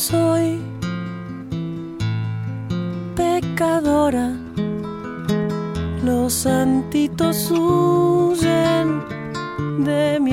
Soy 0.00 0.58
pecadora, 3.14 4.32
los 6.02 6.32
santitos 6.32 7.50
huyen 7.50 9.04
de 9.84 10.18
mi. 10.18 10.30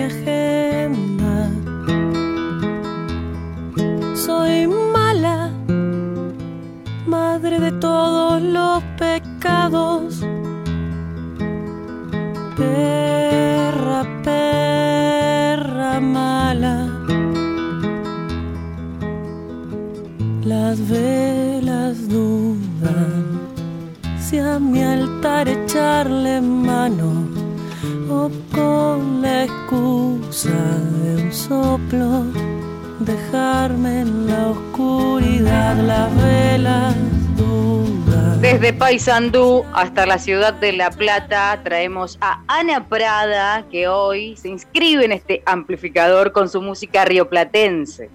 Desde 38.60 38.74
Paysandú 38.74 39.66
hasta 39.72 40.08
la 40.08 40.18
ciudad 40.18 40.52
de 40.52 40.74
La 40.74 40.90
Plata 40.90 41.62
traemos 41.64 42.18
a 42.22 42.42
Ana 42.48 42.90
Prada 42.90 43.64
que 43.70 43.88
hoy 43.88 44.36
se 44.36 44.50
inscribe 44.50 45.06
en 45.06 45.12
este 45.12 45.44
amplificador 45.46 46.32
con 46.32 46.50
su 46.50 46.60
música 46.60 47.06
rioplatense. 47.06 48.10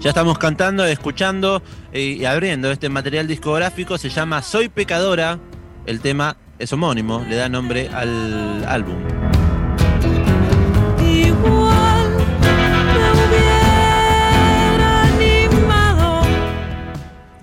Ya 0.00 0.08
estamos 0.08 0.36
cantando, 0.38 0.84
escuchando 0.84 1.62
y 1.92 2.24
abriendo 2.24 2.72
este 2.72 2.88
material 2.88 3.28
discográfico. 3.28 3.98
Se 3.98 4.08
llama 4.08 4.42
Soy 4.42 4.68
Pecadora. 4.68 5.38
El 5.86 6.00
tema 6.00 6.36
es 6.58 6.72
homónimo, 6.72 7.24
le 7.28 7.36
da 7.36 7.48
nombre 7.48 7.88
al 7.88 8.64
álbum. 8.66 8.96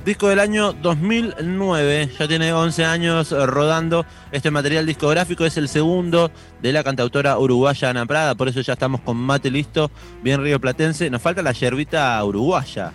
Disco 0.05 0.29
del 0.29 0.39
año 0.39 0.73
2009, 0.73 2.09
ya 2.17 2.27
tiene 2.27 2.51
11 2.51 2.85
años 2.85 3.31
eh, 3.31 3.45
rodando 3.45 4.03
este 4.31 4.49
material 4.49 4.87
discográfico, 4.87 5.45
es 5.45 5.57
el 5.57 5.69
segundo 5.69 6.31
de 6.59 6.73
la 6.73 6.83
cantautora 6.83 7.37
uruguaya 7.37 7.91
Ana 7.91 8.07
Prada, 8.07 8.33
por 8.33 8.47
eso 8.47 8.61
ya 8.61 8.73
estamos 8.73 9.01
con 9.01 9.15
mate 9.15 9.51
listo, 9.51 9.91
bien 10.23 10.41
río 10.41 10.59
platense. 10.59 11.07
Nos 11.11 11.21
falta 11.21 11.43
la 11.43 11.51
yerbita 11.51 12.23
uruguaya. 12.23 12.91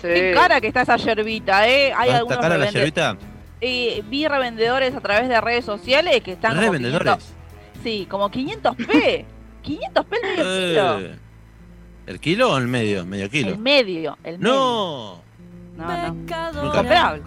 Qué 0.00 0.32
cara 0.34 0.62
que 0.62 0.68
está 0.68 0.82
esa 0.82 0.96
yerbita, 0.96 1.68
¿eh? 1.68 1.92
Hay 1.92 2.08
¿Está 2.08 2.18
algunos 2.18 2.38
cara 2.38 2.56
la 2.56 2.70
yerbita? 2.70 3.18
Eh, 3.60 4.02
vi 4.08 4.26
revendedores 4.26 4.94
a 4.94 5.00
través 5.00 5.28
de 5.28 5.38
redes 5.42 5.66
sociales 5.66 6.22
que 6.22 6.32
están 6.32 6.52
como 6.52 6.62
¿Revendedores? 6.62 7.04
500 7.04 7.34
sí, 7.82 8.06
como 8.08 8.30
500p. 8.30 9.24
500p 9.62 10.06
el 10.22 10.36
medio 10.36 10.44
kilo. 10.46 11.00
Eh, 11.00 11.18
¿El 12.06 12.20
kilo 12.20 12.52
o 12.52 12.56
el 12.56 12.66
medio? 12.66 13.04
Medio 13.04 13.28
kilo. 13.28 13.50
El 13.50 13.58
medio, 13.58 14.16
el 14.24 14.38
medio. 14.38 14.54
No, 14.54 15.27
No, 15.92 16.72
Comprable. 16.72 17.22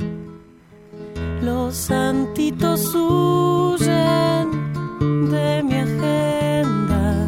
Los 1.41 1.75
santitos 1.75 2.93
huyen 2.93 4.51
de 5.31 5.63
mi 5.63 5.73
agenda. 5.75 7.27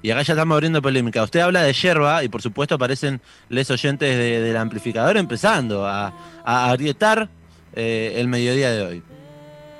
y 0.00 0.10
acá 0.10 0.22
ya 0.22 0.32
estamos 0.34 0.54
abriendo 0.54 0.80
polémica. 0.80 1.22
Usted 1.24 1.40
habla 1.40 1.62
de 1.62 1.72
yerba 1.72 2.22
y 2.22 2.28
por 2.28 2.40
supuesto 2.42 2.76
aparecen 2.76 3.20
les 3.48 3.68
oyentes 3.70 4.16
de- 4.16 4.40
del 4.40 4.56
amplificador 4.56 5.16
empezando 5.16 5.86
a, 5.86 6.12
a 6.44 6.70
agrietar 6.70 7.28
eh, 7.74 8.12
el 8.16 8.28
mediodía 8.28 8.70
de 8.70 8.82
hoy. 8.86 9.02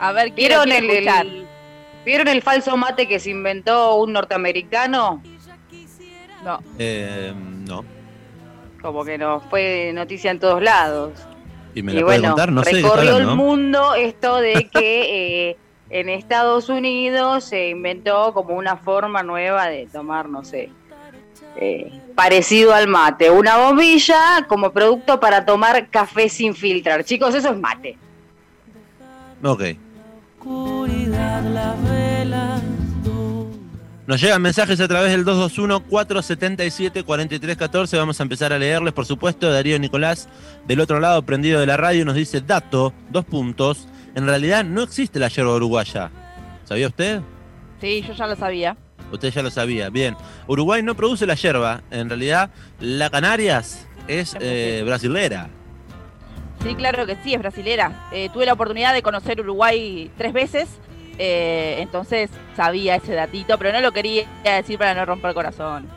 A 0.01 0.11
ver, 0.13 0.33
quiero, 0.33 0.65
¿Vieron 0.65 0.81
quiero 0.81 0.93
el, 0.93 0.99
escuchar. 1.07 1.27
el- 1.27 1.47
¿Vieron 2.05 2.27
el 2.29 2.43
falso 2.43 2.77
mate 2.77 3.07
que 3.07 3.21
se 3.21 3.31
inventó 3.31 3.95
un 3.95 4.13
norteamericano? 4.13 5.23
No. 6.45 6.59
Eh, 6.77 7.33
no. 7.69 7.85
Como 8.83 9.05
que 9.05 9.17
no 9.17 9.41
fue 9.41 9.93
noticia 9.95 10.31
en 10.31 10.41
todos 10.41 10.63
lados. 10.63 11.13
¿Y 11.75 11.83
me 11.83 11.93
y 11.93 11.97
la 11.97 12.03
puede 12.03 12.19
bueno, 12.19 12.35
contar? 12.35 12.53
No 12.53 12.65
sé. 12.65 12.73
recorrió 12.73 13.17
el 13.17 13.29
mundo 13.29 13.95
esto 13.95 14.37
de 14.37 14.69
que 14.69 15.51
eh, 15.51 15.57
en 15.91 16.09
Estados 16.09 16.69
Unidos 16.69 17.45
se 17.45 17.69
inventó 17.69 18.35
como 18.35 18.55
una 18.55 18.77
forma 18.77 19.23
nueva 19.23 19.67
de 19.69 19.87
tomar, 19.87 20.29
no 20.29 20.45
sé, 20.45 20.71
eh, 21.57 21.93
parecido 22.15 22.75
al 22.75 22.89
mate. 22.89 23.31
Una 23.31 23.57
bombilla 23.57 24.47
como 24.49 24.73
producto 24.73 25.21
para 25.21 25.45
tomar 25.45 25.89
café 25.89 26.29
sin 26.29 26.55
filtrar. 26.55 27.05
Chicos, 27.05 27.35
eso 27.35 27.51
es 27.51 27.59
mate. 27.59 27.97
Ok. 29.43 29.63
Oscuridad, 30.39 31.43
velas 31.85 32.63
dudan. 32.63 32.72
Nos 34.13 34.21
llegan 34.21 34.43
mensajes 34.43 34.79
a 34.79 34.89
través 34.89 35.11
del 35.11 35.25
221-477-4314. 35.25 37.97
Vamos 37.97 38.21
a 38.21 38.25
empezar 38.25 38.53
a 38.53 38.59
leerles, 38.59 38.93
por 38.93 39.07
supuesto. 39.07 39.51
Darío 39.51 39.79
Nicolás, 39.79 40.29
del 40.67 40.81
otro 40.81 41.01
lado, 41.01 41.23
prendido 41.23 41.61
de 41.61 41.65
la 41.65 41.79
radio, 41.79 42.05
nos 42.05 42.15
dice: 42.15 42.43
Dato, 42.43 42.93
dos 43.09 43.25
puntos. 43.25 43.89
En 44.15 44.27
realidad 44.27 44.67
no 44.67 44.83
existe 44.83 45.19
la 45.19 45.29
yerba 45.29 45.55
uruguaya. 45.55 46.11
¿Sabía 46.65 46.89
usted? 46.89 47.23
Sí, 47.81 48.05
yo 48.07 48.13
ya 48.13 48.27
lo 48.27 48.37
sabía. 48.37 48.77
Usted 49.11 49.33
ya 49.33 49.43
lo 49.43 49.51
sabía. 49.51 49.89
Bien. 49.89 50.15
Uruguay 50.47 50.83
no 50.83 50.95
produce 50.95 51.25
la 51.25 51.33
yerba. 51.33 51.83
En 51.91 52.11
realidad, 52.11 52.51
la 52.81 53.09
Canarias 53.09 53.89
es 54.09 54.37
eh, 54.41 54.83
brasilera. 54.85 55.49
Sí, 56.63 56.75
claro 56.75 57.07
que 57.07 57.17
sí, 57.25 57.33
es 57.33 57.41
brasilera. 57.41 58.11
Eh, 58.13 58.29
tuve 58.31 58.45
la 58.45 58.53
oportunidad 58.53 58.93
de 58.93 59.01
conocer 59.01 59.41
Uruguay 59.41 60.11
tres 60.19 60.35
veces, 60.35 60.69
eh, 61.19 61.77
entonces 61.79 62.31
sabía 62.57 62.97
ese 62.97 63.15
datito, 63.15 63.59
pero 63.59 63.73
no 63.73 63.81
lo 63.81 63.93
quería 63.93 64.27
decir 64.45 64.79
para 64.79 64.95
no 64.95 65.05
romper 65.05 65.31
el 65.31 65.35
corazón. 65.35 65.89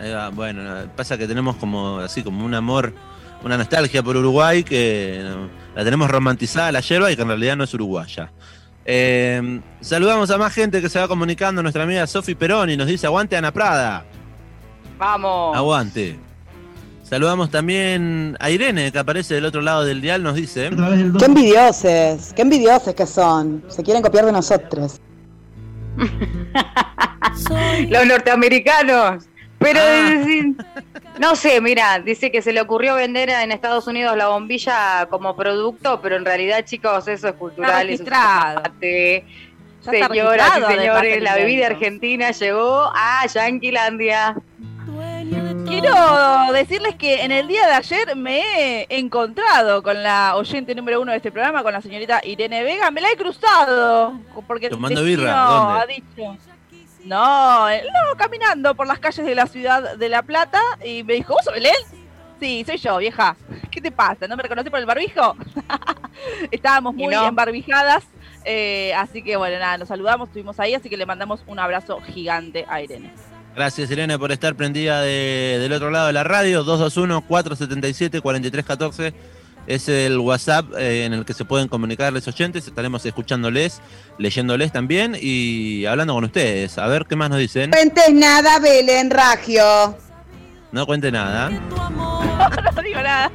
Ahí 0.00 0.10
va, 0.10 0.30
Bueno, 0.30 0.62
no, 0.62 0.90
pasa 0.96 1.18
que 1.18 1.26
tenemos 1.26 1.56
como 1.56 1.98
así 1.98 2.22
como 2.22 2.44
un 2.44 2.54
amor, 2.54 2.92
una 3.42 3.56
nostalgia 3.56 4.02
por 4.02 4.16
Uruguay 4.16 4.62
que 4.62 5.22
la 5.74 5.84
tenemos 5.84 6.10
romantizada 6.10 6.72
la 6.72 6.80
yerba 6.80 7.10
y 7.10 7.16
que 7.16 7.22
en 7.22 7.28
realidad 7.28 7.56
no 7.56 7.64
es 7.64 7.74
uruguaya. 7.74 8.30
Eh, 8.84 9.60
saludamos 9.80 10.30
a 10.30 10.38
más 10.38 10.54
gente 10.54 10.80
que 10.80 10.88
se 10.88 10.98
va 10.98 11.06
comunicando. 11.06 11.62
Nuestra 11.62 11.84
amiga 11.84 12.06
Sofi 12.06 12.34
Peroni 12.34 12.76
nos 12.76 12.86
dice: 12.86 13.06
Aguante 13.06 13.36
Ana 13.36 13.52
Prada. 13.52 14.04
Vamos. 14.98 15.56
Aguante. 15.56 16.18
Saludamos 17.10 17.50
también 17.50 18.36
a 18.38 18.50
Irene, 18.50 18.92
que 18.92 18.98
aparece 19.00 19.34
del 19.34 19.44
otro 19.44 19.60
lado 19.62 19.84
del 19.84 20.00
dial, 20.00 20.22
nos 20.22 20.36
dice. 20.36 20.70
Qué 21.18 21.24
envidiosos, 21.24 22.32
qué 22.34 22.42
envidiosos 22.42 22.94
que 22.94 23.04
son. 23.04 23.64
Se 23.66 23.82
quieren 23.82 24.00
copiar 24.00 24.26
de 24.26 24.30
nosotros. 24.32 25.00
Los 27.88 28.06
norteamericanos. 28.06 29.24
Pero 29.58 29.80
Ah. 29.82 30.24
no 31.18 31.34
sé, 31.34 31.60
mira, 31.60 31.98
dice 31.98 32.30
que 32.30 32.42
se 32.42 32.52
le 32.52 32.60
ocurrió 32.60 32.94
vender 32.94 33.28
en 33.28 33.50
Estados 33.50 33.88
Unidos 33.88 34.16
la 34.16 34.28
bombilla 34.28 35.06
como 35.10 35.34
producto, 35.34 36.00
pero 36.00 36.14
en 36.16 36.24
realidad, 36.24 36.64
chicos, 36.64 37.08
eso 37.08 37.26
es 37.28 37.34
cultural. 37.34 37.90
eso 37.90 38.04
es 38.80 39.22
Señoras 39.82 40.50
y 40.58 40.74
señores, 40.74 41.22
la 41.22 41.34
bebida 41.34 41.66
argentina 41.66 42.30
llegó 42.30 42.84
a 42.94 43.26
Yanquilandia. 43.26 44.36
Quiero 45.80 46.52
decirles 46.52 46.94
que 46.96 47.22
en 47.22 47.32
el 47.32 47.48
día 47.48 47.66
de 47.66 47.72
ayer 47.72 48.16
me 48.16 48.82
he 48.82 48.98
encontrado 48.98 49.82
con 49.82 50.02
la 50.02 50.36
oyente 50.36 50.74
número 50.74 51.00
uno 51.00 51.12
de 51.12 51.16
este 51.16 51.32
programa, 51.32 51.62
con 51.62 51.72
la 51.72 51.80
señorita 51.80 52.20
Irene 52.24 52.62
Vega. 52.62 52.90
Me 52.90 53.00
la 53.00 53.10
he 53.10 53.16
cruzado. 53.16 54.18
Porque 54.46 54.68
¿Tomando 54.68 55.02
birra? 55.02 55.32
¿Dónde? 55.32 55.80
ha 55.80 55.86
dicho. 55.86 56.36
No, 57.04 57.70
eh, 57.70 57.82
no, 57.84 58.16
caminando 58.16 58.74
por 58.74 58.86
las 58.86 58.98
calles 58.98 59.24
de 59.24 59.34
la 59.34 59.46
ciudad 59.46 59.96
de 59.96 60.08
La 60.08 60.22
Plata 60.22 60.60
y 60.84 61.02
me 61.02 61.14
dijo, 61.14 61.32
¿vos 61.32 61.44
sos 61.44 61.54
Belén? 61.54 61.72
Sí, 62.38 62.62
soy 62.66 62.76
yo, 62.76 62.98
vieja. 62.98 63.36
¿Qué 63.70 63.80
te 63.80 63.90
pasa? 63.90 64.26
¿No 64.28 64.36
me 64.36 64.42
reconocí 64.42 64.68
por 64.68 64.78
el 64.78 64.86
barbijo? 64.86 65.34
Estábamos 66.50 66.94
muy 66.94 67.14
no. 67.14 67.26
embarbijadas, 67.26 68.04
eh, 68.44 68.92
así 68.94 69.22
que 69.22 69.36
bueno, 69.36 69.58
nada, 69.58 69.78
nos 69.78 69.88
saludamos, 69.88 70.28
estuvimos 70.28 70.60
ahí, 70.60 70.74
así 70.74 70.90
que 70.90 70.96
le 70.96 71.06
mandamos 71.06 71.42
un 71.46 71.58
abrazo 71.58 72.00
gigante 72.00 72.66
a 72.68 72.82
Irene. 72.82 73.12
Gracias, 73.54 73.90
Irene, 73.90 74.18
por 74.18 74.32
estar 74.32 74.54
prendida 74.54 75.00
de- 75.02 75.58
del 75.60 75.72
otro 75.72 75.90
lado 75.90 76.06
de 76.06 76.12
la 76.12 76.24
radio. 76.24 76.64
221-477-4314 76.64 79.12
es 79.66 79.88
el 79.88 80.18
WhatsApp 80.18 80.66
eh, 80.78 81.04
en 81.04 81.12
el 81.12 81.24
que 81.24 81.34
se 81.34 81.44
pueden 81.44 81.68
comunicar 81.68 82.12
los 82.12 82.26
oyentes. 82.28 82.66
Estaremos 82.66 83.04
escuchándoles, 83.04 83.80
leyéndoles 84.18 84.72
también 84.72 85.16
y 85.20 85.84
hablando 85.86 86.14
con 86.14 86.24
ustedes. 86.24 86.78
A 86.78 86.86
ver 86.86 87.06
qué 87.06 87.16
más 87.16 87.28
nos 87.30 87.38
dicen. 87.38 87.70
Cuentes 87.70 88.12
nada, 88.14 88.58
Belén 88.60 89.10
Ragio. 89.10 89.96
No 90.72 90.86
cuente 90.86 91.10
nada. 91.12 91.50
No 92.74 92.82
digo 92.82 93.02
nada. 93.02 93.30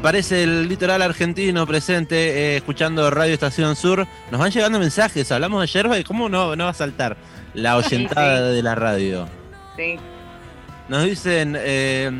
Aparece 0.00 0.44
el 0.44 0.66
litoral 0.66 1.02
argentino 1.02 1.66
presente, 1.66 2.16
eh, 2.16 2.56
escuchando 2.56 3.10
Radio 3.10 3.34
Estación 3.34 3.76
Sur. 3.76 4.06
Nos 4.30 4.40
van 4.40 4.50
llegando 4.50 4.78
mensajes, 4.78 5.30
hablamos 5.30 5.60
de 5.60 5.66
yerba 5.66 5.98
y 5.98 6.04
cómo 6.04 6.30
no, 6.30 6.56
no 6.56 6.64
va 6.64 6.70
a 6.70 6.74
saltar 6.74 7.18
la 7.52 7.76
oyentada 7.76 8.50
de 8.50 8.62
la 8.62 8.74
radio. 8.74 9.28
Sí. 9.76 9.98
Nos 10.88 11.04
dicen 11.04 11.54
eh, 11.54 12.10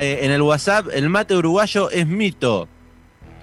eh, 0.00 0.18
en 0.22 0.32
el 0.32 0.42
WhatsApp, 0.42 0.88
el 0.92 1.08
mate 1.08 1.36
uruguayo 1.36 1.90
es 1.90 2.08
mito. 2.08 2.66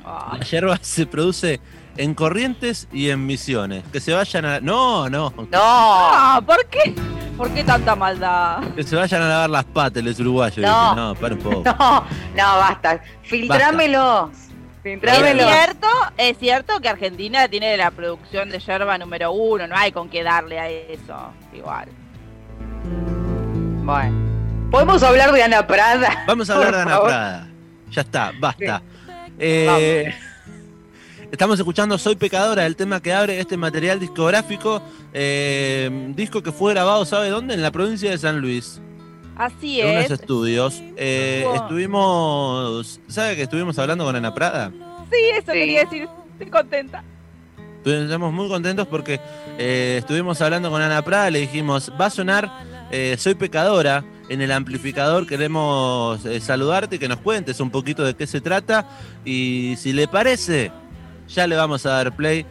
La 0.03 0.41
yerba 0.41 0.77
se 0.81 1.05
produce 1.05 1.61
en 1.97 2.13
Corrientes 2.15 2.87
y 2.91 3.09
en 3.09 3.25
Misiones. 3.25 3.83
Que 3.91 3.99
se 3.99 4.13
vayan 4.13 4.45
a... 4.45 4.59
No, 4.59 5.09
no. 5.09 5.33
No, 5.37 5.45
Ah, 5.61 6.41
¿por 6.45 6.65
qué? 6.67 6.93
¿Por 7.37 7.49
qué 7.51 7.63
tanta 7.63 7.95
maldad? 7.95 8.63
Que 8.75 8.83
se 8.83 8.95
vayan 8.95 9.21
a 9.23 9.27
lavar 9.27 9.49
las 9.49 9.65
patas 9.65 10.03
los 10.03 10.19
uruguayos. 10.19 10.57
No. 10.57 10.89
Dicen, 10.91 10.95
no, 11.03 11.15
para 11.15 11.33
un 11.35 11.41
poco. 11.41 11.63
no, 11.65 11.73
no, 12.35 12.57
basta. 12.57 13.01
Filtrámelo. 13.23 14.31
Es 14.33 14.81
Filtrámelo. 14.83 15.47
cierto, 15.47 15.87
es 16.17 16.37
cierto 16.37 16.79
que 16.81 16.89
Argentina 16.89 17.47
tiene 17.47 17.75
la 17.77 17.89
producción 17.91 18.49
de 18.49 18.59
yerba 18.59 18.97
número 18.97 19.31
uno, 19.31 19.65
no 19.65 19.75
hay 19.77 19.91
con 19.93 20.09
qué 20.09 20.23
darle 20.23 20.59
a 20.59 20.69
eso. 20.69 21.31
Igual. 21.53 21.87
Bueno. 23.83 24.23
¿Podemos 24.71 25.01
hablar 25.03 25.31
de 25.31 25.43
Ana 25.43 25.65
Prada? 25.67 26.23
Vamos 26.27 26.49
a 26.49 26.53
hablar 26.55 26.69
Por 26.69 26.75
de 26.75 26.81
Ana 26.81 26.91
favor. 26.91 27.07
Prada. 27.07 27.47
Ya 27.91 28.01
está, 28.01 28.31
basta. 28.39 28.81
Eh, 29.39 30.13
estamos 31.33 31.57
escuchando 31.59 31.97
Soy 31.97 32.15
Pecadora, 32.15 32.65
el 32.65 32.75
tema 32.75 33.01
que 33.01 33.11
abre 33.11 33.39
este 33.39 33.57
material 33.57 33.99
discográfico. 33.99 34.81
eh, 35.15 36.11
disco 36.15 36.41
que 36.41 36.51
fue 36.51 36.73
grabado, 36.73 37.05
¿sabe 37.05 37.29
dónde? 37.29 37.53
En 37.55 37.61
la 37.61 37.71
provincia 37.71 38.09
de 38.11 38.17
San 38.17 38.39
Luis. 38.39 38.79
Así 39.35 39.81
En 39.81 39.89
unos 39.91 40.05
es. 40.05 40.11
estudios. 40.11 40.81
Eh, 40.95 41.43
Wow. 41.45 41.55
estuvimos. 41.55 42.99
¿Sabe 43.07 43.35
que 43.35 43.43
estuvimos 43.43 43.77
hablando 43.79 44.05
con 44.05 44.15
Ana 44.15 44.33
Prada? 44.33 44.71
Sí, 45.11 45.17
eso 45.33 45.51
Sí. 45.51 45.57
quería 45.57 45.81
decir. 45.83 46.07
Estoy 46.33 46.49
contenta. 46.49 47.03
Estamos 47.85 48.31
muy 48.31 48.47
contentos 48.47 48.87
porque 48.87 49.19
eh, 49.57 49.97
estuvimos 49.99 50.39
hablando 50.41 50.69
con 50.71 50.81
Ana 50.81 51.01
Prada, 51.01 51.29
le 51.29 51.39
dijimos, 51.39 51.91
va 51.99 52.05
a 52.05 52.09
sonar 52.09 52.49
eh, 52.91 53.15
Soy 53.19 53.35
Pecadora 53.35 54.05
en 54.29 54.41
el 54.41 54.51
amplificador, 54.51 55.27
queremos 55.27 56.23
eh, 56.25 56.39
saludarte 56.39 56.95
y 56.95 56.99
que 56.99 57.09
nos 57.09 57.19
cuentes 57.19 57.59
un 57.59 57.69
poquito 57.71 58.03
de 58.05 58.15
qué 58.15 58.25
se 58.25 58.39
trata 58.39 58.87
y 59.25 59.75
si 59.77 59.91
le 59.93 60.07
parece, 60.07 60.71
ya 61.33 61.47
le 61.47 61.55
vamos 61.55 61.85
a 61.85 61.89
dar 61.89 62.15
play 62.15 62.45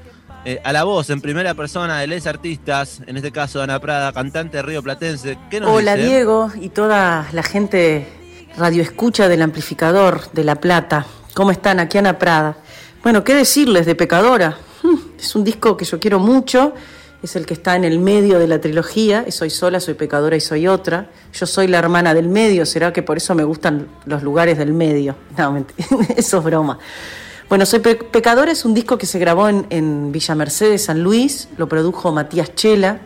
eh, 0.45 0.61
a 0.65 0.73
la 0.73 0.83
voz 0.85 1.09
en 1.11 1.21
primera 1.21 1.55
persona 1.55 2.01
de 2.01 2.07
les 2.09 2.27
artistas, 2.27 3.01
en 3.07 3.17
este 3.17 3.31
caso 3.31 3.63
Ana 3.63 3.79
Prada, 3.79 4.13
cantante 4.13 4.61
río 4.61 4.83
platense. 4.83 5.39
¿Qué 5.51 5.61
nos 5.61 5.71
Hola 5.71 5.95
dice? 5.95 6.09
Diego 6.09 6.51
y 6.61 6.69
toda 6.71 7.29
la 7.33 7.43
gente 7.43 8.09
radio 8.57 8.83
escucha 8.83 9.29
del 9.29 9.41
amplificador 9.43 10.31
de 10.33 10.45
La 10.45 10.57
Plata. 10.57 11.07
¿Cómo 11.35 11.51
están? 11.53 11.79
Aquí 11.81 11.99
Ana 11.99 12.19
Prada. 12.19 12.57
Bueno, 13.03 13.23
¿qué 13.25 13.35
decirles 13.35 13.87
de 13.87 13.95
Pecadora? 13.95 14.57
Hmm, 14.83 14.97
Es 15.19 15.35
un 15.37 15.45
disco 15.45 15.77
que 15.77 15.85
yo 15.85 16.01
quiero 16.01 16.19
mucho, 16.19 16.75
es 17.23 17.37
el 17.37 17.47
que 17.47 17.55
está 17.55 17.77
en 17.77 17.85
el 17.85 18.01
medio 18.01 18.41
de 18.41 18.49
la 18.49 18.61
trilogía, 18.61 19.25
soy 19.31 19.49
sola, 19.49 19.79
soy 19.79 19.95
pecadora 19.95 20.35
y 20.35 20.41
soy 20.41 20.67
otra. 20.67 21.09
Yo 21.33 21.47
soy 21.47 21.69
la 21.69 21.79
hermana 21.79 22.15
del 22.15 22.29
medio, 22.29 22.67
será 22.67 22.93
que 22.93 23.05
por 23.05 23.17
eso 23.17 23.35
me 23.37 23.45
gustan 23.45 23.87
los 24.07 24.25
lugares 24.25 24.59
del 24.59 24.73
medio. 24.73 25.15
No, 25.39 25.53
mentira, 25.53 25.87
eso 26.17 26.39
es 26.39 26.45
broma. 26.45 26.79
Bueno, 27.53 27.67
Soy 27.67 27.81
Pe- 27.81 27.97
Pecadora 27.97 28.51
es 28.51 28.65
un 28.65 28.73
disco 28.73 28.97
que 28.97 29.05
se 29.05 29.19
grabó 29.19 29.47
en, 29.47 30.11
Villa 30.11 30.35
Mercedes, 30.35 30.87
San 30.87 31.03
Luis, 31.03 31.51
lo 31.59 31.69
produjo 31.69 32.11
Matías 32.11 32.55
Chela, 32.55 33.03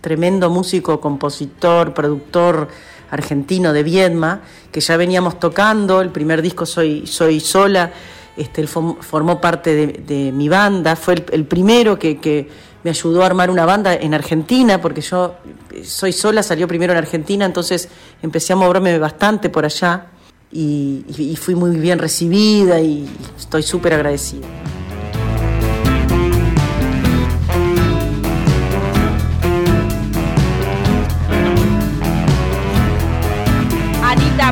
tremendo 0.00 0.48
músico, 0.48 1.02
compositor, 1.02 1.92
productor 1.92 2.68
argentino 3.10 3.74
de 3.74 3.82
Viedma, 3.82 4.40
que 4.72 4.80
ya 4.80 4.96
veníamos 4.96 5.38
tocando, 5.38 6.00
el 6.00 6.08
primer 6.08 6.40
disco 6.40 6.64
Soy, 6.64 7.06
Soy 7.06 7.40
Sola, 7.40 7.92
este, 8.38 8.62
él 8.62 8.68
formó 8.68 9.38
parte 9.38 9.74
de, 9.98 10.32
mi 10.32 10.48
banda, 10.48 10.96
fue 10.96 11.12
el, 11.12 11.26
el 11.32 11.44
primero 11.44 11.98
que, 11.98 12.16
que 12.18 12.48
me 12.82 12.88
ayudó 12.88 13.22
a 13.22 13.26
armar 13.26 13.50
una 13.50 13.66
banda 13.66 13.92
en 13.92 14.14
Argentina, 14.14 14.80
porque 14.80 15.02
yo 15.02 15.34
eh, 15.72 15.84
Soy 15.84 16.14
Sola 16.14 16.42
salió 16.42 16.66
primero 16.66 16.94
en 16.94 16.98
Argentina, 17.00 17.44
entonces 17.44 17.90
empecé 18.22 18.54
a 18.54 18.56
moverme 18.56 18.98
bastante 18.98 19.50
por 19.50 19.66
allá 19.66 20.06
y, 20.52 21.36
fui 21.36 21.54
muy 21.54 21.76
bien 21.76 21.98
recibida 21.98 22.80
y 22.80 23.08
estoy 23.38 23.62
súper 23.62 23.94
agradecida. 23.94 24.46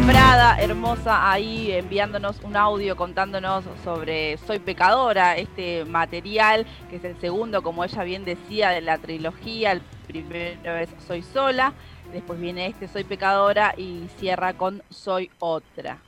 Prada, 0.06 0.56
hermosa, 0.60 1.28
ahí 1.30 1.72
enviándonos 1.72 2.36
un 2.44 2.56
audio 2.56 2.96
contándonos 2.96 3.64
sobre 3.82 4.38
Soy 4.38 4.60
Pecadora, 4.60 5.36
este 5.36 5.84
material 5.84 6.66
que 6.88 6.96
es 6.96 7.04
el 7.04 7.20
segundo, 7.20 7.62
como 7.62 7.84
ella 7.84 8.04
bien 8.04 8.24
decía, 8.24 8.70
de 8.70 8.80
la 8.80 8.98
trilogía. 8.98 9.72
El 9.72 9.82
primero 10.06 10.76
es 10.76 10.88
Soy 11.06 11.22
Sola, 11.22 11.74
después 12.12 12.40
viene 12.40 12.66
este 12.66 12.88
Soy 12.88 13.04
Pecadora 13.04 13.74
y 13.76 14.06
cierra 14.18 14.52
con 14.54 14.82
Soy 14.90 15.30
Otra. 15.38 15.98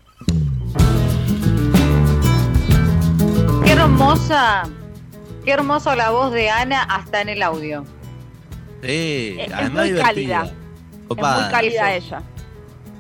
Qué 3.64 3.73
hermosa. 3.73 4.62
Qué 5.44 5.52
hermosa 5.52 5.97
la 5.97 6.11
voz 6.11 6.32
de 6.32 6.50
Ana 6.50 6.82
hasta 6.82 7.20
en 7.23 7.29
el 7.31 7.43
audio. 7.43 7.85
Sí, 8.82 9.37
Es- 9.38 9.52
es 9.52 9.70
muy 9.70 9.85
divertida. 9.85 10.05
cálida. 10.05 10.43
Es 10.44 11.17
muy 11.17 11.50
cálida 11.50 11.94
ella. 11.94 12.23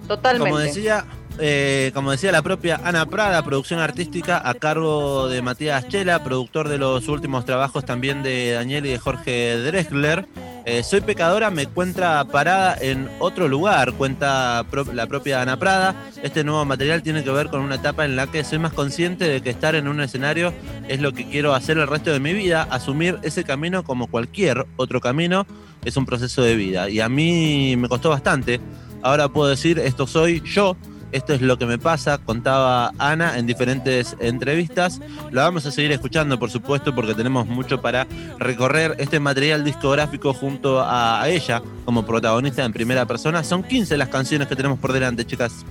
Totalmente. 0.08 0.50
Como 0.50 0.58
decía, 0.58 1.04
eh, 1.38 1.90
como 1.94 2.10
decía 2.10 2.32
la 2.32 2.42
propia 2.42 2.80
Ana 2.82 3.06
Prada, 3.06 3.42
producción 3.44 3.80
artística 3.80 4.40
a 4.46 4.54
cargo 4.54 5.28
de 5.28 5.40
Matías 5.42 5.86
Chela, 5.88 6.22
productor 6.24 6.68
de 6.68 6.78
los 6.78 7.08
últimos 7.08 7.44
trabajos 7.44 7.84
también 7.84 8.22
de 8.22 8.52
Daniel 8.52 8.86
y 8.86 8.90
de 8.90 8.98
Jorge 8.98 9.56
Drexler. 9.58 10.26
Eh, 10.66 10.82
Soy 10.82 11.00
pecadora, 11.00 11.50
me 11.50 11.62
encuentra 11.62 12.22
parada 12.24 12.76
en 12.78 13.08
otro 13.18 13.48
lugar, 13.48 13.92
cuenta 13.94 14.64
la 14.92 15.06
propia 15.06 15.40
Ana 15.40 15.58
Prada. 15.58 15.94
Este 16.22 16.44
nuevo 16.44 16.64
material 16.64 17.02
tiene 17.02 17.24
que 17.24 17.30
ver 17.30 17.48
con 17.48 17.62
una 17.62 17.76
etapa 17.76 18.04
en 18.04 18.14
la 18.14 18.26
que 18.26 18.44
soy 18.44 18.58
más 18.58 18.72
consciente 18.72 19.26
de 19.26 19.40
que 19.40 19.50
estar 19.50 19.74
en 19.74 19.88
un 19.88 20.00
escenario 20.00 20.52
es 20.88 21.00
lo 21.00 21.12
que 21.12 21.26
quiero 21.26 21.54
hacer 21.54 21.78
el 21.78 21.86
resto 21.86 22.12
de 22.12 22.20
mi 22.20 22.34
vida. 22.34 22.68
Asumir 22.70 23.18
ese 23.22 23.42
camino 23.42 23.84
como 23.84 24.06
cualquier 24.08 24.66
otro 24.76 25.00
camino 25.00 25.46
es 25.84 25.96
un 25.96 26.04
proceso 26.04 26.42
de 26.42 26.54
vida. 26.56 26.90
Y 26.90 27.00
a 27.00 27.08
mí 27.08 27.74
me 27.76 27.88
costó 27.88 28.10
bastante. 28.10 28.60
Ahora 29.02 29.28
puedo 29.28 29.48
decir, 29.48 29.78
esto 29.78 30.06
soy 30.06 30.42
yo, 30.44 30.76
esto 31.12 31.32
es 31.32 31.40
lo 31.40 31.58
que 31.58 31.66
me 31.66 31.78
pasa, 31.78 32.18
contaba 32.18 32.92
Ana 32.98 33.38
en 33.38 33.46
diferentes 33.46 34.16
entrevistas. 34.20 35.00
Lo 35.30 35.40
vamos 35.40 35.66
a 35.66 35.70
seguir 35.70 35.92
escuchando, 35.92 36.38
por 36.38 36.50
supuesto, 36.50 36.94
porque 36.94 37.14
tenemos 37.14 37.46
mucho 37.46 37.80
para 37.80 38.06
recorrer 38.38 38.94
este 38.98 39.20
material 39.20 39.64
discográfico 39.64 40.32
junto 40.32 40.80
a, 40.80 41.22
a 41.22 41.28
ella 41.28 41.62
como 41.84 42.04
protagonista 42.04 42.64
en 42.64 42.72
primera 42.72 43.06
persona. 43.06 43.42
Son 43.44 43.62
15 43.62 43.96
las 43.96 44.08
canciones 44.08 44.48
que 44.48 44.56
tenemos 44.56 44.78
por 44.78 44.92
delante, 44.92 45.24
chicas. 45.24 45.64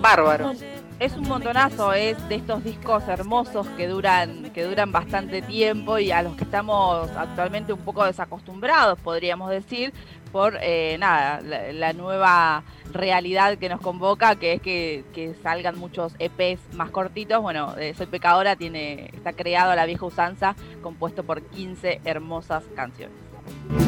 Bárbaro. 0.00 0.52
Es 0.98 1.12
un 1.12 1.28
montonazo, 1.28 1.92
es 1.92 2.26
de 2.30 2.36
estos 2.36 2.64
discos 2.64 3.06
hermosos 3.06 3.66
que 3.76 3.86
duran, 3.86 4.50
que 4.54 4.64
duran 4.64 4.92
bastante 4.92 5.42
tiempo 5.42 5.98
y 5.98 6.10
a 6.10 6.22
los 6.22 6.36
que 6.36 6.44
estamos 6.44 7.10
actualmente 7.10 7.74
un 7.74 7.80
poco 7.80 8.02
desacostumbrados, 8.06 8.98
podríamos 9.00 9.50
decir, 9.50 9.92
por 10.32 10.58
eh, 10.60 10.96
nada, 10.98 11.40
la, 11.40 11.72
la 11.72 11.92
nueva 11.92 12.62
realidad 12.92 13.58
que 13.58 13.68
nos 13.68 13.80
convoca, 13.80 14.36
que 14.36 14.54
es 14.54 14.62
que, 14.62 15.04
que 15.14 15.34
salgan 15.42 15.78
muchos 15.78 16.14
EPs 16.18 16.60
más 16.74 16.90
cortitos. 16.90 17.40
Bueno, 17.40 17.74
eh, 17.78 17.94
Soy 17.96 18.06
Pecadora 18.06 18.56
tiene, 18.56 19.10
está 19.12 19.32
creado 19.32 19.70
a 19.70 19.76
la 19.76 19.86
vieja 19.86 20.04
usanza, 20.06 20.54
compuesto 20.82 21.22
por 21.24 21.42
15 21.42 22.00
hermosas 22.04 22.64
canciones. 22.74 23.16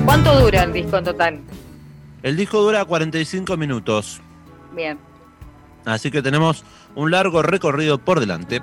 ¿Cuánto 0.04 0.38
dura 0.40 0.62
el 0.62 0.72
disco 0.72 0.98
en 0.98 1.04
total? 1.04 1.40
El 2.22 2.36
disco 2.36 2.60
dura 2.60 2.84
45 2.84 3.56
minutos, 3.56 4.20
Bien. 4.74 4.98
así 5.84 6.10
que 6.10 6.20
tenemos 6.22 6.64
un 6.94 7.10
largo 7.10 7.42
recorrido 7.42 7.98
por 7.98 8.20
delante. 8.20 8.60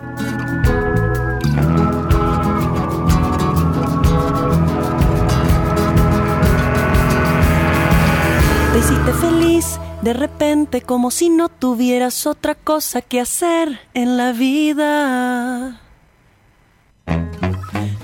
Hiciste 8.85 9.13
feliz 9.13 9.79
de 10.03 10.13
repente 10.13 10.81
como 10.81 11.09
si 11.09 11.29
no 11.29 11.49
tuvieras 11.49 12.27
otra 12.27 12.53
cosa 12.53 13.01
que 13.01 13.19
hacer 13.19 13.79
en 13.95 14.15
la 14.15 14.31
vida. 14.31 15.81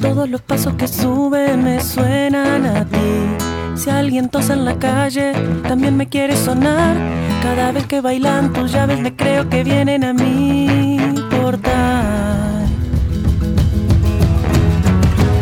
Todos 0.01 0.27
los 0.27 0.41
pasos 0.41 0.73
que 0.73 0.87
suben 0.87 1.63
me 1.63 1.79
suenan 1.81 2.65
a 2.65 2.85
ti. 2.85 3.75
Si 3.75 3.91
alguien 3.91 4.29
tosa 4.29 4.53
en 4.53 4.65
la 4.65 4.79
calle, 4.79 5.33
también 5.67 5.95
me 5.97 6.09
quiere 6.09 6.35
sonar. 6.35 6.97
Cada 7.43 7.71
vez 7.71 7.85
que 7.85 8.01
bailan 8.01 8.51
tus 8.51 8.71
llaves 8.71 8.99
me 8.99 9.15
creo 9.15 9.49
que 9.49 9.63
vienen 9.63 10.03
a 10.03 10.13
mi 10.13 10.97
portal. 11.29 12.65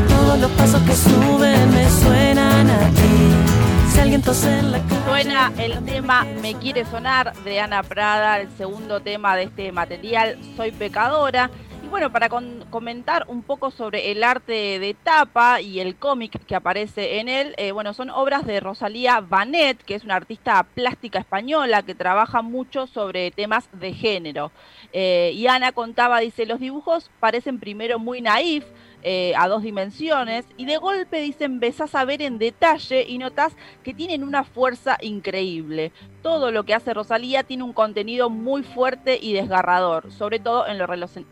Todos 0.09 0.39
los 0.39 0.51
pasos 0.51 0.81
que 0.81 0.95
suben 0.95 1.71
me 1.71 1.89
suenan 1.89 2.69
a 2.69 2.79
ti. 2.89 3.93
Si 3.93 3.99
alguien 4.01 4.21
tose 4.21 4.59
en 4.59 4.71
la 4.73 4.79
calle. 4.79 4.98
Suena 5.21 5.51
el 5.57 5.83
tema 5.83 6.23
Me 6.41 6.55
quiere 6.55 6.85
sonar 6.85 7.35
de 7.43 7.59
Ana 7.59 7.83
Prada, 7.83 8.39
el 8.39 8.49
segundo 8.51 9.01
tema 9.01 9.35
de 9.35 9.43
este 9.43 9.69
material, 9.73 10.39
Soy 10.55 10.71
pecadora. 10.71 11.51
Y 11.83 11.89
bueno, 11.89 12.09
para 12.09 12.29
comentar 12.29 13.25
un 13.27 13.43
poco 13.43 13.69
sobre 13.69 14.13
el 14.13 14.23
arte 14.23 14.79
de 14.79 14.93
tapa 14.93 15.59
y 15.59 15.81
el 15.81 15.97
cómic 15.97 16.45
que 16.45 16.55
aparece 16.55 17.19
en 17.19 17.27
él, 17.27 17.53
eh, 17.57 17.73
bueno, 17.73 17.93
son 17.93 18.09
obras 18.09 18.45
de 18.45 18.61
Rosalía 18.61 19.19
Banet, 19.19 19.83
que 19.83 19.95
es 19.95 20.05
una 20.05 20.15
artista 20.15 20.63
plástica 20.63 21.19
española 21.19 21.83
que 21.83 21.95
trabaja 21.95 22.41
mucho 22.41 22.87
sobre 22.87 23.31
temas 23.31 23.67
de 23.73 23.91
género. 23.93 24.53
Eh, 24.93 25.33
y 25.35 25.47
Ana 25.47 25.73
contaba, 25.73 26.21
dice, 26.21 26.45
los 26.45 26.61
dibujos 26.61 27.11
parecen 27.19 27.59
primero 27.59 27.99
muy 27.99 28.21
naif, 28.21 28.63
eh, 29.03 29.33
a 29.37 29.47
dos 29.47 29.63
dimensiones 29.63 30.45
y 30.57 30.65
de 30.65 30.77
golpe 30.77 31.21
dicen 31.21 31.53
empezás 31.53 31.95
a 31.95 32.05
ver 32.05 32.21
en 32.21 32.37
detalle 32.37 33.05
y 33.07 33.17
notas 33.17 33.53
que 33.83 33.93
tienen 33.93 34.23
una 34.23 34.43
fuerza 34.43 34.97
increíble. 35.01 35.91
Todo 36.21 36.51
lo 36.51 36.63
que 36.65 36.73
hace 36.73 36.93
Rosalía 36.93 37.43
tiene 37.43 37.63
un 37.63 37.71
contenido 37.71 38.29
muy 38.29 38.61
fuerte 38.63 39.17
y 39.21 39.31
desgarrador, 39.31 40.11
sobre 40.11 40.39
todo 40.39 40.67
en 40.67 40.77
lo 40.77 40.85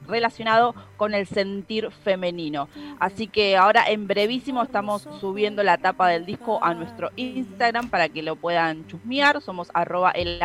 relacionado 0.07 0.75
con 0.95 1.13
el 1.13 1.27
sentir 1.27 1.91
femenino. 1.91 2.69
Así 2.99 3.27
que 3.27 3.57
ahora 3.57 3.83
en 3.89 4.07
brevísimo 4.07 4.63
estamos 4.63 5.07
subiendo 5.19 5.61
la 5.61 5.77
tapa 5.77 6.07
del 6.07 6.25
disco 6.25 6.63
a 6.63 6.73
nuestro 6.73 7.11
Instagram 7.17 7.89
para 7.89 8.07
que 8.07 8.23
lo 8.23 8.37
puedan 8.37 8.87
chusmear. 8.87 9.41
Somos 9.41 9.69
arroba 9.73 10.11
el 10.11 10.39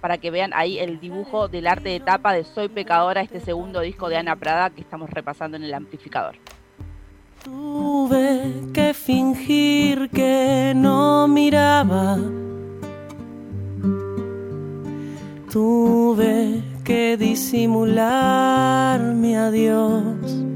para 0.00 0.18
que 0.18 0.30
vean 0.30 0.52
ahí 0.54 0.78
el 0.80 0.98
dibujo 0.98 1.46
del 1.46 1.68
arte 1.68 1.90
de 1.90 2.00
tapa 2.00 2.32
de 2.32 2.42
Soy 2.42 2.68
Pecadora, 2.68 3.20
este 3.20 3.38
segundo 3.38 3.80
disco 3.80 4.08
de 4.08 4.16
Ana 4.16 4.34
Prada 4.34 4.70
que 4.70 4.80
estamos 4.80 5.10
repasando 5.10 5.56
en 5.56 5.62
el 5.62 5.74
amplificador. 5.74 6.07
Tuve 7.44 8.70
que 8.72 8.92
fingir 8.94 10.10
que 10.10 10.72
no 10.74 11.28
miraba. 11.28 12.18
Tuve 15.50 16.62
que 16.84 17.16
disimular 17.16 19.00
mi 19.00 19.36
adiós. 19.36 20.48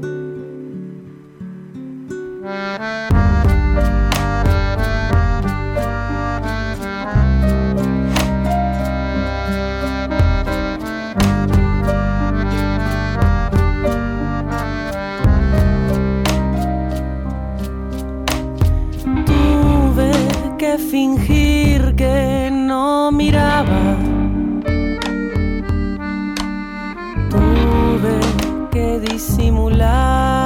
Fingir 20.77 21.95
que 21.95 22.49
no 22.51 23.11
miraba. 23.11 23.97
Tuve 27.29 28.19
que 28.71 28.99
disimular 28.99 30.42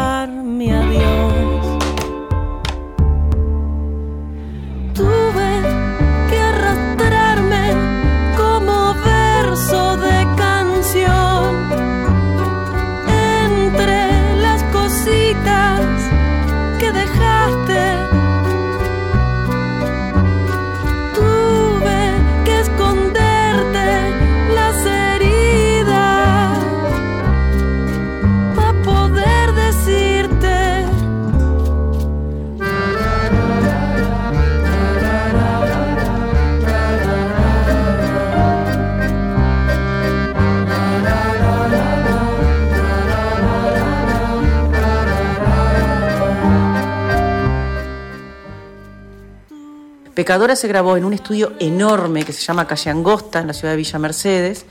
Pecadora 50.28 50.58
se 50.58 50.68
grabó 50.68 50.98
en 50.98 51.06
un 51.06 51.14
estudio 51.14 51.54
enorme 51.58 52.26
que 52.26 52.34
se 52.34 52.42
llama 52.42 52.68
Calle 52.68 52.90
Angosta, 52.90 53.40
en 53.40 53.48
la 53.48 53.54
ciudad 53.54 53.72
de 53.72 53.78
Villa 53.78 53.98
Mercedes, 53.98 54.66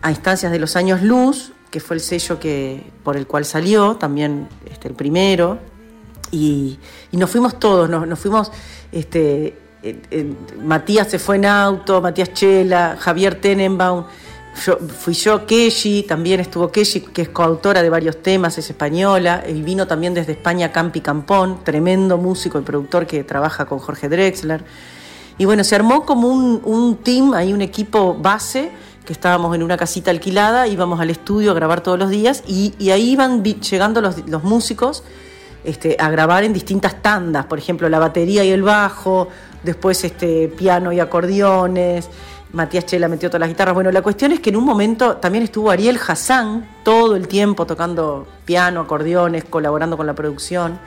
a 0.00 0.08
instancias 0.08 0.50
de 0.50 0.58
los 0.58 0.74
años 0.74 1.02
Luz, 1.02 1.52
que 1.70 1.80
fue 1.80 1.96
el 1.96 2.00
sello 2.00 2.40
que, 2.40 2.90
por 3.04 3.18
el 3.18 3.26
cual 3.26 3.44
salió, 3.44 3.96
también 3.96 4.48
este, 4.70 4.88
el 4.88 4.94
primero. 4.94 5.58
Y, 6.32 6.78
nos 7.12 7.28
fuimos 7.28 7.60
todos, 7.60 7.90
nos, 7.90 8.18
fuimos, 8.18 8.52
este, 8.90 9.58
Matías 10.64 11.10
se 11.10 11.18
fue 11.18 11.36
en 11.36 11.44
auto, 11.44 12.00
Matías 12.00 12.32
Chela, 12.32 12.96
Javier 12.98 13.34
Tenenbaum, 13.34 14.04
fui 14.60 15.14
yo, 15.14 15.46
Keshi, 15.46 16.02
también 16.02 16.40
estuvo 16.40 16.70
Keshi, 16.70 17.00
que 17.00 17.22
es 17.22 17.28
coautora 17.28 17.82
de 17.82 17.90
varios 17.90 18.22
temas, 18.22 18.58
es 18.58 18.68
española, 18.70 19.44
y 19.48 19.62
vino 19.62 19.86
también 19.86 20.14
desde 20.14 20.32
España 20.32 20.72
Campi 20.72 21.00
Campón, 21.00 21.64
tremendo 21.64 22.18
músico 22.18 22.58
y 22.58 22.62
productor 22.62 23.06
que 23.06 23.24
trabaja 23.24 23.64
con 23.64 23.78
Jorge 23.78 24.08
Drexler. 24.08 24.64
Y 25.38 25.44
bueno, 25.44 25.64
se 25.64 25.74
armó 25.74 26.04
como 26.04 26.28
un, 26.28 26.98
team, 27.02 27.32
ahí 27.34 27.52
un 27.52 27.62
equipo 27.62 28.14
base, 28.14 28.70
que 29.04 29.12
estábamos 29.12 29.54
en 29.54 29.62
una 29.62 29.76
casita 29.76 30.10
alquilada, 30.10 30.66
íbamos 30.66 31.00
al 31.00 31.10
estudio 31.10 31.52
a 31.52 31.54
grabar 31.54 31.80
todos 31.80 31.98
los 31.98 32.10
días, 32.10 32.42
y, 32.46 32.74
ahí 32.90 33.10
iban 33.10 33.42
llegando 33.42 34.00
los, 34.00 34.44
músicos 34.44 35.02
este, 35.64 35.96
a 35.98 36.10
grabar 36.10 36.44
en 36.44 36.52
distintas 36.52 37.00
tandas, 37.02 37.46
por 37.46 37.58
ejemplo, 37.58 37.88
la 37.88 37.98
batería 37.98 38.44
y 38.44 38.50
el 38.50 38.62
bajo, 38.62 39.28
después 39.62 40.04
este, 40.04 40.48
piano 40.48 40.92
y 40.92 41.00
acordeones. 41.00 42.08
Matías 42.52 42.86
Chela 42.86 43.08
metió 43.08 43.28
todas 43.28 43.40
las 43.40 43.48
guitarras. 43.48 43.74
Bueno, 43.74 43.92
la 43.92 44.02
cuestión 44.02 44.32
es 44.32 44.40
que 44.40 44.50
en 44.50 44.56
un 44.56 44.64
momento 44.64 45.16
también 45.16 45.44
estuvo 45.44 45.70
Ariel 45.70 45.98
Hassan 46.04 46.68
todo 46.82 47.14
el 47.14 47.28
tiempo 47.28 47.66
tocando 47.66 48.26
piano, 48.44 48.80
acordeones, 48.80 49.44
colaborando 49.44 49.96
con 49.96 50.06
la 50.06 50.14
producción. 50.14 50.78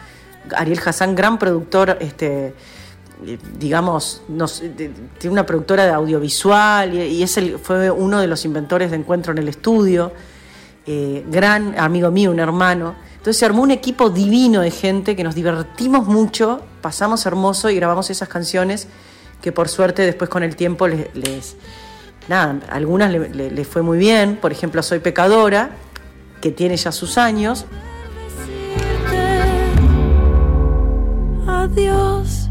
Ariel 0.55 0.79
Hassan, 0.86 1.15
gran 1.15 1.39
productor, 1.39 1.98
este, 2.01 2.53
digamos, 3.58 4.24
tiene 5.17 5.32
una 5.32 5.46
productora 5.46 5.86
de 5.86 5.91
audiovisual 5.91 6.93
y, 6.93 7.24
es 7.24 7.38
el, 7.38 7.58
fue 7.60 7.89
uno 7.89 8.20
de 8.20 8.27
los 8.27 8.43
inventores 8.43 8.91
de 8.91 8.98
Encuentro 8.98 9.32
en 9.32 9.38
el 9.38 9.48
Estudio. 9.48 10.12
Eh, 10.86 11.25
gran 11.29 11.79
amigo 11.79 12.12
mío, 12.12 12.32
un 12.32 12.39
hermano. 12.39 12.96
Entonces 13.13 13.38
se 13.38 13.46
armó 13.46 13.62
un 13.63 13.72
equipo 13.72 14.10
divino 14.10 14.60
de 14.60 14.70
gente 14.70 15.15
que 15.15 15.24
nos 15.24 15.34
divertimos 15.34 16.08
mucho, 16.08 16.62
pasamos 16.82 17.25
hermoso 17.25 17.70
y 17.70 17.75
grabamos 17.77 18.10
esas 18.10 18.27
canciones 18.27 18.89
que 19.43 19.51
por 19.51 19.67
suerte 19.67 20.03
después 20.03 20.29
con 20.29 20.41
el 20.41 20.55
tiempo 20.55 20.88
les, 20.88 21.57
nada, 22.29 22.62
algunas 22.69 23.12
les 23.12 23.67
fue 23.67 23.81
muy 23.81 23.97
bien, 23.97 24.38
por 24.38 24.53
ejemplo 24.53 24.81
Soy 24.81 25.00
Pecadora, 25.00 25.71
que 26.39 26.50
tiene 26.50 26.77
ya 26.77 26.93
sus 26.93 27.17
años. 27.17 27.65
Adiós. 31.45 32.50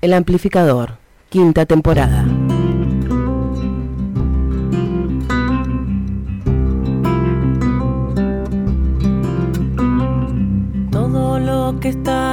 El 0.00 0.12
amplificador, 0.12 0.96
quinta 1.28 1.64
temporada. 1.64 2.24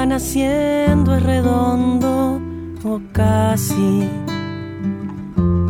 Están 0.03 0.17
haciendo 0.17 1.15
es 1.15 1.23
redondo 1.23 2.41
o 2.83 3.01
casi 3.13 4.09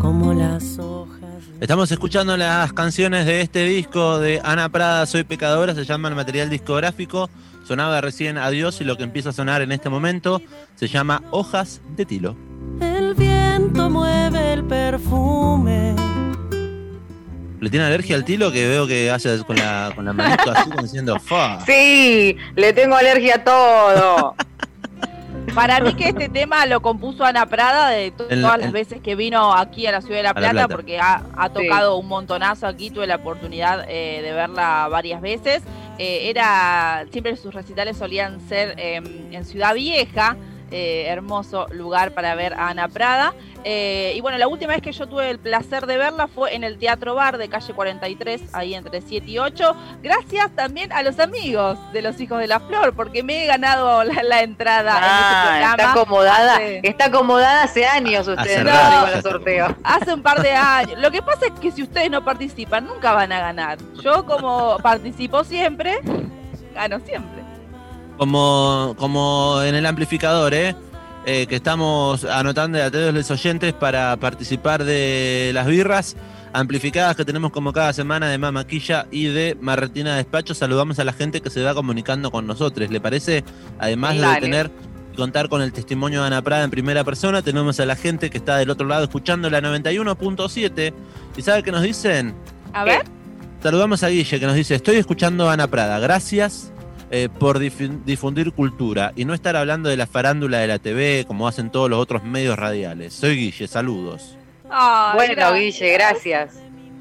como 0.01 0.33
las 0.33 0.79
hojas. 0.79 1.43
Estamos 1.61 1.91
escuchando 1.91 2.35
las 2.35 2.73
canciones 2.73 3.27
de 3.27 3.41
este 3.41 3.63
disco 3.65 4.17
de 4.17 4.41
Ana 4.43 4.69
Prada, 4.69 5.05
Soy 5.05 5.23
Pecadora, 5.23 5.75
se 5.75 5.85
llama 5.85 6.09
el 6.09 6.15
material 6.15 6.49
discográfico. 6.49 7.29
Sonaba 7.63 8.01
recién 8.01 8.39
Adiós 8.39 8.81
y 8.81 8.85
lo 8.85 8.97
que 8.97 9.03
empieza 9.03 9.29
a 9.29 9.33
sonar 9.33 9.61
en 9.61 9.71
este 9.71 9.89
momento 9.89 10.41
se 10.77 10.87
llama 10.87 11.21
Hojas 11.29 11.81
de 11.95 12.03
Tilo. 12.07 12.35
El 12.81 13.13
viento 13.13 13.87
mueve 13.87 14.53
el 14.53 14.63
perfume 14.63 15.93
¿Le 17.63 17.69
tiene 17.69 17.85
alergia 17.85 18.17
al 18.17 18.25
tilo 18.25 18.51
que 18.51 18.67
veo 18.67 18.85
que 18.85 19.09
hace 19.09 19.41
con 19.45 19.55
la, 19.55 19.91
con 19.95 20.03
la 20.03 20.11
manito 20.11 20.51
así 20.51 20.69
diciendo 20.81 21.17
fa? 21.19 21.59
Sí, 21.65 22.35
le 22.55 22.73
tengo 22.73 22.95
alergia 22.95 23.35
a 23.35 23.43
todo. 23.43 24.35
Para 25.55 25.79
mí 25.79 25.93
que 25.93 26.09
este 26.09 26.27
tema 26.27 26.65
lo 26.65 26.81
compuso 26.81 27.23
Ana 27.23 27.45
Prada 27.45 27.89
de 27.89 28.11
todas 28.11 28.59
las 28.59 28.71
veces 28.71 29.01
que 29.01 29.15
vino 29.15 29.53
aquí 29.53 29.87
a 29.87 29.93
la 29.93 30.01
Ciudad 30.01 30.17
de 30.17 30.23
La 30.23 30.33
Plata, 30.33 30.67
porque 30.67 30.99
ha, 30.99 31.23
tocado 31.53 31.97
un 31.97 32.07
montonazo 32.07 32.67
aquí, 32.67 32.89
tuve 32.89 33.07
la 33.07 33.15
oportunidad 33.15 33.85
eh, 33.87 34.21
de 34.21 34.33
verla 34.33 34.87
varias 34.89 35.21
veces 35.21 35.63
eh, 35.99 36.29
era 36.29 37.05
siempre 37.11 37.35
sus 37.35 37.53
recitales 37.53 37.97
solían 37.97 38.41
ser 38.47 38.73
em, 38.77 39.31
en 39.31 39.45
Ciudad 39.45 39.75
Vieja, 39.75 40.35
eh, 40.73 41.05
hermoso 41.07 41.67
lugar 41.69 42.11
para 42.13 42.33
ver 42.35 42.53
a 42.55 42.69
Ana 42.69 42.87
Prada. 42.87 43.33
Eh, 43.63 44.11
y 44.15 44.19
bueno, 44.21 44.37
la 44.37 44.47
última 44.49 44.73
vez 44.73 44.81
que 44.81 44.91
yo 44.91 45.07
tuve 45.07 45.29
el 45.29 45.39
placer 45.39 45.85
de 45.85 45.97
verla 45.97 46.27
fue 46.27 46.53
en 46.55 46.63
el 46.65 46.77
Teatro 46.77 47.15
Bar 47.15 47.37
de 47.37 47.47
calle 47.47 47.73
43, 47.73 48.41
ahí 48.53 48.73
entre 48.73 48.99
7 49.01 49.25
y 49.29 49.37
8. 49.39 49.75
Gracias 50.01 50.51
también 50.55 50.91
a 50.91 51.01
los 51.03 51.19
amigos 51.19 51.77
de 51.93 52.01
los 52.01 52.19
Hijos 52.19 52.39
de 52.39 52.47
la 52.47 52.59
Flor, 52.59 52.93
porque 52.93 53.23
me 53.23 53.43
he 53.43 53.47
ganado 53.47 54.03
la, 54.03 54.41
entrada 54.41 54.91
en 54.97 55.03
este 55.03 55.07
Ah, 55.13 55.75
está 55.77 55.91
acomodada, 55.91 56.55
Hace- 56.55 56.81
está 56.83 57.05
acomodada 57.05 57.63
hace 57.63 57.85
años 57.85 58.27
usted 58.27 58.41
Hace 58.41 58.55
en 58.55 58.65
rato. 58.67 59.07
el 59.15 59.21
sorteo. 59.21 59.75
Hace 59.83 60.13
un 60.13 60.21
par 60.23 60.41
de 60.41 60.51
años. 60.51 60.99
Lo 60.99 61.11
que 61.11 61.21
pasa 61.21 61.45
es 61.45 61.51
que 61.59 61.71
si 61.71 61.83
ustedes 61.83 62.09
no 62.09 62.25
participan, 62.25 62.85
nunca 62.85 63.13
van 63.13 63.31
a 63.31 63.39
ganar. 63.39 63.77
Yo 64.01 64.25
como 64.25 64.77
participo 64.79 65.43
siempre, 65.43 65.99
gano 66.73 66.99
siempre. 66.99 67.42
Como, 68.17 68.95
como 68.97 69.61
en 69.63 69.75
el 69.75 69.85
amplificador, 69.85 70.53
¿eh? 70.53 70.75
Eh, 71.25 71.47
que 71.47 71.55
estamos 71.55 72.25
anotando 72.25 72.83
a 72.83 72.91
todos 72.91 73.13
los 73.13 73.31
oyentes 73.31 73.71
para 73.73 74.17
participar 74.17 74.83
de 74.83 75.51
las 75.53 75.67
birras 75.67 76.17
amplificadas 76.51 77.15
que 77.15 77.23
tenemos 77.23 77.51
como 77.51 77.71
cada 77.71 77.93
semana 77.93 78.27
de 78.27 78.37
Mamaquilla 78.37 79.07
y 79.09 79.25
de 79.25 79.57
Marretina 79.59 80.17
Despacho. 80.17 80.53
Saludamos 80.53 80.99
a 80.99 81.05
la 81.05 81.13
gente 81.13 81.39
que 81.39 81.49
se 81.49 81.63
va 81.63 81.73
comunicando 81.73 82.29
con 82.29 82.45
nosotros. 82.45 82.89
¿Le 82.89 82.99
parece? 82.99 83.45
Además 83.79 84.15
de 84.15 84.21
Dale. 84.21 84.41
tener 84.41 84.71
contar 85.15 85.47
con 85.47 85.61
el 85.61 85.71
testimonio 85.71 86.21
de 86.21 86.27
Ana 86.27 86.41
Prada 86.41 86.63
en 86.63 86.71
primera 86.71 87.03
persona, 87.03 87.41
tenemos 87.41 87.79
a 87.79 87.85
la 87.85 87.95
gente 87.95 88.29
que 88.29 88.37
está 88.37 88.57
del 88.57 88.71
otro 88.71 88.87
lado 88.87 89.03
escuchando 89.03 89.49
la 89.49 89.61
91.7. 89.61 90.93
¿Y 91.37 91.41
sabe 91.41 91.63
qué 91.63 91.71
nos 91.71 91.83
dicen? 91.83 92.35
A 92.73 92.83
ver. 92.83 93.03
Saludamos 93.61 94.03
a 94.03 94.09
Guille 94.09 94.39
que 94.39 94.45
nos 94.45 94.55
dice, 94.55 94.75
estoy 94.75 94.97
escuchando 94.97 95.49
a 95.49 95.53
Ana 95.53 95.67
Prada, 95.67 95.97
gracias 95.99 96.72
eh, 97.15 97.29
por 97.29 97.59
difu- 97.59 98.03
difundir 98.03 98.51
cultura 98.53 99.13
y 99.15 99.23
no 99.25 99.35
estar 99.35 99.55
hablando 99.55 99.87
de 99.87 99.97
la 99.97 100.07
farándula 100.07 100.57
de 100.57 100.67
la 100.67 100.79
TV 100.79 101.25
como 101.27 101.47
hacen 101.47 101.69
todos 101.69 101.87
los 101.87 101.99
otros 101.99 102.23
medios 102.23 102.57
radiales. 102.57 103.13
Soy 103.13 103.35
Guille, 103.37 103.67
saludos. 103.67 104.35
Ay, 104.69 105.11
Bueno, 105.15 105.33
gracias. 105.35 105.59
Guille, 105.79 105.93
gracias. 105.93 106.53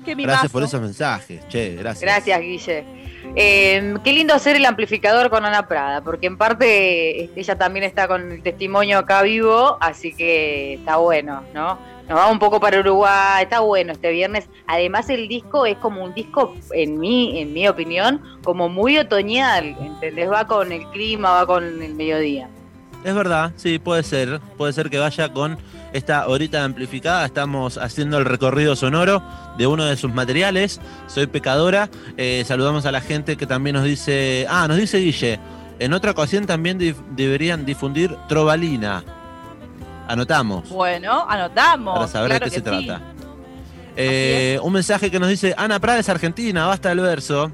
Qué 0.04 0.14
Gracias 0.14 0.52
por 0.52 0.62
esos 0.64 0.80
mensajes, 0.82 1.48
che, 1.48 1.76
gracias. 1.76 2.02
Gracias, 2.02 2.40
Guille. 2.40 2.84
Eh, 3.36 3.94
qué 4.04 4.12
lindo 4.12 4.34
hacer 4.34 4.56
el 4.56 4.66
amplificador 4.66 5.30
con 5.30 5.44
Ana 5.46 5.66
Prada, 5.68 6.02
porque 6.02 6.26
en 6.26 6.36
parte 6.36 7.22
eh, 7.22 7.30
ella 7.34 7.56
también 7.56 7.84
está 7.84 8.06
con 8.08 8.32
el 8.32 8.42
testimonio 8.42 8.98
acá 8.98 9.22
vivo, 9.22 9.78
así 9.80 10.12
que 10.12 10.74
está 10.74 10.96
bueno, 10.96 11.42
¿no? 11.54 11.78
Nos 12.08 12.18
vamos 12.18 12.32
un 12.32 12.38
poco 12.38 12.60
para 12.60 12.80
Uruguay, 12.80 13.44
está 13.44 13.60
bueno 13.60 13.92
este 13.92 14.10
viernes. 14.10 14.48
Además 14.66 15.08
el 15.08 15.28
disco 15.28 15.66
es 15.66 15.76
como 15.78 16.04
un 16.04 16.12
disco, 16.12 16.54
en 16.74 16.98
mi, 16.98 17.40
en 17.40 17.52
mi 17.52 17.68
opinión, 17.68 18.20
como 18.42 18.68
muy 18.68 18.98
otoñal, 18.98 19.76
¿entendés? 19.80 20.30
Va 20.30 20.46
con 20.46 20.72
el 20.72 20.86
clima, 20.88 21.30
va 21.30 21.46
con 21.46 21.82
el 21.82 21.94
mediodía. 21.94 22.48
Es 23.04 23.14
verdad, 23.14 23.52
sí, 23.56 23.78
puede 23.78 24.02
ser. 24.02 24.40
Puede 24.56 24.72
ser 24.72 24.88
que 24.88 24.98
vaya 24.98 25.32
con 25.32 25.58
esta 25.92 26.28
horita 26.28 26.64
amplificada. 26.64 27.24
Estamos 27.24 27.78
haciendo 27.78 28.18
el 28.18 28.24
recorrido 28.24 28.76
sonoro 28.76 29.22
de 29.58 29.66
uno 29.66 29.84
de 29.84 29.96
sus 29.96 30.12
materiales. 30.12 30.80
Soy 31.08 31.26
pecadora. 31.26 31.88
Eh, 32.16 32.44
saludamos 32.46 32.86
a 32.86 32.92
la 32.92 33.00
gente 33.00 33.36
que 33.36 33.46
también 33.46 33.74
nos 33.74 33.84
dice. 33.84 34.46
Ah, 34.48 34.66
nos 34.68 34.76
dice 34.76 34.98
Guille. 34.98 35.40
En 35.80 35.94
otra 35.94 36.12
ocasión 36.12 36.46
también 36.46 36.78
deberían 37.16 37.64
difundir 37.64 38.16
Trovalina. 38.28 39.02
Anotamos. 40.08 40.68
Bueno, 40.68 41.26
anotamos. 41.28 41.94
Para 41.94 42.08
saber 42.08 42.30
claro 42.30 42.44
de 42.44 42.50
qué 42.50 42.54
se 42.56 42.60
sí. 42.60 42.86
trata. 42.86 43.02
Eh, 43.96 44.58
un 44.62 44.72
mensaje 44.72 45.10
que 45.10 45.18
nos 45.20 45.28
dice 45.28 45.54
Ana 45.56 45.78
Prada 45.78 45.98
es 45.98 46.08
argentina, 46.08 46.66
basta 46.66 46.90
el 46.92 47.00
verso. 47.00 47.52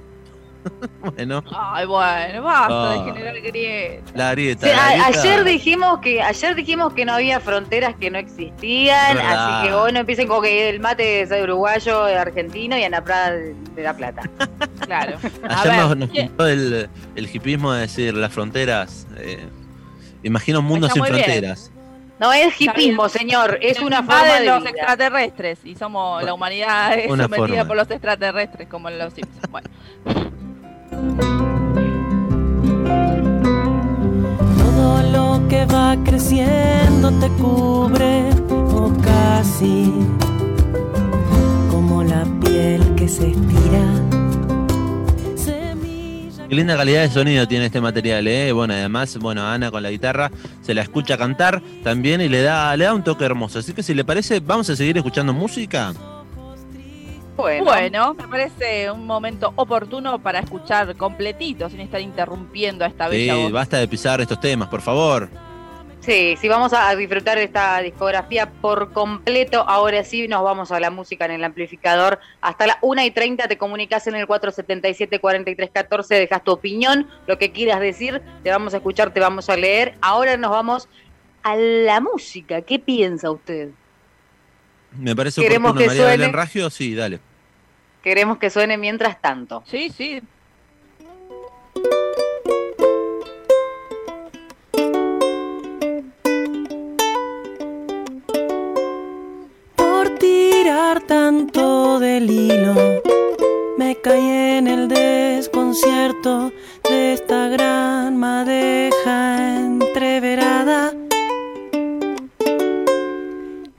bueno, 1.01 1.43
Ay, 1.57 1.87
bueno, 1.87 2.43
basta 2.43 2.91
Ah. 2.91 2.93
de 3.05 3.13
generar 3.13 3.41
grieta. 3.41 4.11
la 4.15 4.31
grieta. 4.33 4.67
La 4.67 5.07
ayer 5.07 5.45
dijimos 5.45 5.99
que 6.01 6.21
ayer 6.21 6.55
dijimos 6.55 6.93
que 6.93 7.05
no 7.05 7.15
había 7.15 7.41
fronteras 7.41 7.95
que 7.99 8.11
no 8.11 8.19
existían, 8.19 9.17
Verdad. 9.17 9.59
así 9.61 9.69
que 9.69 9.75
bueno, 9.75 9.99
empiecen 10.01 10.29
con 10.29 10.43
que 10.43 10.69
el 10.69 10.81
mate 10.81 11.23
es 11.23 11.31
uruguayo, 11.31 12.05
de 12.05 12.17
argentino 12.19 12.77
y 12.77 12.83
Ana 12.85 13.03
Prada 13.03 13.31
de 13.31 13.55
La 13.83 13.95
Plata. 13.97 14.23
Claro. 14.89 15.19
Ayer 15.47 15.75
nos, 15.77 15.97
nos 15.99 16.09
¿quién- 16.11 16.29
pintó 16.29 16.47
el, 16.47 16.89
el 17.15 17.31
hipismo 17.37 17.73
de 17.75 17.83
decir 17.83 18.15
las 18.15 18.33
fronteras. 18.33 19.07
eh, 19.19 19.47
imagino 20.23 20.61
un 20.61 20.65
mundo 20.65 20.87
Está 20.87 20.95
sin 20.95 21.03
muy 21.03 21.11
bien. 21.23 21.55
No 22.21 22.33
es 22.33 22.61
hipismo, 22.61 23.09
señor, 23.09 23.59
es 23.63 23.81
una 23.81 24.03
forma 24.03 24.25
de 24.25 24.47
los 24.47 24.61
vida. 24.61 24.71
extraterrestres 24.71 25.61
y 25.65 25.77
somos 25.77 26.23
la 26.25 26.35
humanidad 26.35 26.99
es 26.99 27.07
sometida 27.09 27.37
forma. 27.37 27.65
por 27.65 27.77
los 27.77 27.91
extraterrestres 27.91 28.69
como 28.69 28.91
los 28.91 29.15
Simpsons. 29.15 29.49
Bueno, 29.51 29.69
Todo 34.57 35.03
lo 35.13 35.49
que 35.49 35.65
va 35.67 35.97
creciendo 36.05 37.11
te 37.21 37.29
cubre, 37.41 38.31
o 38.51 38.93
casi 39.03 39.93
como 41.71 42.03
la 42.03 42.25
piel 42.41 42.95
que 42.97 43.09
se 43.09 43.29
estira. 43.31 44.18
Qué 46.49 46.55
linda 46.55 46.77
calidad 46.79 47.03
de 47.03 47.11
sonido 47.11 47.47
tiene 47.47 47.67
este 47.67 47.81
material, 47.81 48.27
¿eh? 48.27 48.53
Bueno, 48.53 48.73
además, 48.73 49.19
bueno, 49.19 49.47
Ana 49.47 49.71
con 49.71 49.83
la 49.83 49.91
guitarra 49.91 50.31
se 50.63 50.73
la 50.73 50.81
escucha 50.81 51.19
cantar 51.19 51.61
también 51.85 52.23
y 52.23 52.29
le 52.29 52.41
da, 52.41 52.75
le 52.75 52.85
da 52.85 52.95
un 52.95 53.05
toque 53.05 53.25
hermoso. 53.27 53.59
Así 53.59 53.75
que 53.75 53.83
si 53.83 53.93
le 53.95 54.03
parece, 54.03 54.41
vamos 54.41 54.71
a 54.71 54.77
seguir 54.77 54.97
escuchando 54.97 55.35
música. 55.35 55.93
Bueno, 57.37 57.65
bueno, 57.67 58.15
me 58.15 58.27
parece 58.27 58.91
un 58.91 59.07
momento 59.07 59.53
oportuno 59.57 60.19
para 60.21 60.41
escuchar 60.41 60.97
completito 60.97 61.69
sin 61.69 61.81
estar 61.81 62.01
interrumpiendo 62.01 62.85
a 62.85 62.89
esta 62.89 63.09
bella 63.09 63.35
Sí, 63.35 63.43
voz. 63.43 63.53
basta 63.53 63.77
de 63.77 63.87
pisar 63.87 64.21
estos 64.21 64.41
temas, 64.41 64.69
por 64.69 64.81
favor. 64.81 65.29
Sí, 66.01 66.37
sí, 66.41 66.49
vamos 66.49 66.73
a 66.73 66.95
disfrutar 66.95 67.39
de 67.39 67.45
esta 67.45 67.81
discografía 67.81 68.51
por 68.51 68.93
completo. 68.93 69.65
Ahora 69.69 70.05
sí 70.05 70.29
nos 70.29 70.43
vamos 70.43 70.73
a 70.73 70.81
la 70.81 70.91
música 70.91 71.25
en 71.25 71.33
el 71.33 71.45
amplificador. 71.45 72.19
Hasta 72.41 72.67
la 72.67 72.79
1 72.83 73.05
y 73.05 73.11
30 73.11 73.49
te 73.49 73.59
comunicas 73.59 74.07
en 74.07 74.17
el 74.17 74.27
477-4314, 74.27 76.07
dejas 76.09 76.45
tu 76.45 76.53
opinión, 76.53 77.09
lo 77.27 77.39
que 77.39 77.53
quieras 77.53 77.81
decir, 77.81 78.23
te 78.43 78.51
vamos 78.51 78.75
a 78.75 78.79
escuchar, 78.79 79.13
te 79.13 79.21
vamos 79.21 79.49
a 79.49 79.57
leer. 79.57 79.95
Ahora 80.01 80.37
nos 80.37 80.51
vamos 80.51 80.89
a 81.43 81.57
la 81.57 82.01
música. 82.01 82.63
¿Qué 82.63 82.79
piensa 82.79 83.31
usted? 83.31 83.71
Me 84.93 85.15
parece 85.15 85.41
Queremos 85.41 85.71
oportuno, 85.71 85.85
que 85.85 85.87
María 85.89 86.03
suene. 86.03 86.17
Belén 86.19 86.33
Raggio. 86.33 86.71
Sí, 86.71 86.95
dale. 86.95 87.21
Queremos 88.03 88.39
que 88.39 88.51
suene 88.51 88.79
mientras 88.79 89.21
tanto. 89.21 89.63
Sí, 89.67 89.91
sí. 89.95 90.23
Tanto 101.01 101.99
del 101.99 102.31
hilo. 102.31 102.75
Me 103.77 103.97
caí 103.97 104.57
en 104.59 104.67
el 104.67 104.89
desconcierto 104.89 106.53
de 106.89 107.13
esta 107.15 107.49
gran 107.49 108.17
madeja 108.17 109.57
entreverada. 109.57 110.93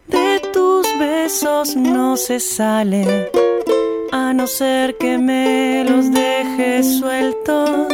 De 0.07 0.41
tus 0.53 0.87
besos 0.99 1.75
no 1.75 2.17
se 2.17 2.39
sale, 2.39 3.29
a 4.11 4.33
no 4.33 4.47
ser 4.47 4.97
que 4.97 5.17
me 5.17 5.85
los 5.89 6.11
dejes 6.11 6.99
sueltos. 6.99 7.93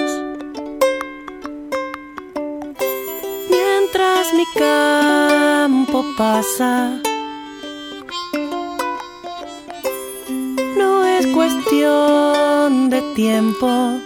Mientras 3.49 4.33
mi 4.33 4.45
campo 4.55 6.05
pasa. 6.17 7.01
Cuestión 11.65 12.89
de 12.89 13.01
tiempo. 13.15 13.99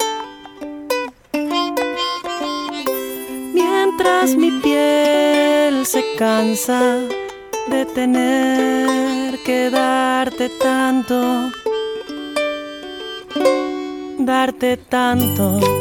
Mientras 3.53 4.35
mi 4.35 4.51
piel 4.61 5.85
se 5.85 6.03
cansa 6.17 6.99
de 7.69 7.85
tener 7.85 9.39
que 9.43 9.69
darte 9.69 10.49
tanto, 10.49 11.51
darte 14.19 14.77
tanto. 14.77 15.78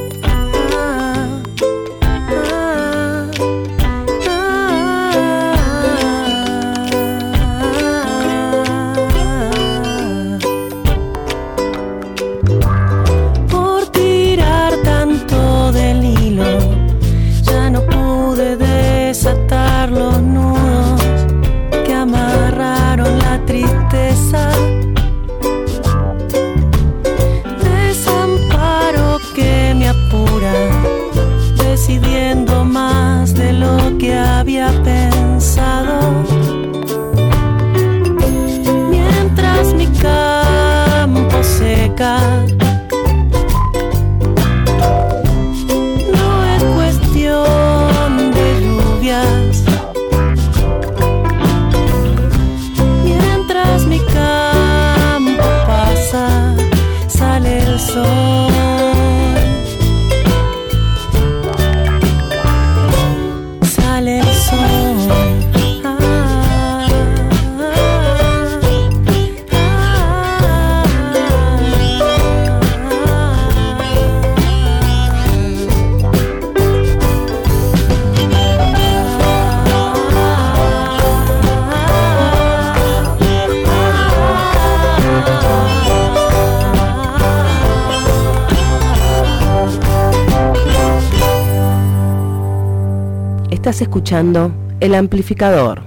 Estás 93.78 93.90
escuchando 93.90 94.50
El 94.80 94.92
Amplificador. 94.96 95.82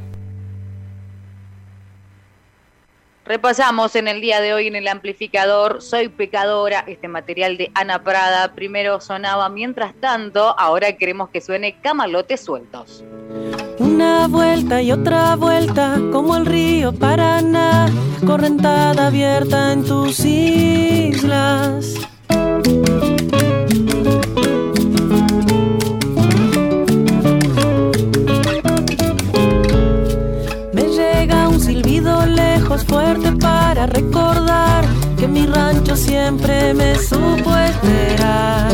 Repasamos 3.25 3.97
en 3.97 4.07
el 4.07 4.21
día 4.21 4.39
de 4.39 4.53
hoy 4.53 4.67
en 4.67 4.77
el 4.77 4.87
amplificador 4.87 5.81
Soy 5.81 6.07
pecadora, 6.07 6.85
este 6.87 7.09
material 7.09 7.57
de 7.57 7.69
Ana 7.73 8.01
Prada. 8.01 8.53
Primero 8.55 9.01
sonaba 9.01 9.49
mientras 9.49 9.93
tanto, 9.95 10.57
ahora 10.57 10.93
queremos 10.93 11.31
que 11.31 11.41
suene 11.41 11.81
camalotes 11.81 12.39
sueltos. 12.39 13.03
Una 13.77 14.25
vuelta 14.29 14.81
y 14.81 14.93
otra 14.93 15.35
vuelta, 15.35 15.99
como 16.13 16.37
el 16.37 16.45
río 16.45 16.93
Paraná, 16.93 17.89
correntada 18.25 19.07
abierta 19.07 19.73
en 19.73 19.83
tus 19.83 20.23
islas. 20.23 21.95
Recordar 33.87 34.85
que 35.17 35.27
mi 35.27 35.45
rancho 35.45 35.95
siempre 35.95 36.73
me 36.73 36.95
supo 36.95 37.55
esperar. 37.57 38.71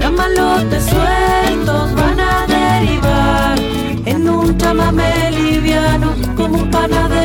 Camalotes 0.00 0.84
sueltos 0.84 1.94
van 1.94 2.20
a 2.20 2.46
derivar 2.46 3.58
en 4.04 4.28
un 4.28 4.56
chamamé 4.58 5.30
liviano 5.30 6.12
como 6.36 6.58
un 6.58 6.70
panadero 6.70 7.21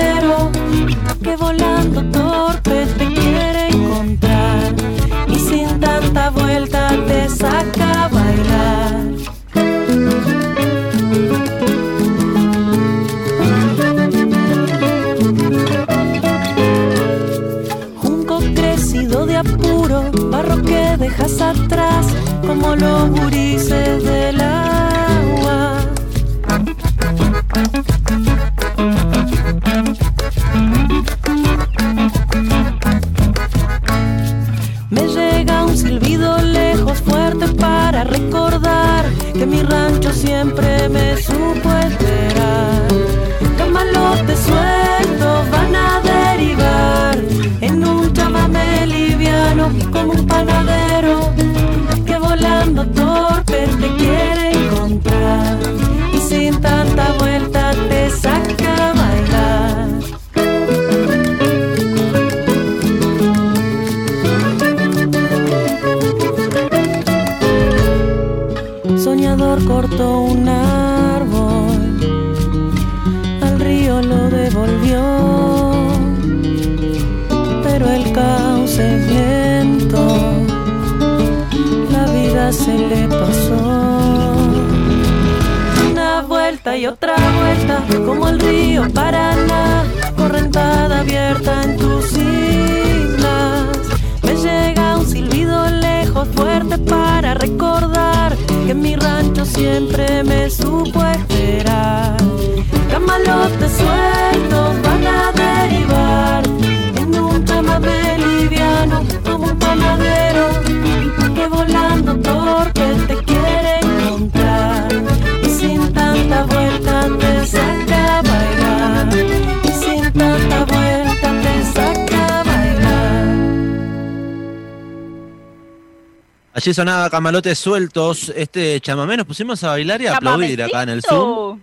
Allí 126.67 126.73
sonaba 126.73 127.09
Camalotes 127.09 127.57
Sueltos, 127.57 128.27
este 128.35 128.81
chamamé, 128.81 129.15
nos 129.15 129.25
pusimos 129.25 129.63
a 129.63 129.69
bailar 129.69 130.01
y 130.01 130.07
a 130.07 130.17
aplaudir 130.17 130.61
acá 130.61 130.83
en 130.83 130.89
el 130.89 131.01
Zoom. 131.01 131.61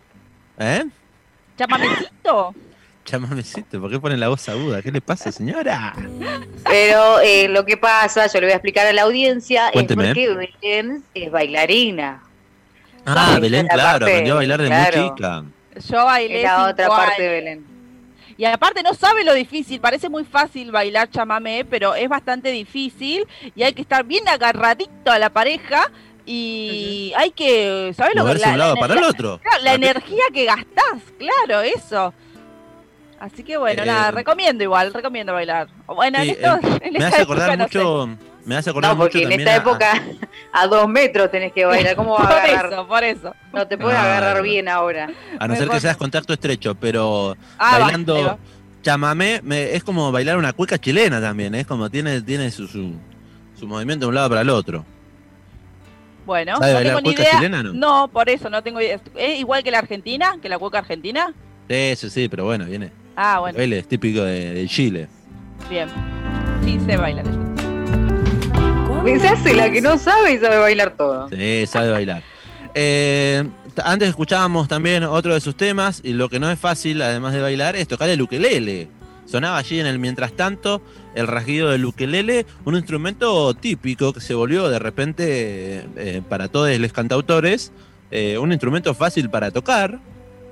¿Eh? 0.58 0.82
Chamamecito. 1.58 2.54
Chamamecito, 3.04 3.82
¿por 3.82 3.90
qué 3.90 4.00
ponen 4.00 4.18
la 4.18 4.28
voz 4.28 4.48
aguda? 4.48 4.80
¿Qué 4.80 4.90
le 4.90 5.02
pasa, 5.02 5.30
señora? 5.30 5.94
Pero 6.64 7.20
eh, 7.20 7.48
lo 7.48 7.66
que 7.66 7.76
pasa, 7.76 8.28
yo 8.28 8.40
le 8.40 8.46
voy 8.46 8.52
a 8.52 8.56
explicar 8.56 8.86
a 8.86 8.94
la 8.94 9.02
audiencia, 9.02 9.68
Cuénteme. 9.74 10.04
es 10.04 10.08
porque 10.08 10.50
Belén 10.62 11.04
es 11.12 11.30
bailarina. 11.30 12.22
Ah, 13.04 13.36
Belén, 13.38 13.68
claro, 13.68 14.06
aprendió 14.06 14.32
a 14.32 14.36
bailar 14.36 14.62
de 14.62 14.68
claro. 14.68 15.02
muy 15.02 15.10
chica. 15.10 15.44
Yo 15.86 16.04
bailé 16.06 16.38
Es 16.38 16.44
la 16.44 16.70
otra 16.70 16.88
parte 16.88 17.22
de. 17.22 17.28
Belén. 17.28 17.73
Y 18.36 18.44
aparte 18.44 18.82
no 18.82 18.94
sabe 18.94 19.24
lo 19.24 19.32
difícil, 19.34 19.80
parece 19.80 20.08
muy 20.08 20.24
fácil 20.24 20.72
bailar 20.72 21.08
chamamé, 21.10 21.64
pero 21.64 21.94
es 21.94 22.08
bastante 22.08 22.50
difícil 22.50 23.26
y 23.54 23.62
hay 23.62 23.72
que 23.72 23.82
estar 23.82 24.04
bien 24.04 24.28
agarradito 24.28 25.10
a 25.10 25.18
la 25.18 25.30
pareja 25.30 25.90
y 26.26 27.12
hay 27.16 27.30
que, 27.30 27.92
¿sabes 27.96 28.14
lo 28.14 28.24
que 28.24 28.34
de 28.34 28.50
un 28.50 28.58
lado 28.58 28.76
para 28.76 28.94
el 28.94 29.04
otro. 29.04 29.38
Claro, 29.42 29.62
la 29.62 29.74
energía 29.74 30.24
que 30.32 30.44
gastás, 30.44 31.02
claro, 31.18 31.62
eso. 31.62 32.12
Así 33.20 33.42
que 33.42 33.56
bueno, 33.56 33.82
Eh, 33.82 33.86
nada, 33.86 34.10
recomiendo 34.10 34.64
igual, 34.64 34.92
recomiendo 34.92 35.32
bailar. 35.32 35.68
Bueno, 35.86 36.18
Sí, 36.20 36.30
en, 36.30 36.34
esto, 36.34 36.54
eh, 36.66 36.78
en 36.82 36.92
me 36.92 36.98
esta 36.98 37.08
hace 37.08 37.22
acordar 37.22 37.50
época 37.50 37.78
no 37.78 38.06
sé. 38.08 38.16
Me 38.44 38.56
hace 38.56 38.70
acordar 38.70 38.90
No, 38.92 38.96
mucho 38.96 39.12
porque 39.12 39.22
en 39.24 39.32
esta 39.32 39.52
a- 39.52 39.56
época 39.56 40.02
a 40.52 40.66
dos 40.66 40.88
metros 40.88 41.30
tenés 41.30 41.52
que 41.52 41.64
bailar. 41.64 41.96
¿Cómo 41.96 42.12
vas 42.14 42.24
a 42.26 42.28
Por 42.28 42.36
agarrar? 42.38 42.72
eso, 42.72 42.86
por 42.88 43.04
eso. 43.04 43.34
No 43.52 43.66
te 43.66 43.78
puedes 43.78 43.98
Ah, 43.98 44.04
agarrar 44.16 44.42
bien 44.42 44.68
ahora. 44.68 45.08
a 45.38 45.48
no 45.48 45.56
ser 45.56 45.68
que 45.68 45.80
seas 45.80 45.96
contacto 45.96 46.32
estrecho, 46.32 46.74
pero 46.74 47.36
Ah, 47.58 47.78
bailando 47.78 48.22
va. 48.24 48.38
chamamé 48.82 49.40
me- 49.42 49.74
es 49.74 49.82
como 49.84 50.10
bailar 50.12 50.36
una 50.36 50.52
cueca 50.52 50.78
chilena 50.78 51.20
también, 51.20 51.54
es 51.54 51.66
como 51.66 51.88
tiene, 51.90 52.20
tiene 52.22 52.50
su, 52.50 52.66
su, 52.68 52.92
su 53.58 53.66
movimiento 53.66 54.06
de 54.06 54.08
un 54.10 54.14
lado 54.14 54.28
para 54.28 54.42
el 54.42 54.50
otro. 54.50 54.84
Bueno, 56.26 56.56
¿Sabe 56.56 56.68
no 56.72 56.74
bailar 56.76 56.96
tengo 56.96 57.08
ni 57.10 57.14
cueca 57.16 57.22
idea. 57.22 57.36
chilena, 57.36 57.62
no? 57.62 57.72
No, 57.74 58.08
por 58.08 58.28
eso 58.30 58.48
no 58.48 58.62
tengo 58.62 58.80
idea. 58.80 58.98
¿Es 59.16 59.38
igual 59.40 59.62
que 59.62 59.70
la 59.70 59.78
Argentina? 59.78 60.36
¿Que 60.40 60.48
la 60.48 60.58
cueca 60.58 60.78
argentina? 60.78 61.34
Sí, 61.68 61.94
sí, 61.96 62.10
sí, 62.10 62.28
pero 62.28 62.44
bueno, 62.44 62.64
viene. 62.64 62.92
Ah, 63.16 63.34
El 63.36 63.40
bueno, 63.40 63.58
baile 63.58 63.78
es 63.80 63.88
típico 63.88 64.22
de, 64.22 64.54
de 64.54 64.66
Chile. 64.68 65.08
bien. 65.68 65.88
Sí, 66.64 66.80
sé 66.86 66.96
bailar 66.96 67.26
eso. 67.26 67.53
Se 69.04 69.28
hace 69.28 69.54
la 69.54 69.70
que 69.70 69.82
no 69.82 69.98
sabe 69.98 70.32
y 70.32 70.38
sabe 70.38 70.56
bailar 70.56 70.96
todo. 70.96 71.28
Sí, 71.28 71.66
sabe 71.66 71.90
bailar. 71.90 72.22
Eh, 72.74 73.44
antes 73.84 74.08
escuchábamos 74.08 74.66
también 74.66 75.04
otro 75.04 75.34
de 75.34 75.40
sus 75.40 75.54
temas 75.56 76.00
y 76.02 76.14
lo 76.14 76.30
que 76.30 76.40
no 76.40 76.50
es 76.50 76.58
fácil, 76.58 77.02
además 77.02 77.34
de 77.34 77.42
bailar, 77.42 77.76
es 77.76 77.86
tocar 77.86 78.08
el 78.08 78.22
ukelele. 78.22 78.88
Sonaba 79.26 79.58
allí 79.58 79.78
en 79.78 79.86
el 79.86 79.98
mientras 79.98 80.32
tanto 80.32 80.80
el 81.14 81.26
rasguido 81.26 81.70
del 81.70 81.84
ukelele, 81.84 82.46
un 82.64 82.76
instrumento 82.76 83.52
típico 83.52 84.14
que 84.14 84.20
se 84.20 84.32
volvió 84.32 84.70
de 84.70 84.78
repente 84.78 85.84
eh, 85.96 86.22
para 86.26 86.48
todos 86.48 86.76
los 86.78 86.92
cantautores, 86.92 87.72
eh, 88.10 88.38
un 88.38 88.52
instrumento 88.52 88.94
fácil 88.94 89.28
para 89.28 89.50
tocar 89.50 90.00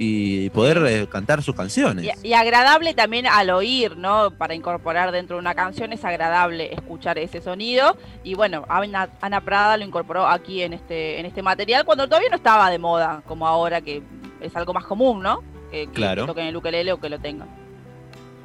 y 0.04 0.50
poder 0.50 0.82
eh, 0.86 1.06
cantar 1.08 1.42
sus 1.42 1.54
canciones. 1.54 2.04
Y, 2.22 2.28
y 2.28 2.32
agradable 2.34 2.94
también 2.94 3.26
al 3.26 3.50
oír, 3.50 3.96
¿no? 3.96 4.30
Para 4.32 4.54
incorporar 4.54 5.12
dentro 5.12 5.36
de 5.36 5.40
una 5.40 5.54
canción 5.54 5.92
es 5.92 6.04
agradable 6.04 6.72
escuchar 6.74 7.18
ese 7.18 7.40
sonido. 7.40 7.96
Y 8.24 8.34
bueno, 8.34 8.64
Ana, 8.68 9.08
Ana 9.20 9.40
Prada 9.42 9.76
lo 9.76 9.84
incorporó 9.84 10.26
aquí 10.26 10.62
en 10.62 10.72
este, 10.72 11.20
en 11.20 11.26
este 11.26 11.42
material 11.42 11.84
cuando 11.84 12.06
todavía 12.08 12.30
no 12.30 12.36
estaba 12.36 12.68
de 12.70 12.78
moda, 12.78 13.22
como 13.26 13.46
ahora 13.46 13.80
que 13.80 14.02
es 14.40 14.54
algo 14.56 14.72
más 14.74 14.84
común, 14.84 15.22
¿no? 15.22 15.42
Que, 15.70 15.86
que 15.86 15.92
Claro. 15.92 16.26
toquen 16.26 16.46
el 16.46 16.56
ukelele 16.56 16.92
o 16.92 17.00
que 17.00 17.08
lo 17.08 17.18
tengan. 17.20 17.48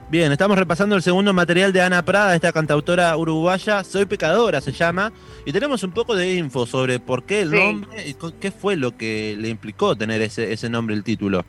Bien, 0.10 0.32
estamos 0.32 0.58
repasando 0.58 0.96
el 0.96 1.02
segundo 1.02 1.34
material 1.34 1.74
de 1.74 1.82
Ana 1.82 2.04
Prada, 2.06 2.34
esta 2.34 2.54
cantautora 2.54 3.16
uruguaya, 3.18 3.84
Soy 3.84 4.06
Pecadora 4.06 4.62
se 4.62 4.72
llama, 4.72 5.12
y 5.46 5.52
tenemos 5.52 5.84
un 5.84 5.92
poco 5.92 6.16
de 6.16 6.36
info 6.36 6.66
sobre 6.66 7.00
por 7.00 7.24
qué 7.24 7.42
el 7.42 7.52
Sí. 7.52 7.58
nombre 7.58 8.08
y 8.08 8.16
qué 8.40 8.52
fue 8.52 8.78
lo 8.78 8.96
que 8.96 9.36
le 9.38 9.50
implicó 9.50 9.98
tener 9.98 10.22
ese, 10.22 10.54
ese 10.54 10.70
nombre, 10.70 10.96
el 10.96 11.04
título. 11.04 11.44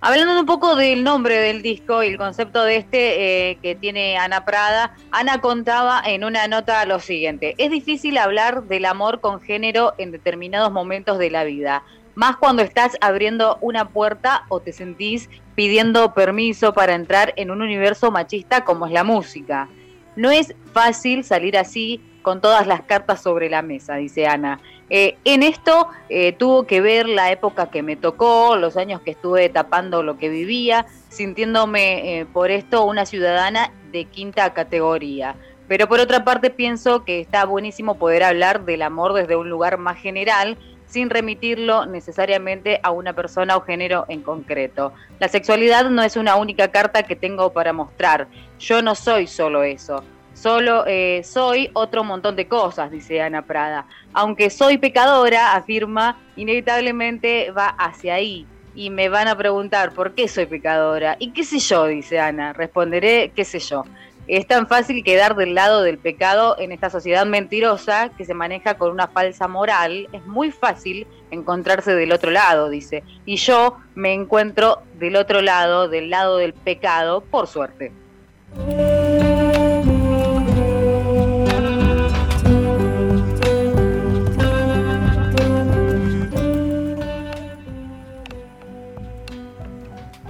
Hablando 0.00 0.40
un 0.40 0.46
poco 0.46 0.74
del 0.76 1.04
nombre 1.04 1.36
del 1.36 1.60
disco 1.62 2.02
y 2.02 2.08
el 2.08 2.16
concepto 2.16 2.62
de 2.64 2.76
este 2.76 3.50
eh, 3.50 3.58
que 3.60 3.74
tiene 3.74 4.16
Ana 4.16 4.44
Prada, 4.46 4.94
Ana 5.10 5.40
contaba 5.42 6.02
en 6.06 6.24
una 6.24 6.48
nota 6.48 6.84
lo 6.86 6.98
siguiente, 6.98 7.54
es 7.58 7.70
difícil 7.70 8.16
hablar 8.16 8.62
del 8.64 8.86
amor 8.86 9.20
con 9.20 9.40
género 9.42 9.92
en 9.98 10.12
determinados 10.12 10.72
momentos 10.72 11.18
de 11.18 11.30
la 11.30 11.44
vida, 11.44 11.82
más 12.16 12.36
cuando 12.38 12.62
estás 12.62 12.96
abriendo 13.00 13.58
una 13.60 13.90
puerta 13.90 14.46
o 14.48 14.58
te 14.58 14.72
sentís 14.72 15.28
pidiendo 15.54 16.14
permiso 16.14 16.72
para 16.72 16.94
entrar 16.94 17.32
en 17.36 17.52
un 17.52 17.62
universo 17.62 18.10
machista 18.10 18.64
como 18.64 18.86
es 18.86 18.92
la 18.92 19.04
música. 19.04 19.68
No 20.16 20.30
es 20.30 20.54
fácil 20.72 21.24
salir 21.24 21.56
así 21.58 22.00
con 22.22 22.40
todas 22.40 22.66
las 22.66 22.80
cartas 22.82 23.22
sobre 23.22 23.48
la 23.50 23.62
mesa, 23.62 23.96
dice 23.96 24.26
Ana. 24.26 24.58
Eh, 24.88 25.18
en 25.24 25.42
esto 25.42 25.88
eh, 26.08 26.32
tuvo 26.32 26.66
que 26.66 26.80
ver 26.80 27.06
la 27.06 27.30
época 27.30 27.70
que 27.70 27.82
me 27.82 27.96
tocó, 27.96 28.56
los 28.56 28.76
años 28.76 29.00
que 29.02 29.10
estuve 29.10 29.48
tapando 29.50 30.02
lo 30.02 30.16
que 30.16 30.30
vivía, 30.30 30.86
sintiéndome 31.10 32.20
eh, 32.20 32.26
por 32.26 32.50
esto 32.50 32.84
una 32.86 33.04
ciudadana 33.04 33.72
de 33.92 34.06
quinta 34.06 34.54
categoría. 34.54 35.36
Pero 35.68 35.86
por 35.86 36.00
otra 36.00 36.24
parte 36.24 36.48
pienso 36.48 37.04
que 37.04 37.20
está 37.20 37.44
buenísimo 37.44 37.98
poder 37.98 38.22
hablar 38.22 38.64
del 38.64 38.82
amor 38.82 39.12
desde 39.12 39.36
un 39.36 39.50
lugar 39.50 39.78
más 39.78 39.98
general, 39.98 40.56
sin 40.86 41.10
remitirlo 41.10 41.86
necesariamente 41.86 42.80
a 42.82 42.90
una 42.90 43.12
persona 43.12 43.56
o 43.56 43.60
género 43.60 44.06
en 44.08 44.22
concreto. 44.22 44.92
La 45.18 45.28
sexualidad 45.28 45.90
no 45.90 46.02
es 46.02 46.16
una 46.16 46.36
única 46.36 46.68
carta 46.68 47.02
que 47.02 47.16
tengo 47.16 47.52
para 47.52 47.72
mostrar. 47.72 48.28
Yo 48.58 48.82
no 48.82 48.94
soy 48.94 49.26
solo 49.26 49.62
eso. 49.62 50.02
Solo 50.36 50.84
eh, 50.86 51.22
soy 51.24 51.70
otro 51.72 52.04
montón 52.04 52.36
de 52.36 52.46
cosas, 52.46 52.90
dice 52.90 53.22
Ana 53.22 53.42
Prada. 53.42 53.86
Aunque 54.12 54.50
soy 54.50 54.76
pecadora, 54.76 55.54
afirma, 55.54 56.18
inevitablemente 56.36 57.50
va 57.52 57.68
hacia 57.68 58.14
ahí. 58.14 58.46
Y 58.74 58.90
me 58.90 59.08
van 59.08 59.28
a 59.28 59.36
preguntar 59.36 59.92
por 59.92 60.14
qué 60.14 60.28
soy 60.28 60.44
pecadora. 60.44 61.16
Y 61.18 61.30
qué 61.30 61.42
sé 61.42 61.58
yo, 61.58 61.86
dice 61.86 62.20
Ana. 62.20 62.52
Responderé, 62.52 63.32
qué 63.34 63.46
sé 63.46 63.58
yo. 63.58 63.84
Es 64.28 64.48
tan 64.48 64.66
fácil 64.66 65.04
quedar 65.04 65.36
del 65.36 65.54
lado 65.54 65.82
del 65.82 65.98
pecado 65.98 66.56
en 66.58 66.72
esta 66.72 66.90
sociedad 66.90 67.24
mentirosa 67.26 68.10
que 68.18 68.24
se 68.24 68.34
maneja 68.34 68.76
con 68.76 68.90
una 68.90 69.06
falsa 69.06 69.46
moral. 69.46 70.08
Es 70.12 70.26
muy 70.26 70.50
fácil 70.50 71.06
encontrarse 71.30 71.94
del 71.94 72.10
otro 72.10 72.32
lado, 72.32 72.68
dice. 72.68 73.04
Y 73.24 73.36
yo 73.36 73.76
me 73.94 74.14
encuentro 74.14 74.82
del 74.98 75.14
otro 75.14 75.42
lado, 75.42 75.88
del 75.88 76.10
lado 76.10 76.38
del 76.38 76.54
pecado, 76.54 77.20
por 77.20 77.46
suerte. 77.46 77.92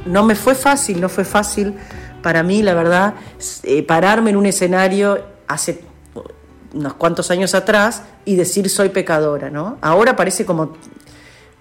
No 0.05 0.23
me 0.23 0.35
fue 0.35 0.55
fácil, 0.55 1.01
no 1.01 1.09
fue 1.09 1.25
fácil 1.25 1.75
para 2.27 2.43
mí, 2.43 2.61
la 2.61 2.75
verdad, 2.75 3.15
eh, 3.63 3.85
pararme 3.85 4.31
en 4.31 4.37
un 4.37 4.47
escenario 4.47 5.21
hace 5.47 5.83
unos 6.75 6.95
cuantos 6.95 7.31
años 7.31 7.55
atrás 7.55 8.03
y 8.25 8.35
decir 8.35 8.69
soy 8.69 8.89
pecadora, 8.89 9.49
¿no? 9.49 9.79
Ahora 9.81 10.17
parece 10.17 10.45
como 10.45 10.73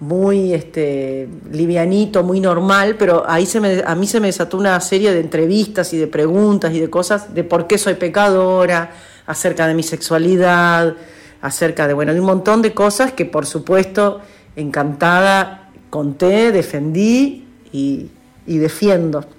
muy 0.00 0.54
este, 0.54 1.28
livianito, 1.52 2.24
muy 2.24 2.40
normal, 2.40 2.96
pero 2.98 3.22
ahí 3.28 3.46
a 3.86 3.94
mí 3.94 4.08
se 4.08 4.18
me 4.18 4.26
desató 4.26 4.56
una 4.56 4.80
serie 4.80 5.12
de 5.12 5.20
entrevistas 5.20 5.92
y 5.92 5.98
de 5.98 6.08
preguntas 6.08 6.74
y 6.74 6.80
de 6.80 6.90
cosas 6.90 7.32
de 7.32 7.44
por 7.44 7.68
qué 7.68 7.78
soy 7.78 7.94
pecadora, 7.94 8.90
acerca 9.24 9.68
de 9.68 9.74
mi 9.74 9.84
sexualidad, 9.84 10.96
acerca 11.42 11.86
de, 11.86 11.94
bueno, 11.94 12.12
de 12.12 12.18
un 12.18 12.26
montón 12.26 12.60
de 12.60 12.74
cosas 12.74 13.12
que 13.12 13.24
por 13.24 13.46
supuesto 13.46 14.20
encantada 14.56 15.70
conté, 15.90 16.50
defendí 16.50 17.46
y 17.70 18.10
defiendo. 18.58 19.35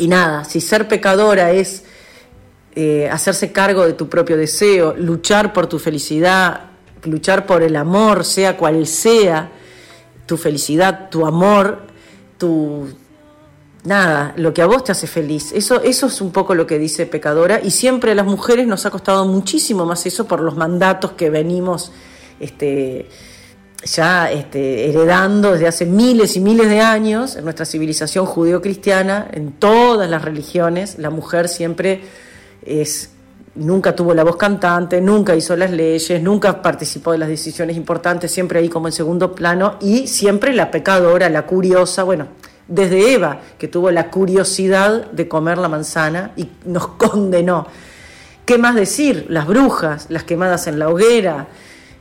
Y 0.00 0.08
nada, 0.08 0.44
si 0.44 0.60
ser 0.62 0.88
pecadora 0.88 1.52
es 1.52 1.84
eh, 2.74 3.08
hacerse 3.10 3.52
cargo 3.52 3.86
de 3.86 3.92
tu 3.92 4.08
propio 4.08 4.38
deseo, 4.38 4.94
luchar 4.96 5.52
por 5.52 5.66
tu 5.66 5.78
felicidad, 5.78 6.70
luchar 7.04 7.44
por 7.44 7.62
el 7.62 7.76
amor, 7.76 8.24
sea 8.24 8.56
cual 8.56 8.86
sea 8.86 9.52
tu 10.24 10.38
felicidad, 10.38 11.10
tu 11.10 11.26
amor, 11.26 11.82
tu 12.38 12.88
nada, 13.84 14.32
lo 14.36 14.54
que 14.54 14.62
a 14.62 14.66
vos 14.66 14.84
te 14.84 14.92
hace 14.92 15.06
feliz. 15.06 15.52
Eso, 15.52 15.82
eso 15.82 16.06
es 16.06 16.20
un 16.22 16.32
poco 16.32 16.54
lo 16.54 16.66
que 16.66 16.78
dice 16.78 17.04
pecadora 17.04 17.60
y 17.62 17.70
siempre 17.70 18.12
a 18.12 18.14
las 18.14 18.26
mujeres 18.26 18.66
nos 18.66 18.86
ha 18.86 18.90
costado 18.90 19.26
muchísimo 19.26 19.84
más 19.84 20.06
eso 20.06 20.26
por 20.26 20.40
los 20.40 20.56
mandatos 20.56 21.12
que 21.12 21.28
venimos 21.28 21.92
este, 22.38 23.06
ya 23.84 24.30
este, 24.30 24.88
heredando 24.90 25.52
desde 25.52 25.66
hace 25.66 25.86
miles 25.86 26.36
y 26.36 26.40
miles 26.40 26.68
de 26.68 26.80
años 26.80 27.36
en 27.36 27.44
nuestra 27.44 27.64
civilización 27.64 28.26
judeocristiana, 28.26 29.28
en 29.32 29.52
todas 29.52 30.08
las 30.08 30.22
religiones, 30.22 30.98
la 30.98 31.10
mujer 31.10 31.48
siempre 31.48 32.02
es 32.64 33.10
nunca 33.54 33.94
tuvo 33.96 34.14
la 34.14 34.24
voz 34.24 34.36
cantante, 34.36 35.00
nunca 35.00 35.34
hizo 35.34 35.56
las 35.56 35.70
leyes, 35.70 36.22
nunca 36.22 36.62
participó 36.62 37.12
de 37.12 37.18
las 37.18 37.28
decisiones 37.28 37.76
importantes, 37.76 38.30
siempre 38.30 38.60
ahí 38.60 38.68
como 38.68 38.88
en 38.88 38.92
segundo 38.92 39.34
plano, 39.34 39.76
y 39.80 40.06
siempre 40.06 40.54
la 40.54 40.70
pecadora, 40.70 41.28
la 41.28 41.46
curiosa, 41.46 42.04
bueno, 42.04 42.28
desde 42.68 43.12
Eva, 43.12 43.40
que 43.58 43.68
tuvo 43.68 43.90
la 43.90 44.10
curiosidad 44.10 45.10
de 45.10 45.28
comer 45.28 45.58
la 45.58 45.68
manzana 45.68 46.32
y 46.36 46.48
nos 46.64 46.86
condenó. 46.96 47.66
¿Qué 48.44 48.58
más 48.58 48.74
decir? 48.74 49.26
Las 49.28 49.46
brujas, 49.46 50.06
las 50.08 50.24
quemadas 50.24 50.66
en 50.66 50.78
la 50.78 50.88
hoguera, 50.88 51.48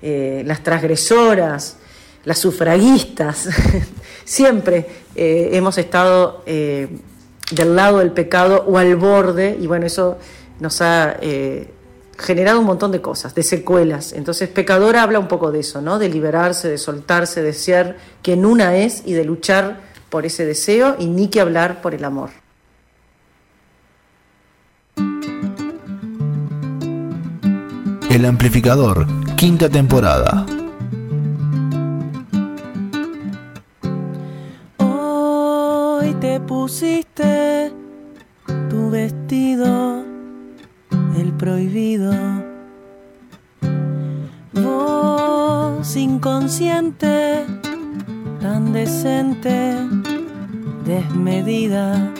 eh, 0.01 0.43
las 0.45 0.63
transgresoras, 0.63 1.77
las 2.25 2.39
sufragistas, 2.39 3.49
siempre 4.25 4.85
eh, 5.15 5.49
hemos 5.53 5.77
estado 5.77 6.43
eh, 6.45 6.87
del 7.51 7.75
lado 7.75 7.99
del 7.99 8.11
pecado 8.11 8.63
o 8.67 8.77
al 8.77 8.95
borde, 8.95 9.57
y 9.59 9.67
bueno, 9.67 9.85
eso 9.85 10.17
nos 10.59 10.81
ha 10.81 11.17
generado 12.17 12.59
un 12.59 12.65
montón 12.65 12.91
de 12.91 13.01
cosas, 13.01 13.33
de 13.33 13.43
secuelas. 13.43 14.11
Entonces, 14.13 14.49
pecadora 14.49 15.03
habla 15.03 15.19
un 15.19 15.27
poco 15.27 15.51
de 15.51 15.61
eso, 15.61 15.81
¿no? 15.81 15.97
De 15.99 16.09
liberarse, 16.09 16.67
de 16.67 16.77
soltarse, 16.77 17.41
de 17.41 17.53
ser 17.53 17.97
quien 18.21 18.45
una 18.45 18.75
es 18.75 19.03
y 19.05 19.13
de 19.13 19.23
luchar 19.23 19.79
por 20.09 20.25
ese 20.25 20.45
deseo 20.45 20.95
y 20.99 21.05
ni 21.07 21.29
que 21.29 21.39
hablar 21.39 21.81
por 21.81 21.95
el 21.95 22.03
amor. 22.03 22.29
El 28.09 28.25
amplificador, 28.25 29.05
quinta 29.39 29.69
temporada. 29.69 30.45
Hoy 34.79 36.13
te 36.15 36.41
pusiste 36.41 37.71
tu 38.69 38.89
vestido, 38.89 40.03
el 41.17 41.31
prohibido. 41.37 42.11
Vos 44.51 45.95
inconsciente, 45.95 47.45
tan 48.41 48.73
decente, 48.73 49.87
desmedida. 50.83 52.11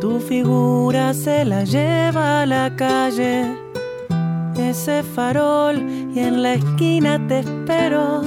Tu 0.00 0.18
figura 0.18 1.12
se 1.12 1.44
la 1.44 1.64
lleva 1.64 2.40
a 2.40 2.46
la 2.46 2.74
calle, 2.74 3.63
ese 4.70 5.02
farol, 5.02 5.76
y 6.14 6.18
en 6.20 6.42
la 6.42 6.54
esquina 6.54 7.24
te 7.26 7.40
espero. 7.40 8.22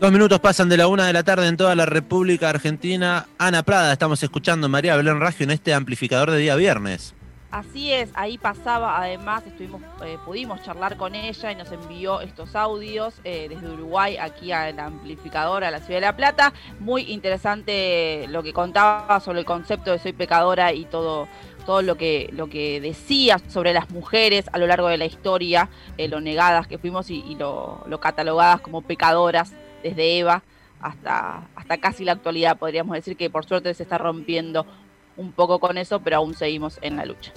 Dos 0.00 0.12
minutos 0.12 0.40
pasan 0.40 0.68
de 0.68 0.76
la 0.76 0.88
una 0.88 1.06
de 1.06 1.12
la 1.12 1.22
tarde 1.22 1.48
en 1.48 1.56
toda 1.56 1.74
la 1.74 1.86
República 1.86 2.50
Argentina. 2.50 3.26
Ana 3.38 3.62
Prada, 3.62 3.92
estamos 3.92 4.22
escuchando 4.22 4.68
María 4.68 4.94
Belén 4.94 5.20
Raggio 5.20 5.44
en 5.44 5.50
este 5.50 5.72
amplificador 5.72 6.30
de 6.30 6.38
día 6.38 6.54
viernes. 6.54 7.14
Así 7.50 7.90
es, 7.90 8.10
ahí 8.14 8.36
pasaba, 8.36 8.98
además 8.98 9.42
estuvimos, 9.46 9.80
eh, 10.04 10.18
pudimos 10.26 10.62
charlar 10.62 10.98
con 10.98 11.14
ella 11.14 11.50
y 11.50 11.54
nos 11.54 11.72
envió 11.72 12.20
estos 12.20 12.54
audios 12.54 13.14
eh, 13.24 13.46
desde 13.48 13.70
Uruguay 13.70 14.18
aquí 14.18 14.52
al 14.52 14.78
amplificador 14.78 15.64
a 15.64 15.70
la 15.70 15.78
ciudad 15.80 16.00
de 16.00 16.06
La 16.06 16.16
Plata. 16.16 16.52
Muy 16.80 17.10
interesante 17.10 18.26
lo 18.28 18.42
que 18.42 18.52
contaba 18.52 19.20
sobre 19.20 19.38
el 19.38 19.46
concepto 19.46 19.92
de 19.92 19.98
soy 19.98 20.12
pecadora 20.12 20.74
y 20.74 20.84
todo 20.84 21.28
todo 21.66 21.82
lo 21.82 21.96
que 21.96 22.30
lo 22.32 22.48
que 22.48 22.80
decía 22.80 23.38
sobre 23.48 23.72
las 23.72 23.90
mujeres 23.90 24.46
a 24.52 24.58
lo 24.58 24.66
largo 24.66 24.88
de 24.88 24.96
la 24.96 25.04
historia, 25.04 25.68
eh, 25.98 26.08
lo 26.08 26.20
negadas 26.20 26.66
que 26.66 26.78
fuimos 26.78 27.10
y, 27.10 27.34
lo, 27.34 27.84
lo 27.86 28.00
catalogadas 28.00 28.60
como 28.60 28.82
pecadoras 28.82 29.52
desde 29.82 30.18
Eva 30.18 30.42
hasta, 30.80 31.48
hasta 31.54 31.78
casi 31.78 32.04
la 32.04 32.12
actualidad. 32.12 32.56
Podríamos 32.56 32.94
decir 32.94 33.16
que 33.16 33.28
por 33.28 33.44
suerte 33.44 33.74
se 33.74 33.82
está 33.82 33.98
rompiendo 33.98 34.64
un 35.16 35.32
poco 35.32 35.58
con 35.58 35.76
eso, 35.76 36.00
pero 36.00 36.16
aún 36.16 36.34
seguimos 36.34 36.78
en 36.82 36.96
la 36.96 37.04
lucha. 37.04 37.32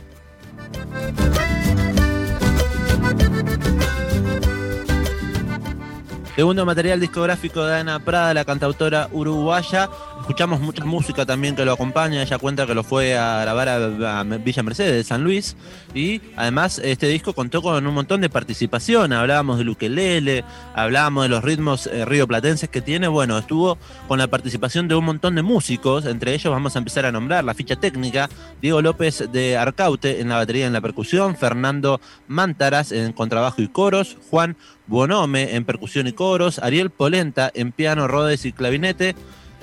Segundo 6.40 6.66
material 6.66 7.02
discográfico 7.02 7.66
de 7.66 7.80
Ana 7.80 8.00
Prada, 8.00 8.34
la 8.34 8.46
cantautora 8.46 9.10
uruguaya. 9.12 9.90
Escuchamos 10.30 10.62
mucha 10.62 10.86
música 10.86 11.26
también 11.26 11.56
que 11.56 11.66
lo 11.66 11.74
acompaña. 11.74 12.22
Ella 12.22 12.38
cuenta 12.38 12.68
que 12.68 12.76
lo 12.76 12.84
fue 12.84 13.18
a 13.18 13.42
grabar 13.42 13.68
a, 13.68 14.24
Villa 14.24 14.62
Mercedes 14.62 14.94
de 14.94 15.04
San 15.04 15.24
Luis. 15.24 15.58
Y 15.96 16.22
además 16.36 16.80
este 16.84 17.08
disco 17.08 17.34
contó 17.34 17.64
con 17.64 17.88
un 17.88 17.94
montón 17.96 18.22
de 18.22 18.30
participación. 18.30 19.12
Hablábamos 19.12 19.58
de 19.58 19.68
ukelele, 19.68 20.44
hablábamos 20.76 21.24
de 21.24 21.30
los 21.30 21.44
ritmos 21.44 21.88
eh, 21.88 22.06
rioplatenses 22.06 22.70
que 22.70 22.80
tiene. 22.80 23.08
Bueno, 23.08 23.40
estuvo 23.40 23.80
con 24.08 24.20
la 24.20 24.28
participación 24.28 24.88
de 24.88 24.94
un 24.94 25.06
montón 25.06 25.34
de 25.34 25.42
músicos. 25.42 26.06
Entre 26.06 26.36
ellos 26.36 26.54
vamos 26.54 26.76
a 26.76 26.78
empezar 26.78 27.08
a 27.08 27.12
nombrar 27.12 27.44
la 27.44 27.56
ficha 27.56 27.78
técnica. 27.78 28.30
Diego 28.62 28.84
López 28.84 29.32
de 29.32 29.58
Arcaute 29.58 30.22
en 30.22 30.30
la 30.30 30.36
batería 30.36 30.66
y 30.66 30.68
en 30.68 30.74
la 30.74 30.82
percusión. 30.82 31.38
Fernando 31.38 32.00
Mántaras 32.28 32.92
en 32.92 33.14
contrabajo 33.14 33.64
y 33.64 33.68
coros. 33.68 34.16
Juan 34.30 34.58
Bonome 34.90 35.56
en 35.56 35.66
percusión 35.66 36.08
y 36.08 36.14
coros, 36.14 36.58
Ariel 36.58 36.90
Polenta 36.90 37.52
en 37.54 37.72
piano, 37.72 38.08
rodes 38.08 38.44
y 38.46 38.52
clavinete, 38.52 39.16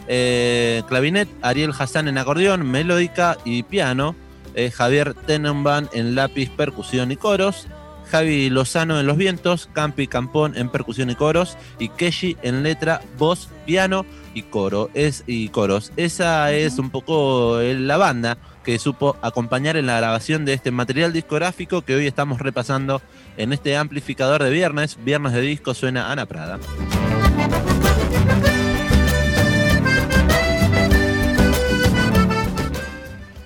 eh, 0.08 0.82
clavinet, 0.88 1.28
Ariel 1.42 1.72
Hassan 1.76 2.08
en 2.08 2.18
acordeón, 2.18 2.70
melódica 2.70 3.36
y 3.44 3.62
piano, 3.62 4.14
eh, 4.54 4.70
Javier 4.70 5.14
Tenenbaum 5.14 5.88
en 5.92 6.14
lápiz, 6.14 6.50
percusión 6.50 7.10
y 7.12 7.16
coros, 7.16 7.66
Javi 8.10 8.50
Lozano 8.50 9.00
en 9.00 9.06
los 9.06 9.16
vientos, 9.16 9.68
Campi 9.72 10.06
Campón 10.06 10.56
en 10.56 10.68
percusión 10.68 11.10
y 11.10 11.14
coros 11.14 11.56
y 11.78 11.88
Keshi 11.88 12.36
en 12.42 12.62
letra, 12.62 13.00
voz, 13.18 13.48
piano 13.66 14.06
y 14.34 14.42
coro 14.42 14.90
es 14.94 15.24
y 15.26 15.48
coros. 15.48 15.92
Esa 15.96 16.52
es 16.52 16.78
un 16.78 16.90
poco 16.90 17.60
eh, 17.60 17.74
la 17.74 17.96
banda 17.96 18.38
que 18.62 18.78
supo 18.78 19.16
acompañar 19.22 19.76
en 19.76 19.86
la 19.86 19.96
grabación 19.96 20.44
de 20.44 20.52
este 20.52 20.70
material 20.70 21.12
discográfico 21.12 21.82
que 21.82 21.94
hoy 21.94 22.06
estamos 22.06 22.40
repasando 22.40 23.00
en 23.36 23.52
este 23.52 23.76
amplificador 23.76 24.42
de 24.42 24.50
viernes. 24.50 24.98
Viernes 25.04 25.32
de 25.32 25.40
disco 25.40 25.74
suena 25.74 26.10
Ana 26.10 26.26
Prada. 26.26 26.58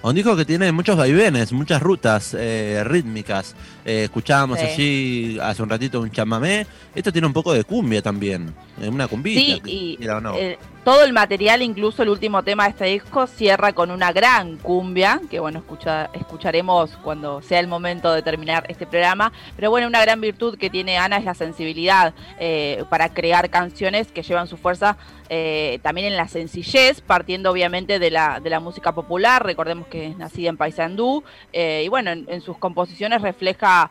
Un 0.02 0.14
disco 0.14 0.34
que 0.34 0.46
tiene 0.46 0.72
muchos 0.72 0.96
vaivenes, 0.96 1.52
muchas 1.52 1.82
rutas 1.82 2.34
eh, 2.38 2.82
rítmicas. 2.84 3.54
Eh, 3.84 4.04
escuchábamos 4.04 4.58
Sí. 4.58 4.64
allí 4.66 5.38
hace 5.42 5.62
un 5.62 5.68
ratito 5.68 6.00
un 6.00 6.10
chamamé. 6.10 6.66
Esto 6.94 7.12
tiene 7.12 7.26
un 7.26 7.34
poco 7.34 7.52
de 7.52 7.64
cumbia 7.64 8.00
también, 8.00 8.50
eh, 8.80 8.88
una 8.88 9.08
cumbita. 9.08 9.40
Sí, 9.66 9.96
y 10.00 10.08
o 10.08 10.20
no. 10.20 10.34
eh, 10.36 10.58
todo 10.84 11.04
el 11.04 11.12
material, 11.12 11.62
incluso 11.62 12.02
el 12.02 12.08
último 12.08 12.42
tema 12.42 12.64
de 12.64 12.70
este 12.70 12.84
disco, 12.86 13.26
cierra 13.26 13.72
con 13.72 13.90
una 13.90 14.12
gran 14.12 14.56
cumbia, 14.56 15.20
que 15.30 15.38
bueno, 15.38 15.58
escucha, 15.58 16.10
escucharemos 16.14 16.96
cuando 17.02 17.42
sea 17.42 17.60
el 17.60 17.66
momento 17.66 18.12
de 18.12 18.22
terminar 18.22 18.64
este 18.68 18.86
programa. 18.86 19.32
Pero 19.56 19.70
bueno, 19.70 19.86
una 19.86 20.00
gran 20.00 20.20
virtud 20.20 20.56
que 20.56 20.70
tiene 20.70 20.96
Ana 20.96 21.18
es 21.18 21.24
la 21.24 21.34
sensibilidad 21.34 22.14
eh, 22.38 22.84
para 22.88 23.10
crear 23.10 23.50
canciones 23.50 24.10
que 24.10 24.22
llevan 24.22 24.46
su 24.46 24.56
fuerza 24.56 24.96
eh, 25.28 25.78
también 25.82 26.08
en 26.08 26.16
la 26.16 26.26
sencillez, 26.26 27.02
partiendo 27.02 27.52
obviamente 27.52 27.98
de 27.98 28.10
la, 28.10 28.40
de 28.40 28.50
la 28.50 28.58
música 28.58 28.92
popular. 28.92 29.44
Recordemos 29.44 29.86
que 29.86 30.06
es 30.06 30.16
nacida 30.16 30.48
en 30.48 30.56
Paysandú. 30.56 31.22
eh, 31.52 31.82
y 31.84 31.88
bueno, 31.88 32.10
en, 32.10 32.40
sus 32.40 32.56
composiciones 32.56 33.20
refleja 33.20 33.90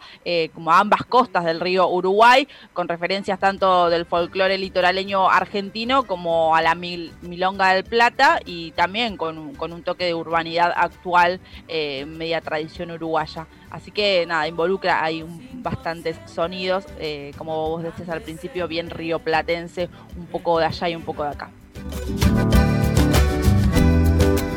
como 0.56 0.72
ambas 0.72 1.04
costas 1.06 1.46
del 1.46 1.60
río 1.60 1.88
Uruguay, 1.88 2.48
con 2.74 2.88
referencias 2.88 3.40
tanto 3.40 3.90
del 3.90 4.06
folclore 4.06 4.58
litoraleño 4.58 5.30
argentino 5.30 6.04
como 6.04 6.56
a 6.56 6.62
la 6.62 6.76
mil- 6.80 7.12
milonga 7.22 7.74
del 7.74 7.84
Plata 7.84 8.40
y 8.46 8.72
también 8.72 9.18
con, 9.18 9.54
con 9.56 9.74
un 9.74 9.84
toque 9.84 10.06
de 10.06 10.14
urbanidad 10.14 10.72
actual, 10.76 11.40
eh, 11.68 12.06
media 12.06 12.42
tradición 12.42 12.92
uruguaya. 12.92 13.48
Así 13.70 13.92
que 13.92 14.26
nada, 14.26 14.48
involucra 14.48 15.04
hay 15.04 15.24
bastantes 15.54 16.18
sonidos, 16.26 16.86
eh, 17.00 17.32
como 17.38 17.70
vos 17.70 17.84
decías 17.84 18.10
al 18.10 18.22
principio, 18.22 18.68
bien 18.68 18.90
rioplatense, 18.90 19.90
un 20.18 20.26
poco 20.26 20.58
de 20.58 20.66
allá 20.66 20.90
y 20.90 20.96
un 20.96 21.04
poco 21.04 21.24
de 21.24 21.30
acá. 21.30 21.52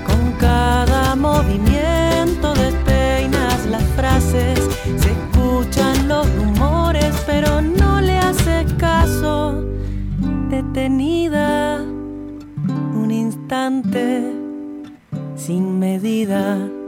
Con 0.06 0.32
cada 0.38 1.14
movimiento 1.16 2.54
despeinas 2.54 3.66
las 3.66 3.84
frases, 3.94 4.58
se 4.96 5.10
escuchan 5.10 6.08
los 6.08 6.26
rumores, 6.36 7.14
pero 7.26 7.60
no 7.60 8.00
le 8.00 8.16
haces 8.16 8.72
caso. 8.74 9.62
Detenida, 10.48 11.84
un 12.68 13.10
instante, 13.10 14.22
sin 15.36 15.78
medida. 15.78 16.81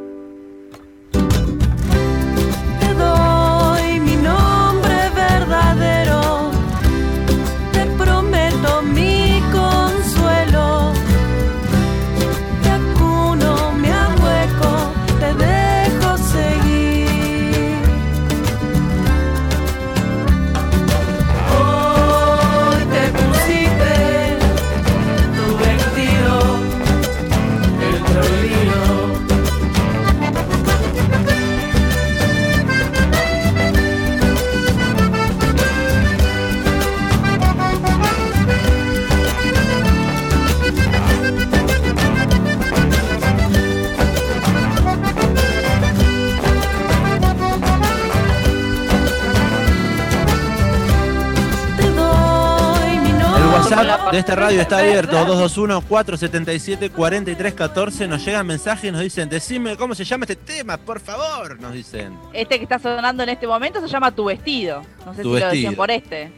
De 54.14 54.20
esta 54.20 54.36
radio 54.36 54.60
está 54.60 54.78
abierto, 54.78 55.16
221-477-4314. 55.48 58.08
Nos 58.08 58.24
llegan 58.24 58.46
mensajes 58.46 58.84
y 58.84 58.92
nos 58.92 59.00
dicen, 59.00 59.28
decime 59.28 59.76
cómo 59.76 59.96
se 59.96 60.04
llama 60.04 60.22
este 60.24 60.36
tema, 60.36 60.76
por 60.76 61.00
favor, 61.00 61.60
nos 61.60 61.72
dicen. 61.72 62.16
Este 62.32 62.58
que 62.58 62.62
está 62.62 62.78
sonando 62.78 63.24
en 63.24 63.30
este 63.30 63.48
momento 63.48 63.80
se 63.80 63.88
llama 63.88 64.14
Tu 64.14 64.24
Vestido. 64.24 64.82
No 65.04 65.14
sé 65.14 65.22
Tu 65.22 65.34
si 65.34 65.40
lo 65.40 65.48
decían 65.48 65.74
por 65.74 65.90
este. 65.90 66.30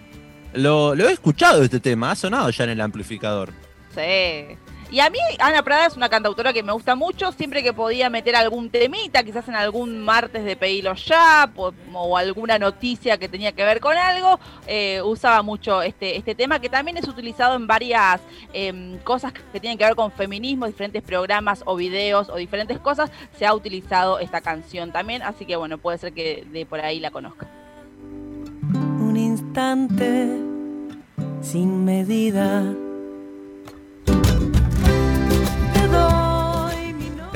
Lo, 0.55 0.95
lo 0.95 1.07
he 1.07 1.13
escuchado 1.13 1.63
este 1.63 1.79
tema, 1.79 2.13
ha 2.13 2.17
sonado 2.17 2.49
ya 2.49 2.65
en 2.65 2.71
el 2.71 2.81
amplificador. 2.81 3.53
Sí. 3.95 4.57
Y 4.91 5.01
a 5.01 5.11
mí, 5.11 5.19
Ana 5.41 5.63
Prada 5.63 5.87
es 5.87 5.97
una 5.97 6.09
cantautora 6.09 6.53
que 6.53 6.63
me 6.63 6.73
gusta 6.73 6.95
mucho. 6.95 7.33
Siempre 7.33 7.63
que 7.63 7.73
podía 7.73 8.09
meter 8.09 8.37
algún 8.37 8.71
temita, 8.71 9.25
quizás 9.25 9.49
en 9.49 9.57
algún 9.57 9.99
martes 9.99 10.45
de 10.45 10.57
Pedilo 10.57 10.95
Ya, 10.95 11.51
o 11.93 12.17
alguna 12.17 12.59
noticia 12.59 13.19
que 13.19 13.29
tenía 13.29 13.53
que 13.53 13.65
ver 13.65 13.81
con 13.81 13.97
algo, 13.97 14.39
eh, 14.67 15.03
usaba 15.03 15.43
mucho 15.43 15.83
este, 15.83 16.17
este 16.17 16.35
tema, 16.35 16.61
que 16.61 16.69
también 16.69 16.97
es 16.97 17.09
utilizado 17.09 17.57
en 17.57 17.67
varias 17.67 18.21
em, 18.53 18.99
cosas 18.99 19.33
que 19.33 19.61
tienen 19.61 19.77
que 19.77 19.85
ver 19.85 19.97
con 19.97 20.13
feminismo, 20.13 20.67
diferentes 20.67 21.03
programas 21.03 21.63
o 21.67 21.75
videos 21.75 22.29
o 22.29 22.37
diferentes 22.37 22.79
cosas. 22.79 23.11
Se 23.39 23.45
ha 23.45 23.55
utilizado 23.55 24.21
esta 24.21 24.41
canción 24.41 24.93
también, 24.93 25.23
así 25.23 25.47
que 25.47 25.57
bueno, 25.57 25.79
puede 25.79 25.99
ser 25.99 26.13
que 26.13 26.47
de 26.53 26.65
por 26.65 26.81
ahí 26.81 27.01
la 27.01 27.11
conozca. 27.11 27.49
un 28.73 29.17
instante 29.17 30.29
sin 31.41 31.85
medida. 31.85 32.86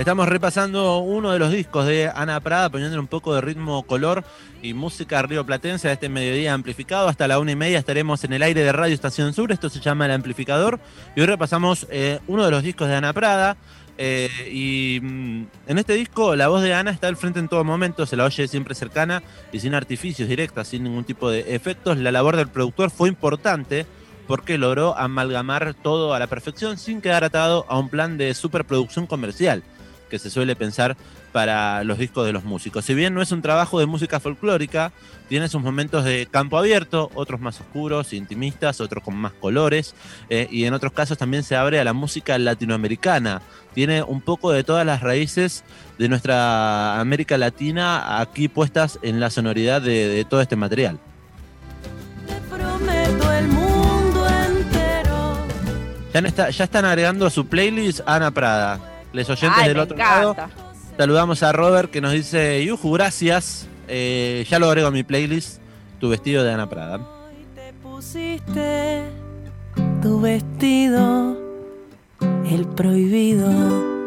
Estamos 0.01 0.31
repasando 0.31 1.01
uno 1.01 1.31
de 1.31 1.39
los 1.39 1.53
discos 1.53 1.85
de 1.85 2.11
Ana 2.15 2.41
Prada, 2.41 2.71
poniéndole 2.71 3.01
un 3.01 3.07
poco 3.07 3.35
de 3.35 3.43
ritmo, 3.43 3.83
color 3.83 4.25
y 4.63 4.73
música 4.73 5.21
rioplatense 5.21 5.91
a 5.91 5.93
este 5.93 6.09
mediodía 6.09 6.55
amplificado. 6.55 7.07
Hasta 7.07 7.29
la 7.29 7.39
una 7.39 7.53
y 7.53 7.57
media 7.57 7.79
estaremos 7.79 8.25
en 8.25 8.33
el 8.33 8.43
aire 8.43 8.63
de 8.63 8.73
Radio 8.73 8.95
Estación 8.95 9.35
Sur. 9.35 9.53
Esto 9.53 9.69
se 9.69 9.79
llama 9.79 10.07
El 10.07 10.13
Amplificador. 10.13 10.81
Y 11.15 11.21
hoy 11.21 11.27
repasamos 11.27 11.87
eh, 11.91 12.19
uno 12.29 12.47
de 12.47 12.51
los 12.51 12.63
discos 12.63 12.89
de 12.89 12.95
Ana 12.95 13.13
Prada. 13.13 13.59
eh, 13.99 14.31
y 14.51 15.01
mm, 15.03 15.47
en 15.67 15.79
este 15.79 15.93
disco 15.93 16.35
la 16.35 16.49
voz 16.49 16.63
de 16.63 16.73
Ana 16.73 16.93
está 16.93 17.07
al 17.09 17.19
frente 17.19 17.39
en 17.39 17.49
todo 17.49 17.63
momento, 17.63 18.07
se 18.07 18.17
la 18.17 18.25
oye 18.25 18.49
siempre 18.49 18.75
cercana 18.75 19.23
y 19.53 19.61
sin 19.61 19.75
artificios 19.75 20.31
directas, 20.31 20.69
sin 20.69 20.83
ningún 20.83 21.05
tipo 21.05 21.29
de 21.29 21.55
efectos. 21.55 21.99
La 21.99 22.11
labor 22.11 22.37
del 22.37 22.49
productor 22.49 22.91
fue 22.91 23.11
importante 23.11 23.85
porque 24.27 24.57
logró 24.57 24.97
amalgamar 24.97 25.75
todo 25.75 26.15
a 26.15 26.19
la 26.19 26.27
perfección 26.27 26.79
sin 26.79 27.03
quedar 27.03 27.23
atado 27.23 27.67
a 27.69 27.79
un 27.79 27.91
plan 27.91 28.17
de 28.17 28.33
superproducción 28.33 29.07
comercial 29.07 29.63
que 30.11 30.19
se 30.19 30.29
suele 30.29 30.55
pensar 30.57 30.97
para 31.33 31.83
los 31.85 31.97
discos 31.97 32.27
de 32.27 32.33
los 32.33 32.45
músicos. 32.45 32.85
Si 32.85 32.93
bien 32.93 33.15
no 33.15 33.23
es 33.23 33.33
un 33.33 33.41
trabajo 33.41 33.79
de 33.81 33.87
música 33.87 34.21
folclórica, 34.21 34.93
tiene 35.29 35.49
sus 35.49 35.63
momentos 35.63 36.05
de 36.05 36.27
campo 36.31 36.59
abierto, 36.59 37.11
otros 37.15 37.41
más 37.41 37.61
oscuros, 37.61 38.13
intimistas, 38.13 38.81
otros 38.81 39.03
con 39.03 39.15
más 39.17 39.33
colores, 39.33 39.95
eh, 40.29 40.49
y 40.51 40.65
en 40.65 40.75
otros 40.75 40.93
casos 40.93 41.17
también 41.17 41.45
se 41.45 41.57
abre 41.57 41.81
a 41.81 41.85
la 41.85 41.93
música 41.95 42.37
latinoamericana. 42.37 43.41
Tiene 43.73 44.03
un 44.03 44.21
poco 44.21 44.51
de 44.51 44.65
todas 44.65 44.85
las 44.85 45.01
raíces 45.01 45.63
de 45.99 46.09
nuestra 46.09 46.99
América 47.01 47.39
Latina 47.39 48.21
aquí 48.21 48.49
puestas 48.49 48.99
en 49.03 49.21
la 49.21 49.31
sonoridad 49.31 49.81
de, 49.81 50.09
de 50.09 50.25
todo 50.25 50.41
este 50.41 50.57
material. 50.57 50.99
Ya, 56.13 56.21
está- 56.21 56.51
ya 56.51 56.65
están 56.65 56.85
agregando 56.85 57.25
a 57.27 57.31
su 57.31 57.47
playlist 57.47 58.01
Ana 58.05 58.33
Prada. 58.33 58.81
Les 59.13 59.29
oyentes 59.29 59.61
Ay, 59.61 59.69
del 59.69 59.79
otro 59.79 59.97
lado. 59.97 60.37
Saludamos 60.97 61.43
a 61.43 61.53
Robert 61.53 61.91
que 61.91 62.01
nos 62.01 62.13
dice, 62.13 62.65
Yuju, 62.65 62.93
gracias. 62.93 63.67
Eh, 63.89 64.47
ya 64.49 64.59
lo 64.59 64.67
agrego 64.69 64.89
a 64.89 64.91
mi 64.91 65.03
playlist, 65.03 65.61
tu 65.99 66.09
vestido 66.09 66.45
de 66.45 66.53
Ana 66.53 66.69
Prada. 66.69 66.99
Hoy 66.99 67.45
te 67.55 67.73
pusiste 67.83 69.03
tu 70.03 70.21
vestido, 70.21 71.37
el 72.49 72.67
prohibido. 72.69 74.00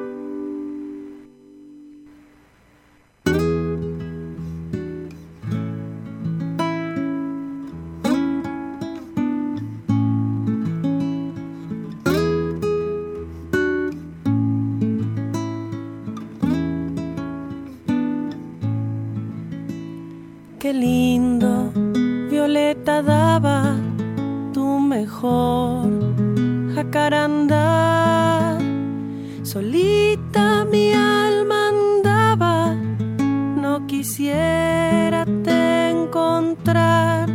Solita 29.41 30.63
mi 30.63 30.93
alma 30.93 31.69
andaba, 31.69 32.75
no 32.75 33.87
quisiera 33.87 35.25
te 35.43 35.89
encontrar. 35.89 37.27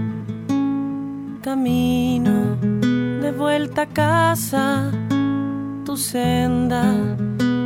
Camino 1.42 2.56
de 3.20 3.32
vuelta 3.32 3.82
a 3.82 3.86
casa, 3.86 4.92
tu 5.84 5.96
senda 5.96 6.94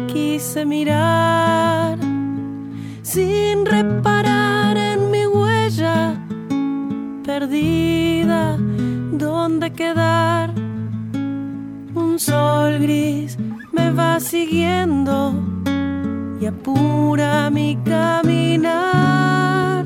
quise 0.07 0.64
mirar 0.64 1.99
sin 3.03 3.66
reparar 3.66 4.78
en 4.78 5.11
mi 5.11 5.26
huella 5.26 6.14
perdida, 7.22 8.57
¿dónde 9.12 9.74
quedar? 9.74 10.62
Sol 12.33 12.78
gris 12.78 13.37
me 13.72 13.91
va 13.91 14.18
siguiendo 14.18 15.35
y 16.41 16.47
apura 16.47 17.51
mi 17.51 17.76
caminar. 17.85 19.85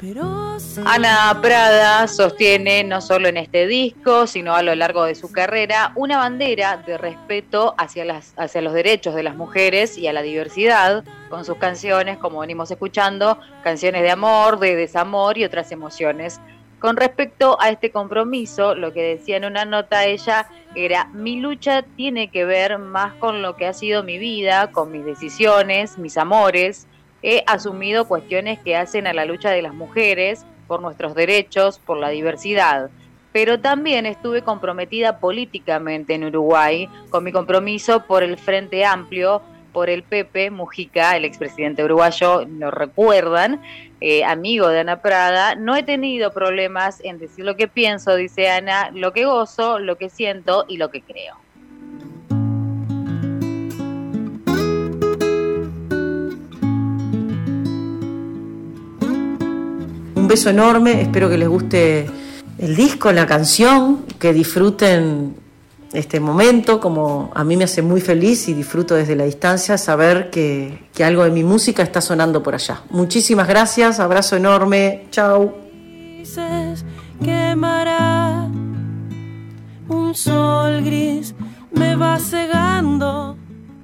Pero 0.00 0.56
Ana 0.84 1.38
Prada 1.40 2.08
sostiene, 2.08 2.82
no 2.82 3.00
solo 3.00 3.28
en 3.28 3.36
este 3.36 3.68
disco, 3.68 4.26
sino 4.26 4.56
a 4.56 4.64
lo 4.64 4.74
largo 4.74 5.04
de 5.04 5.14
su 5.14 5.30
carrera, 5.30 5.92
una 5.94 6.16
bandera 6.16 6.78
de 6.78 6.98
respeto 6.98 7.76
hacia, 7.78 8.04
las, 8.04 8.34
hacia 8.36 8.60
los 8.60 8.72
derechos 8.72 9.14
de 9.14 9.22
las 9.22 9.36
mujeres 9.36 9.96
y 9.96 10.08
a 10.08 10.12
la 10.12 10.22
diversidad, 10.22 11.04
con 11.30 11.44
sus 11.44 11.58
canciones, 11.58 12.18
como 12.18 12.40
venimos 12.40 12.68
escuchando, 12.72 13.38
canciones 13.62 14.02
de 14.02 14.10
amor, 14.10 14.58
de 14.58 14.74
desamor 14.74 15.38
y 15.38 15.44
otras 15.44 15.70
emociones. 15.70 16.40
Con 16.82 16.96
respecto 16.96 17.56
a 17.60 17.70
este 17.70 17.92
compromiso, 17.92 18.74
lo 18.74 18.92
que 18.92 19.02
decía 19.02 19.36
en 19.36 19.44
una 19.44 19.64
nota 19.64 20.04
ella 20.04 20.48
era, 20.74 21.04
mi 21.14 21.38
lucha 21.38 21.82
tiene 21.82 22.26
que 22.26 22.44
ver 22.44 22.80
más 22.80 23.14
con 23.14 23.40
lo 23.40 23.54
que 23.54 23.66
ha 23.66 23.72
sido 23.72 24.02
mi 24.02 24.18
vida, 24.18 24.72
con 24.72 24.90
mis 24.90 25.04
decisiones, 25.04 25.96
mis 25.96 26.18
amores, 26.18 26.88
he 27.22 27.44
asumido 27.46 28.08
cuestiones 28.08 28.58
que 28.58 28.74
hacen 28.74 29.06
a 29.06 29.12
la 29.12 29.26
lucha 29.26 29.50
de 29.50 29.62
las 29.62 29.74
mujeres 29.74 30.44
por 30.66 30.82
nuestros 30.82 31.14
derechos, 31.14 31.78
por 31.78 31.98
la 31.98 32.08
diversidad. 32.08 32.90
Pero 33.32 33.60
también 33.60 34.04
estuve 34.04 34.42
comprometida 34.42 35.20
políticamente 35.20 36.14
en 36.14 36.24
Uruguay 36.24 36.88
con 37.10 37.22
mi 37.22 37.30
compromiso 37.30 38.06
por 38.08 38.24
el 38.24 38.36
Frente 38.38 38.84
Amplio, 38.84 39.40
por 39.72 39.88
el 39.88 40.02
Pepe 40.02 40.50
Mujica, 40.50 41.16
el 41.16 41.24
expresidente 41.24 41.84
uruguayo, 41.84 42.44
lo 42.44 42.72
recuerdan, 42.72 43.62
eh, 44.04 44.24
amigo 44.24 44.68
de 44.68 44.80
Ana 44.80 45.00
Prada. 45.00 45.54
No 45.54 45.76
he 45.76 45.84
tenido 45.84 46.32
problemas 46.32 47.00
en 47.04 47.18
decir 47.18 47.44
lo 47.44 47.54
que 47.54 47.68
pienso, 47.68 48.16
dice 48.16 48.50
Ana, 48.50 48.90
lo 48.92 49.12
que 49.12 49.24
gozo, 49.24 49.78
lo 49.78 49.96
que 49.96 50.10
siento 50.10 50.64
y 50.66 50.76
lo 50.76 50.90
que 50.90 51.02
creo. 51.02 51.36
Un 60.16 60.28
beso 60.28 60.50
enorme, 60.50 61.02
espero 61.02 61.30
que 61.30 61.38
les 61.38 61.48
guste 61.48 62.10
el 62.58 62.74
disco, 62.74 63.12
la 63.12 63.26
canción, 63.26 64.04
que 64.18 64.32
disfruten 64.32 65.36
este 65.92 66.20
momento, 66.20 66.80
como 66.80 67.30
a 67.34 67.44
mí 67.44 67.56
me 67.56 67.64
hace 67.64 67.82
muy 67.82 68.00
feliz 68.00 68.48
y 68.48 68.54
disfruto 68.54 68.94
desde 68.94 69.14
la 69.14 69.24
distancia 69.24 69.76
saber 69.76 70.30
que, 70.30 70.88
que 70.94 71.04
algo 71.04 71.24
de 71.24 71.30
mi 71.30 71.44
música 71.44 71.82
está 71.82 72.00
sonando 72.00 72.42
por 72.42 72.54
allá. 72.54 72.82
Muchísimas 72.90 73.46
gracias, 73.46 74.00
abrazo 74.00 74.36
enorme, 74.36 75.06
chao. 75.10 75.54
un 79.88 80.14
sol 80.14 80.82
gris 80.82 81.34
me 81.72 81.96
va 81.96 82.18
cegando 82.18 83.36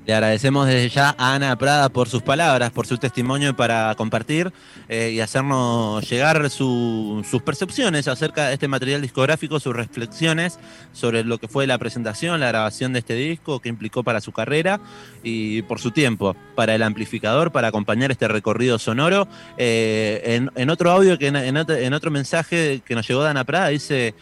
Le 0.09 0.15
agradecemos 0.15 0.67
desde 0.67 0.89
ya 0.89 1.15
a 1.19 1.35
Ana 1.35 1.55
Prada 1.59 1.91
por 1.91 2.09
sus 2.09 2.23
palabras, 2.23 2.71
por 2.71 2.87
su 2.87 2.97
testimonio 2.97 3.55
para 3.55 3.95
compartir 3.95 4.51
eh, 4.89 5.11
y 5.13 5.21
hacernos 5.21 6.09
llegar 6.09 6.49
su- 6.49 7.23
sus 7.31 7.43
percepciones 7.43 8.09
acerca 8.09 8.47
de 8.49 8.55
este 8.55 8.69
material 8.69 9.03
discográfico, 9.03 9.61
sus 9.61 9.77
reflexiones 9.77 10.59
sobre 10.95 11.25
lo 11.25 11.37
que 11.37 11.47
fue 11.47 11.67
la 11.67 11.77
presentación, 11.77 12.41
la 12.41 12.49
grabación 12.49 12.95
de 12.95 13.01
este 13.01 13.13
disco, 13.17 13.61
qué 13.61 13.69
implicó 13.69 14.03
para 14.03 14.23
su 14.23 14.33
carrera 14.33 14.81
y 15.23 15.61
por 15.61 15.79
su 15.79 15.91
tiempo, 15.91 16.35
para 16.55 16.75
el 16.75 16.83
amplificador, 16.85 17.53
para 17.53 17.69
acompañar 17.69 18.11
este 18.11 18.29
recorrido 18.29 18.79
sonoro. 18.79 19.29
Eh, 19.59 20.41
en, 20.55 20.71
otro 20.71 20.91
audio, 20.91 21.19
que 21.19 21.27
en 21.27 21.57
otro, 21.59 21.77
en 21.77 21.93
otro 21.93 22.11
mensaje 22.11 22.81
que 22.83 22.95
nos 22.95 23.07
llegó 23.07 23.25
de 23.25 23.29
Ana 23.29 23.45
Prada, 23.45 23.69
dice... 23.69 24.15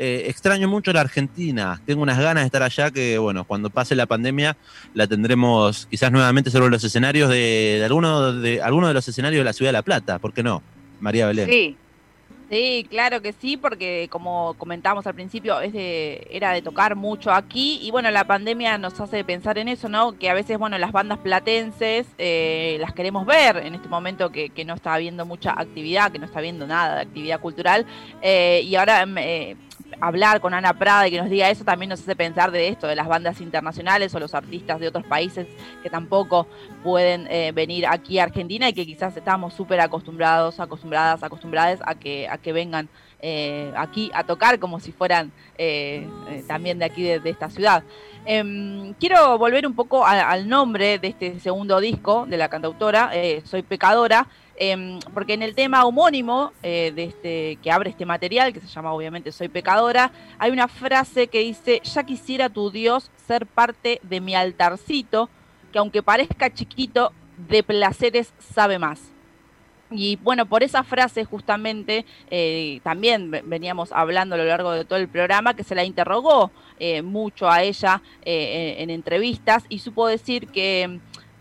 Eh, 0.00 0.24
extraño 0.28 0.68
mucho 0.68 0.92
la 0.92 1.00
Argentina. 1.00 1.80
Tengo 1.84 2.02
unas 2.02 2.18
ganas 2.18 2.44
de 2.44 2.46
estar 2.46 2.62
allá 2.62 2.90
que, 2.92 3.18
bueno, 3.18 3.44
cuando 3.44 3.68
pase 3.68 3.96
la 3.96 4.06
pandemia 4.06 4.56
la 4.94 5.06
tendremos 5.08 5.86
quizás 5.90 6.12
nuevamente 6.12 6.50
sobre 6.50 6.70
los 6.70 6.84
escenarios 6.84 7.28
de, 7.28 7.76
de 7.80 7.84
alguno 7.84 8.32
de 8.32 8.62
alguno 8.62 8.86
de 8.88 8.94
los 8.94 9.08
escenarios 9.08 9.40
de 9.40 9.44
la 9.44 9.52
ciudad 9.52 9.70
de 9.70 9.72
La 9.72 9.82
Plata. 9.82 10.18
¿Por 10.20 10.32
qué 10.32 10.42
no? 10.44 10.62
María 11.00 11.26
Belén. 11.26 11.48
Sí, 11.50 11.76
Sí, 12.50 12.86
claro 12.88 13.20
que 13.20 13.34
sí, 13.34 13.58
porque 13.58 14.08
como 14.10 14.54
comentamos 14.56 15.06
al 15.06 15.14
principio, 15.14 15.60
es 15.60 15.70
de- 15.74 16.26
era 16.30 16.52
de 16.52 16.62
tocar 16.62 16.96
mucho 16.96 17.30
aquí 17.30 17.78
y 17.82 17.90
bueno, 17.90 18.10
la 18.10 18.24
pandemia 18.26 18.78
nos 18.78 18.98
hace 19.00 19.22
pensar 19.22 19.58
en 19.58 19.68
eso, 19.68 19.90
¿no? 19.90 20.18
Que 20.18 20.30
a 20.30 20.34
veces, 20.34 20.56
bueno, 20.56 20.78
las 20.78 20.90
bandas 20.90 21.18
platenses 21.18 22.06
eh, 22.16 22.78
las 22.80 22.94
queremos 22.94 23.26
ver 23.26 23.58
en 23.58 23.74
este 23.74 23.88
momento 23.88 24.32
que, 24.32 24.48
que 24.48 24.64
no 24.64 24.72
está 24.72 24.94
habiendo 24.94 25.26
mucha 25.26 25.50
actividad, 25.60 26.10
que 26.10 26.18
no 26.18 26.24
está 26.24 26.38
habiendo 26.38 26.66
nada 26.66 26.94
de 26.94 27.02
actividad 27.02 27.38
cultural 27.38 27.84
eh, 28.22 28.62
y 28.64 28.76
ahora 28.76 29.04
mm, 29.04 29.18
eh, 29.18 29.56
hablar 30.00 30.40
con 30.40 30.54
Ana 30.54 30.78
Prada 30.78 31.08
y 31.08 31.10
que 31.10 31.20
nos 31.20 31.30
diga 31.30 31.50
eso 31.50 31.64
también 31.64 31.90
nos 31.90 32.00
hace 32.00 32.16
pensar 32.16 32.50
de 32.50 32.68
esto, 32.68 32.86
de 32.86 32.96
las 32.96 33.08
bandas 33.08 33.40
internacionales 33.40 34.14
o 34.14 34.20
los 34.20 34.34
artistas 34.34 34.80
de 34.80 34.88
otros 34.88 35.04
países 35.04 35.46
que 35.82 35.90
tampoco 35.90 36.46
pueden 36.82 37.26
eh, 37.30 37.52
venir 37.52 37.86
aquí 37.86 38.18
a 38.18 38.24
Argentina 38.24 38.68
y 38.68 38.72
que 38.72 38.86
quizás 38.86 39.16
estamos 39.16 39.54
súper 39.54 39.80
acostumbrados, 39.80 40.60
acostumbradas, 40.60 41.22
acostumbradas 41.22 41.80
a 41.84 41.94
que, 41.94 42.28
a 42.28 42.38
que 42.38 42.52
vengan 42.52 42.88
eh, 43.20 43.72
aquí 43.76 44.12
a 44.14 44.22
tocar 44.22 44.60
como 44.60 44.78
si 44.78 44.92
fueran 44.92 45.32
eh, 45.56 46.08
eh, 46.30 46.44
también 46.46 46.78
de 46.78 46.84
aquí, 46.84 47.02
de, 47.02 47.30
esta 47.30 47.50
ciudad. 47.50 47.82
Em, 48.24 48.94
quiero 48.94 49.38
volver 49.38 49.66
un 49.66 49.74
poco 49.74 50.06
al 50.06 50.48
nombre 50.48 50.98
de 50.98 51.08
este 51.08 51.40
segundo 51.40 51.80
disco 51.80 52.26
de 52.26 52.36
la 52.36 52.48
cantautora, 52.48 53.10
Soy 53.44 53.62
Pecadora, 53.62 54.28
em, 54.58 54.98
porque 55.14 55.34
en 55.34 55.42
el 55.42 55.54
tema 55.54 55.84
homónimo 55.84 56.52
eh, 56.62 56.92
de 56.94 57.04
este, 57.04 57.58
que 57.62 57.70
abre 57.70 57.90
este 57.90 58.04
material, 58.04 58.52
que 58.52 58.60
se 58.60 58.66
llama 58.66 58.92
obviamente 58.92 59.32
Soy 59.32 59.48
Pecadora, 59.48 60.10
hay 60.38 60.50
una 60.50 60.68
frase 60.68 61.28
que 61.28 61.40
dice, 61.40 61.80
ya 61.84 62.02
quisiera 62.04 62.48
tu 62.48 62.70
Dios 62.70 63.10
ser 63.26 63.46
parte 63.46 64.00
de 64.02 64.20
mi 64.20 64.34
altarcito, 64.34 65.30
que 65.72 65.78
aunque 65.78 66.02
parezca 66.02 66.52
chiquito, 66.52 67.12
de 67.48 67.62
placeres 67.62 68.32
sabe 68.38 68.78
más. 68.78 69.00
Y 69.90 70.16
bueno, 70.16 70.44
por 70.44 70.62
esa 70.62 70.82
frase 70.82 71.24
justamente 71.24 72.04
eh, 72.30 72.80
también 72.82 73.30
ve- 73.30 73.42
veníamos 73.44 73.90
hablando 73.92 74.34
a 74.34 74.38
lo 74.38 74.44
largo 74.44 74.72
de 74.72 74.84
todo 74.84 74.98
el 74.98 75.08
programa 75.08 75.54
que 75.54 75.64
se 75.64 75.74
la 75.74 75.84
interrogó 75.84 76.50
eh, 76.78 77.00
mucho 77.00 77.48
a 77.48 77.62
ella 77.62 78.02
en 78.24 78.90
entrevistas 78.90 79.64
y 79.70 79.78
supo 79.78 80.06
decir 80.06 80.48
que 80.48 81.00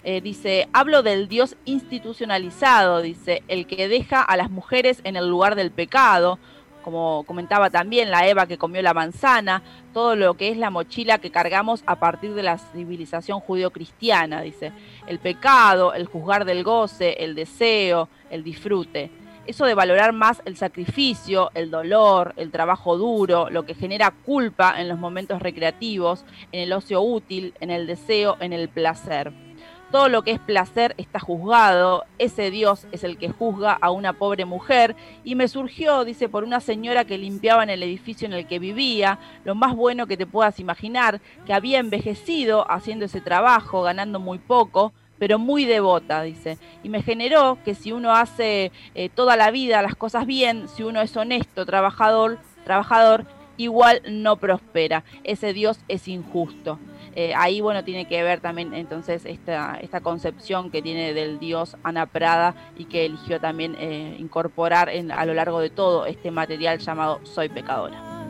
eh, 0.10 0.22
dice, 0.22 0.70
hablo 0.72 1.03
del 1.03 1.28
Dios 1.28 1.58
institucionalizado, 1.66 3.01
dice, 3.01 3.43
el 3.49 3.68
que 3.68 3.89
deja 3.89 4.22
a 4.22 4.38
las 4.38 4.49
mujeres 4.49 5.01
en 5.03 5.18
el 5.18 5.28
lugar 5.28 5.55
del 5.55 5.70
pecado, 5.70 6.39
como 6.82 7.26
comentaba 7.26 7.70
también 7.70 8.10
la 8.10 8.26
Eva 8.26 8.45
que 8.45 8.58
comió 8.58 8.82
la 8.82 8.93
manzana, 8.93 9.64
todo 9.93 10.16
lo 10.16 10.36
que 10.36 10.47
es 10.47 10.55
la 10.55 10.70
mochila 10.70 11.18
que 11.18 11.30
cargamos 11.30 11.84
a 11.86 11.97
partir 11.97 12.36
de 12.36 12.43
la 12.43 12.58
civilización 12.58 13.41
judio-cristiana, 13.41 14.39
dice, 14.43 14.72
el 15.08 15.20
pecado, 15.20 15.93
el 15.93 16.05
juzgar 16.05 16.45
del 16.45 16.64
goce, 16.64 17.22
el 17.22 17.36
deseo, 17.36 18.08
el 18.30 18.45
disfrute. 18.45 19.12
eso 19.45 19.66
de 19.66 19.74
valorar 19.74 20.14
más 20.14 20.41
el 20.45 20.55
sacrificio, 20.55 21.51
el 21.53 21.70
dolor, 21.70 22.34
el 22.38 22.49
trabajo 22.51 22.97
duro, 22.97 23.49
lo 23.49 23.66
que 23.66 23.76
genera 23.76 24.12
culpa 24.12 24.80
en 24.80 24.88
los 24.88 24.99
momentos 24.99 25.41
recreativos, 25.41 26.24
en 26.53 26.62
el 26.62 26.72
ocio 26.72 27.01
útil, 27.01 27.53
en 27.60 27.72
el 27.72 27.88
deseo, 27.88 28.38
en 28.39 28.53
el 28.53 28.70
placer. 28.70 29.47
Todo 29.91 30.09
lo 30.09 30.21
que 30.21 30.31
es 30.31 30.39
placer 30.39 30.95
está 30.97 31.19
juzgado, 31.19 32.03
ese 32.17 32.51
Dios 32.51 32.88
es 32.91 33.05
el 33.05 33.17
que 33.17 33.29
juzga 33.29 33.71
a 33.71 33.89
una 33.89 34.11
pobre 34.11 34.43
mujer 34.43 34.97
y 35.23 35.35
me 35.35 35.47
surgió, 35.47 36.03
dice, 36.03 36.27
por 36.27 36.43
una 36.43 36.59
señora 36.59 37.05
que 37.05 37.17
limpiaba 37.17 37.63
en 37.63 37.69
el 37.69 37.81
edificio 37.83 38.27
en 38.27 38.33
el 38.33 38.47
que 38.47 38.59
vivía, 38.59 39.17
lo 39.45 39.55
más 39.55 39.73
bueno 39.75 40.05
que 40.05 40.17
te 40.17 40.25
puedas 40.25 40.59
imaginar, 40.59 41.21
que 41.45 41.53
había 41.53 41.79
envejecido 41.79 42.69
haciendo 42.69 43.05
ese 43.05 43.21
trabajo, 43.21 43.81
ganando 43.81 44.19
muy 44.19 44.39
poco, 44.39 44.91
pero 45.19 45.39
muy 45.39 45.63
devota, 45.63 46.21
dice. 46.21 46.57
Y 46.83 46.89
me 46.89 47.01
generó 47.01 47.57
que 47.63 47.73
si 47.73 47.93
uno 47.93 48.13
hace 48.13 48.73
eh, 48.93 49.07
toda 49.07 49.38
la 49.38 49.51
vida 49.51 49.81
las 49.81 49.95
cosas 49.95 50.25
bien, 50.25 50.67
si 50.67 50.83
uno 50.83 50.99
es 50.99 51.15
honesto, 51.15 51.65
trabajador, 51.65 52.39
trabajador, 52.65 53.25
igual 53.55 54.01
no 54.09 54.35
prospera. 54.35 55.05
Ese 55.23 55.53
Dios 55.53 55.79
es 55.88 56.07
injusto. 56.07 56.77
Eh, 57.20 57.34
ahí, 57.36 57.61
bueno, 57.61 57.84
tiene 57.84 58.05
que 58.05 58.22
ver 58.22 58.41
también 58.41 58.76
entonces 58.76 59.26
esta, 59.26 59.80
esta 59.82 60.01
concepción 60.01 60.70
que 60.70 60.84
tiene 60.84 61.15
del 61.15 61.39
Dios 61.39 61.76
Ana 61.82 62.05
Prada 62.05 62.53
y 62.78 62.86
que 62.86 63.07
eligió 63.07 63.39
también 63.39 63.76
eh, 63.80 64.15
incorporar 64.20 64.89
en, 64.89 65.11
a 65.11 65.26
lo 65.26 65.34
largo 65.34 65.59
de 65.59 65.72
todo 65.72 66.05
este 66.05 66.30
material 66.30 66.78
llamado 66.78 67.20
Soy 67.24 67.49
pecadora. 67.49 68.28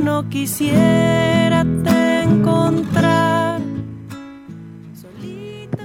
No 0.00 0.30
quisiera 0.30 1.62
te 1.84 2.22
encontrar. 2.22 3.60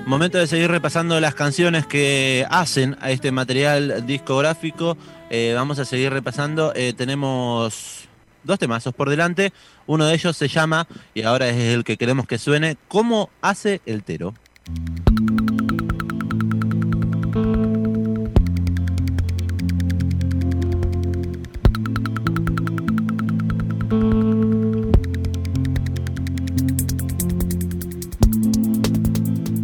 Momento 0.05 0.37
de 0.37 0.47
seguir 0.47 0.71
repasando 0.71 1.19
las 1.19 1.35
canciones 1.35 1.85
que 1.85 2.45
hacen 2.49 2.95
a 3.01 3.11
este 3.11 3.33
material 3.33 4.05
discográfico. 4.05 4.95
Eh, 5.29 5.51
vamos 5.53 5.79
a 5.79 5.85
seguir 5.85 6.13
repasando. 6.13 6.71
Eh, 6.75 6.93
tenemos 6.93 8.00
dos 8.43 8.59
temazos 8.59 8.93
por 8.93 9.09
delante. 9.09 9.53
Uno 9.87 10.05
de 10.05 10.13
ellos 10.13 10.37
se 10.37 10.47
llama, 10.47 10.87
y 11.13 11.23
ahora 11.23 11.49
es 11.49 11.57
el 11.57 11.83
que 11.83 11.97
queremos 11.97 12.27
que 12.27 12.37
suene, 12.37 12.77
¿Cómo 12.87 13.29
hace 13.41 13.81
el 13.85 14.03
Tero? 14.03 14.33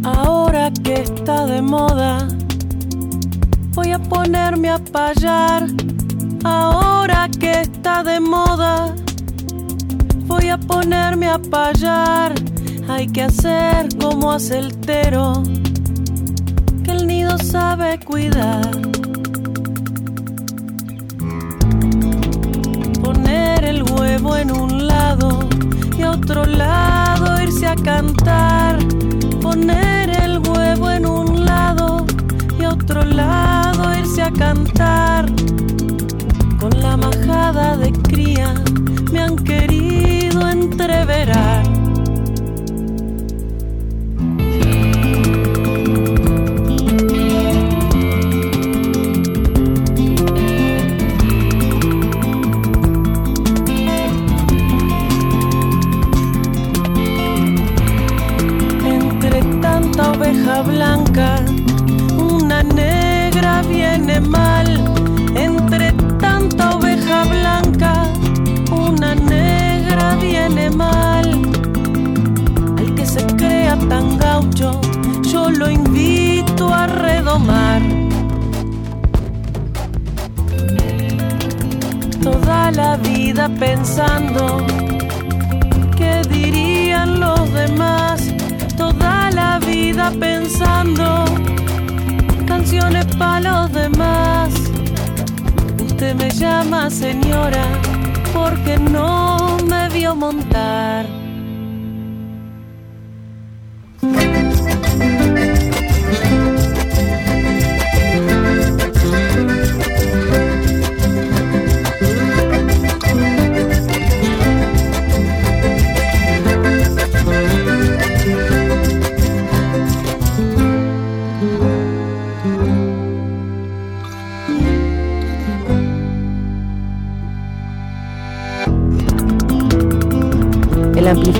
Ahora 0.04 0.72
que 0.82 0.94
está 0.94 1.46
de 1.46 1.62
moda, 1.62 2.28
voy 3.74 3.92
a 3.92 3.98
ponerme 3.98 4.70
a 4.70 4.78
payar. 4.78 5.87
Ahora 6.48 7.28
que 7.38 7.60
está 7.60 8.02
de 8.02 8.20
moda, 8.20 8.94
voy 10.26 10.48
a 10.48 10.56
ponerme 10.56 11.28
a 11.28 11.38
payar. 11.38 12.32
Hay 12.88 13.06
que 13.06 13.24
hacer 13.24 13.88
como 14.00 14.32
hace 14.32 14.58
el 14.58 14.78
tero, 14.78 15.42
que 16.84 16.92
el 16.92 17.06
nido 17.06 17.36
sabe 17.36 17.98
cuidar. 18.00 18.70
Poner 23.02 23.64
el 23.64 23.82
huevo 23.82 24.36
en 24.36 24.50
un 24.50 24.86
lado 24.86 25.46
y 25.98 26.02
otro 26.04 26.46
lado 26.46 27.42
irse 27.42 27.66
a 27.66 27.76
cantar. 27.76 28.78
Poner 29.42 30.08
el 30.24 30.38
huevo 30.38 30.90
en 30.90 31.04
un 31.04 31.44
lado 31.44 32.06
y 32.58 32.64
otro 32.64 33.04
lado 33.04 33.94
irse 33.98 34.22
a 34.22 34.30
cantar. 34.30 35.26
La 36.80 36.96
majada 36.96 37.76
de 37.76 37.92
cría 37.92 38.54
me 39.12 39.20
han 39.20 39.36
querido 39.36 40.48
entreverar. 40.48 41.64
Entre 58.84 59.42
tanta 59.60 60.12
oveja 60.12 60.62
blanca, 60.62 61.44
una 62.16 62.62
negra 62.62 63.62
viene 63.62 64.20
mal. 64.20 64.67
Tan 73.88 74.18
gaucho, 74.18 74.80
yo 75.22 75.50
lo 75.50 75.70
invito 75.70 76.72
a 76.72 76.86
redomar. 76.86 77.82
Toda 82.22 82.70
la 82.72 82.96
vida 82.96 83.48
pensando 83.58 84.66
qué 85.96 86.22
dirían 86.28 87.20
los 87.20 87.52
demás. 87.52 88.22
Toda 88.76 89.30
la 89.30 89.58
vida 89.58 90.12
pensando 90.18 91.24
canciones 92.46 93.06
para 93.16 93.40
los 93.40 93.72
demás. 93.72 94.50
Usted 95.86 96.14
me 96.14 96.30
llama 96.30 96.90
señora 96.90 97.64
porque 98.32 98.78
no 98.78 99.56
me 99.68 99.88
vio 99.88 100.14
montar. 100.14 101.17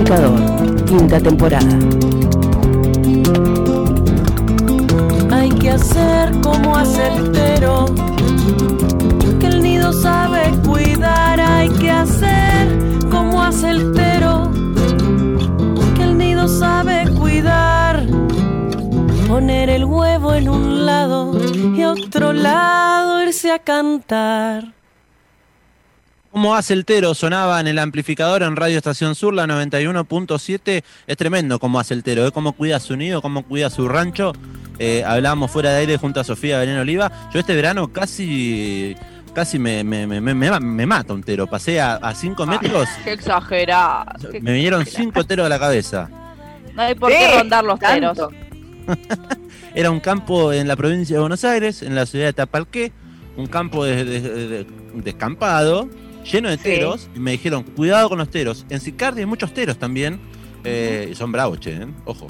Quinta 0.09 1.19
temporada. 1.19 1.77
Hay 5.29 5.51
que 5.51 5.69
hacer 5.69 6.41
como 6.41 6.75
hace 6.75 7.07
el 7.13 7.31
tero, 7.31 7.85
que 9.39 9.45
el 9.45 9.61
nido 9.61 9.93
sabe 9.93 10.51
cuidar. 10.65 11.39
Hay 11.39 11.69
que 11.69 11.91
hacer 11.91 12.79
como 13.11 13.43
hace 13.43 13.69
el 13.69 13.93
tero, 13.93 14.49
que 15.95 16.01
el 16.01 16.17
nido 16.17 16.47
sabe 16.47 17.07
cuidar. 17.15 18.03
Poner 19.27 19.69
el 19.69 19.85
huevo 19.85 20.33
en 20.33 20.49
un 20.49 20.87
lado 20.87 21.37
y 21.75 21.83
a 21.83 21.91
otro 21.91 22.33
lado 22.33 23.21
irse 23.21 23.51
a 23.51 23.59
cantar. 23.59 24.78
¿Cómo 26.39 26.55
hace 26.55 26.73
el 26.73 26.85
Tero? 26.85 27.13
Sonaba 27.15 27.59
en 27.59 27.67
el 27.67 27.77
amplificador 27.79 28.43
en 28.43 28.55
Radio 28.55 28.77
Estación 28.77 29.13
Sur, 29.13 29.33
la 29.33 29.45
91.7. 29.45 30.83
Es 31.05 31.17
tremendo 31.17 31.59
cómo 31.59 31.81
hace 31.81 31.93
el 31.93 32.01
Tero, 32.01 32.25
¿eh? 32.25 32.31
cómo 32.31 32.53
cuida 32.53 32.79
su 32.79 32.95
nido, 32.95 33.21
cómo 33.21 33.43
cuida 33.43 33.69
su 33.69 33.89
rancho. 33.89 34.31
Eh, 34.79 35.03
hablábamos 35.05 35.51
fuera 35.51 35.71
de 35.71 35.79
aire 35.79 35.97
junto 35.97 36.21
a 36.21 36.23
Sofía 36.23 36.57
Belén 36.59 36.77
Oliva. 36.77 37.11
Yo 37.33 37.41
este 37.41 37.53
verano 37.55 37.89
casi 37.91 38.95
casi 39.33 39.59
me, 39.59 39.83
me, 39.83 40.07
me, 40.07 40.21
me, 40.21 40.33
me- 40.33 40.59
me 40.61 40.85
mata 40.85 41.11
un 41.13 41.23
tero. 41.23 41.45
Pasé 41.45 41.81
a 41.81 41.99
5 42.15 42.45
metros, 42.45 42.87
Qué 43.03 43.11
exagerado. 43.11 44.31
qué 44.31 44.39
me 44.39 44.53
vinieron 44.53 44.83
exagerado. 44.83 45.11
5 45.15 45.23
teros 45.25 45.45
a 45.45 45.49
la 45.49 45.59
cabeza. 45.59 46.09
No 46.73 46.81
hay 46.83 46.95
por 46.95 47.11
qué 47.11 47.35
rondar 47.37 47.65
los 47.65 47.77
teros. 47.81 48.17
Era 49.75 49.91
un 49.91 49.99
campo 49.99 50.53
en 50.53 50.69
la 50.69 50.77
provincia 50.77 51.17
de 51.17 51.19
Buenos 51.19 51.43
Aires, 51.43 51.81
en 51.83 51.95
la 51.95 52.05
ciudad 52.05 52.27
de 52.27 52.33
Tapalqué, 52.33 52.93
un 53.35 53.47
campo 53.47 53.83
de- 53.83 54.05
de- 54.05 54.21
de- 54.21 54.67
descampado, 54.93 55.89
lleno 56.23 56.49
de 56.49 56.57
Sí. 56.57 56.63
teros, 56.63 57.09
y 57.15 57.19
me 57.19 57.31
dijeron, 57.31 57.63
cuidado 57.63 58.09
con 58.09 58.17
los 58.17 58.29
teros. 58.29 58.65
En 58.69 58.79
Sicardi 58.79 59.21
hay 59.21 59.25
muchos 59.25 59.53
teros 59.53 59.77
también, 59.77 60.19
eh, 60.63 61.09
y 61.11 61.15
son 61.15 61.31
bravos, 61.31 61.59
che, 61.59 61.71
¿eh? 61.73 61.87
ojo. 62.05 62.27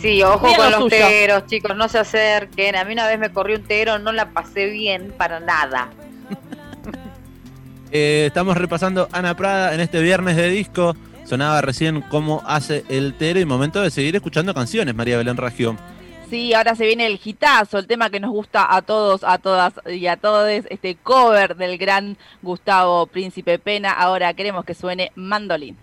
Sí, 0.00 0.22
ojo 0.22 0.40
con 0.54 0.70
lo 0.70 0.70
los 0.70 0.90
suyo. 0.90 1.06
teros, 1.08 1.46
chicos, 1.46 1.74
no 1.76 1.88
se 1.88 1.98
acerquen. 1.98 2.76
A 2.76 2.84
mí 2.84 2.92
una 2.92 3.06
vez 3.06 3.18
me 3.18 3.30
corrió 3.32 3.56
un 3.56 3.62
tero, 3.64 3.98
no 3.98 4.12
la 4.12 4.30
pasé 4.32 4.66
bien 4.66 5.14
para 5.16 5.40
nada. 5.40 5.90
Eh, 7.96 8.24
estamos 8.26 8.56
repasando 8.56 9.08
Ana 9.12 9.36
Prada 9.36 9.72
en 9.72 9.78
este 9.80 10.02
viernes 10.02 10.34
de 10.34 10.48
disco. 10.48 10.96
Sonaba 11.24 11.60
recién 11.60 12.00
cómo 12.02 12.42
hace 12.44 12.84
el 12.88 13.14
tero 13.14 13.38
y 13.38 13.44
momento 13.44 13.80
de 13.80 13.90
seguir 13.92 14.16
escuchando 14.16 14.52
canciones, 14.52 14.96
María 14.96 15.16
Belén 15.16 15.36
Raggio. 15.36 15.76
Sí, 16.28 16.52
ahora 16.54 16.74
se 16.74 16.86
viene 16.86 17.06
el 17.06 17.20
hitazo, 17.22 17.78
el 17.78 17.86
tema 17.86 18.10
que 18.10 18.18
nos 18.18 18.30
gusta 18.30 18.74
a 18.74 18.82
todos, 18.82 19.22
a 19.24 19.38
todas 19.38 19.74
y 19.86 20.06
a 20.06 20.16
todos, 20.16 20.48
este 20.48 20.96
cover 20.96 21.54
del 21.56 21.78
gran 21.78 22.16
Gustavo 22.42 23.06
Príncipe 23.06 23.58
Pena. 23.58 23.92
Ahora 23.92 24.34
queremos 24.34 24.64
que 24.64 24.74
suene 24.74 25.12
mandolín. 25.14 25.76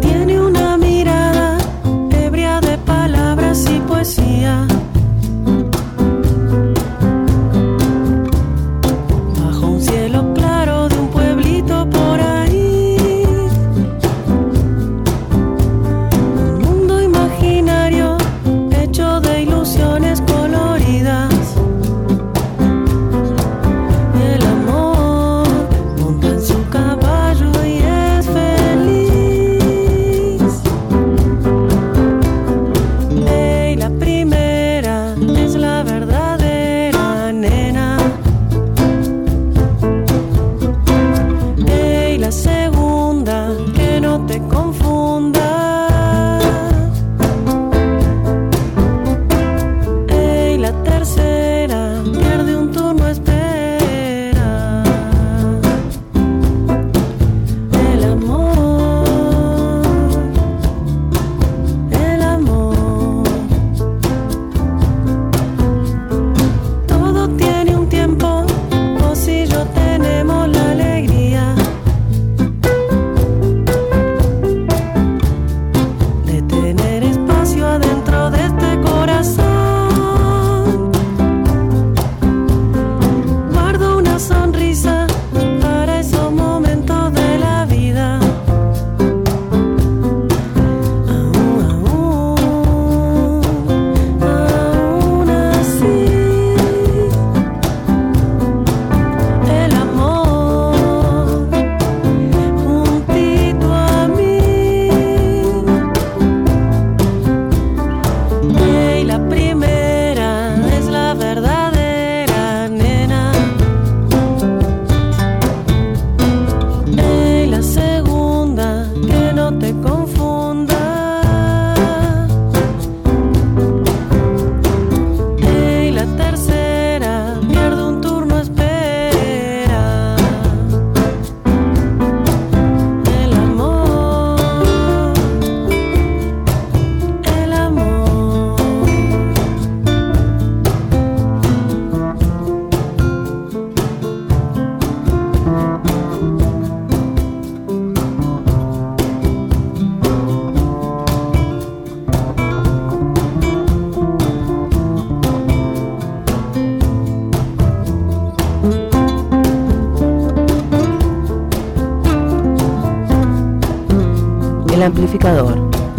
Tiene 0.00 0.40
una 0.40 0.76
mirada 0.78 1.58
ebria 2.10 2.60
de 2.60 2.78
palabras 2.78 3.64
y 3.70 3.78
poesía. 3.80 4.66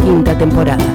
Quinta 0.01 0.33
temporada. 0.35 0.92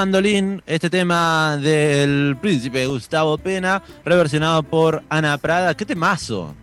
Mandolín 0.00 0.62
este 0.66 0.88
tema 0.88 1.58
del 1.58 2.34
príncipe 2.40 2.86
Gustavo 2.86 3.36
Pena, 3.36 3.82
reversionado 4.02 4.62
por 4.62 5.02
Ana 5.10 5.36
Prada. 5.36 5.74
¡Qué 5.76 5.84
temazo! 5.84 6.54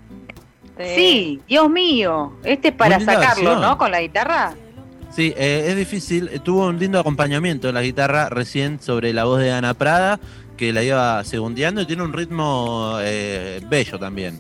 Sí, 0.80 1.40
Dios 1.48 1.70
mío. 1.70 2.34
Este 2.44 2.70
es 2.70 2.74
para 2.74 3.00
sacarlo, 3.00 3.44
versión. 3.52 3.62
¿no? 3.62 3.78
Con 3.78 3.92
la 3.92 4.02
guitarra. 4.02 4.56
Sí, 5.12 5.36
eh, 5.38 5.66
es 5.68 5.76
difícil. 5.78 6.30
Eh, 6.34 6.40
Tuvo 6.40 6.66
un 6.68 6.80
lindo 6.80 7.00
acompañamiento 7.00 7.70
en 7.70 7.76
la 7.76 7.84
guitarra 7.84 8.30
recién 8.30 8.80
sobre 8.82 9.14
la 9.14 9.26
voz 9.26 9.40
de 9.40 9.52
Ana 9.52 9.76
Prada, 9.76 10.20
que 10.58 10.74
la 10.74 10.82
iba 10.82 11.24
segundeando 11.24 11.82
y 11.82 11.86
tiene 11.86 12.02
un 12.02 12.14
ritmo 12.14 12.98
eh, 13.02 13.62
bello 13.70 14.00
también. 14.00 14.40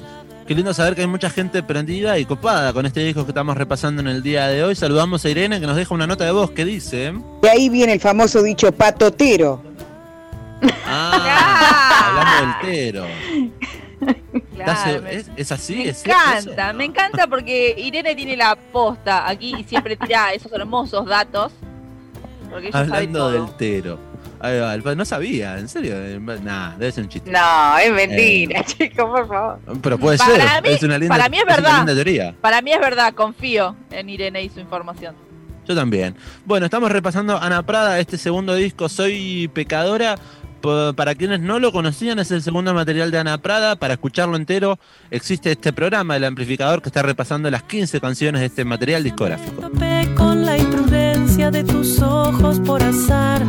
Qué 0.48 0.54
lindo 0.56 0.74
saber 0.74 0.94
que 0.96 1.02
hay 1.02 1.08
mucha 1.08 1.30
gente 1.30 1.64
prendida 1.64 2.20
y 2.20 2.26
copada 2.26 2.74
con 2.74 2.86
este 2.86 3.00
disco 3.02 3.24
que 3.24 3.32
estamos 3.32 3.56
repasando 3.56 4.02
en 4.02 4.08
el 4.10 4.22
día 4.22 4.48
de 4.48 4.64
hoy. 4.64 4.76
Saludamos 4.76 5.24
a 5.24 5.30
Irene 5.30 5.60
que 5.62 5.66
nos 5.68 5.76
deja 5.78 5.94
una 5.96 6.06
nota 6.06 6.26
de 6.26 6.32
voz 6.32 6.52
que 6.52 6.66
dice... 6.66 7.14
De 7.42 7.50
ahí 7.50 7.70
viene 7.70 7.94
el 7.94 8.00
famoso 8.02 8.44
dicho 8.44 8.72
patotero. 8.74 9.64
Ah, 10.86 12.10
hablando 12.10 12.62
del 12.62 12.72
tero. 12.76 13.06
¿Estás- 14.34 14.84
Claro, 14.84 15.02
me- 15.02 15.14
¿Es, 15.16 15.32
es 15.38 15.52
así? 15.52 15.76
Me 15.76 15.90
¿Es 15.90 16.06
encanta, 16.06 16.68
eso? 16.70 16.78
me 16.78 16.86
encanta 16.86 17.28
porque 17.28 17.74
Irene 17.78 18.14
tiene 18.16 18.36
la 18.38 18.56
posta 18.56 19.28
aquí 19.30 19.56
y 19.60 19.64
siempre 19.64 19.96
tira 19.96 20.34
esos 20.34 20.52
hermosos 20.52 21.06
datos. 21.06 21.52
Porque 22.50 22.68
ella 22.68 22.72
sabe 22.86 22.86
Hablando 22.98 23.20
todo. 23.20 23.32
del 23.32 23.50
tero. 23.56 24.00
Ahí 24.44 24.60
va, 24.60 24.74
el- 24.74 24.98
no 24.98 25.06
sabía, 25.06 25.58
en 25.58 25.70
serio. 25.70 25.94
eh, 25.96 26.20
Nah, 26.20 26.76
debe 26.78 26.92
ser 26.92 27.06
un 27.06 27.10
chiste. 27.10 27.32
No, 27.32 27.78
es 27.78 27.92
mentira, 27.94 28.64
chicos, 28.66 29.06
por 29.10 29.28
favor. 29.28 29.60
Pero 29.82 29.98
puede 29.98 30.18
Para 30.18 30.36
ser. 30.56 30.64
mí- 30.64 30.70
es 30.70 30.84
una 30.84 30.98
linda, 30.98 31.16
para 31.16 31.30
mí 31.30 31.38
es 31.38 31.44
una 31.44 31.56
verdad. 31.56 31.78
linda 31.78 31.94
teoría. 31.96 32.36
Para 32.42 32.62
mí 32.62 32.72
es 32.74 32.80
verdad, 32.80 33.14
confío 33.14 33.76
en 33.90 34.10
Irene 34.10 34.44
y 34.44 34.50
su 34.50 34.60
información. 34.60 35.16
Yo 35.66 35.74
también. 35.74 36.16
Bueno, 36.46 36.66
estamos 36.66 36.92
repasando 36.92 37.38
Ana 37.42 37.64
Prada, 37.66 37.98
este 38.00 38.18
segundo 38.18 38.54
disco, 38.54 38.90
Soy 38.90 39.50
Pecadora. 39.54 40.16
Para 40.96 41.14
quienes 41.16 41.42
no 41.42 41.60
lo 41.60 41.74
conocían, 41.74 42.20
es 42.20 42.32
el 42.32 42.42
segundo 42.42 42.74
material 42.74 43.12
de 43.12 43.18
Ana 43.20 43.38
Prada. 43.38 43.76
Para 43.76 43.94
escucharlo 43.96 44.38
entero, 44.38 44.80
existe 45.12 45.52
este 45.52 45.74
programa, 45.74 46.16
El 46.16 46.24
Amplificador, 46.24 46.82
que 46.82 46.88
está 46.88 47.02
repasando 47.02 47.50
las 47.52 47.64
15 47.64 48.00
canciones 48.00 48.40
de 48.40 48.48
este 48.48 48.64
material 48.64 49.04
discográfico. 49.04 49.70
Con 50.16 50.46
la 50.46 50.58
imprudencia 50.58 51.52
de 51.52 51.66
tus 51.66 52.02
ojos 52.02 52.62
por 52.62 52.82
azar. 52.82 53.42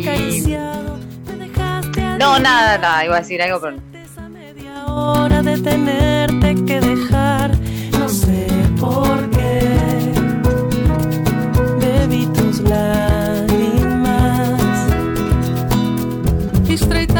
Acariciado 0.00 0.98
me 1.26 1.36
dejaste 1.46 2.00
No, 2.18 2.38
nada, 2.38 2.78
nada, 2.78 3.04
iba 3.04 3.16
a 3.16 3.20
decir 3.20 3.40
algo, 3.42 3.60
pero 3.60 3.76
esa 4.04 4.28
media 4.28 4.86
hora 4.86 5.42
de 5.42 5.58
tenerte 5.58 6.54
que 6.64 6.80
dejar. 6.80 7.50
No 7.98 8.08
sé 8.08 8.46
por 8.78 9.30
qué 9.30 10.12
bebí 11.80 12.26
tus 12.26 12.60
lágrimas. 12.60 14.60
Estreitaram 16.68 17.15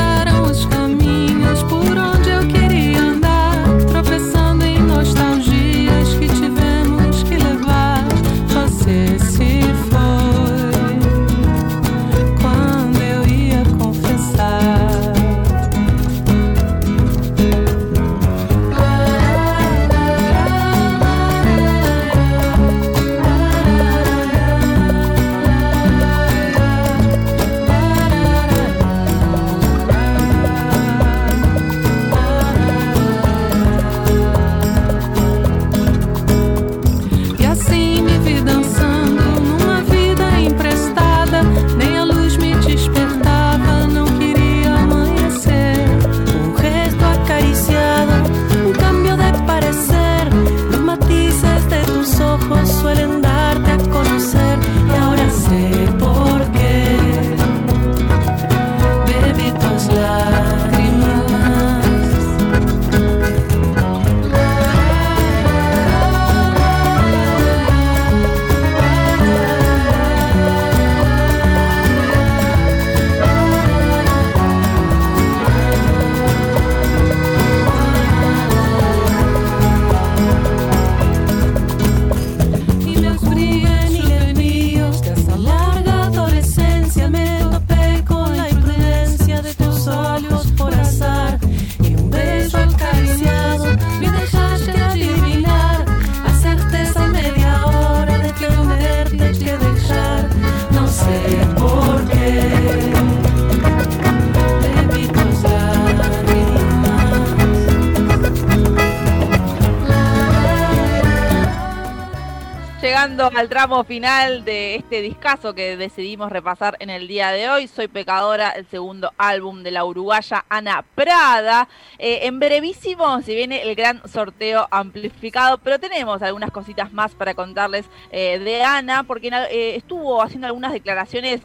al 113.37 113.51
tramo 113.51 113.85
final 113.85 114.47
de 114.47 114.77
este 114.77 115.03
discazo 115.03 115.55
que 115.55 115.77
decidimos 115.77 116.33
repasar 116.33 116.75
en 116.81 116.89
el 116.89 117.07
día 117.07 117.33
de 117.33 117.51
hoy, 117.51 117.69
Soy 117.69 117.87
Pecadora, 117.87 118.53
el 118.53 118.67
segundo 118.67 119.13
álbum 119.19 119.63
de 119.63 119.73
la 119.73 119.85
uruguaya 119.85 120.47
Ana 120.49 120.83
Prada. 120.95 121.69
Eh, 121.99 122.21
en 122.23 122.39
brevísimo 122.39 123.21
se 123.21 123.35
viene 123.35 123.61
el 123.61 123.75
gran 123.75 124.01
sorteo 124.09 124.67
amplificado, 124.71 125.59
pero 125.59 125.79
tenemos 125.79 126.23
algunas 126.23 126.51
cositas 126.51 126.95
más 126.95 127.15
para 127.15 127.35
contarles 127.35 127.85
eh, 128.11 128.39
de 128.39 128.63
Ana, 128.63 129.03
porque 129.03 129.29
eh, 129.29 129.77
estuvo 129.77 130.23
haciendo 130.23 130.47
algunas 130.47 130.73
declaraciones 130.73 131.43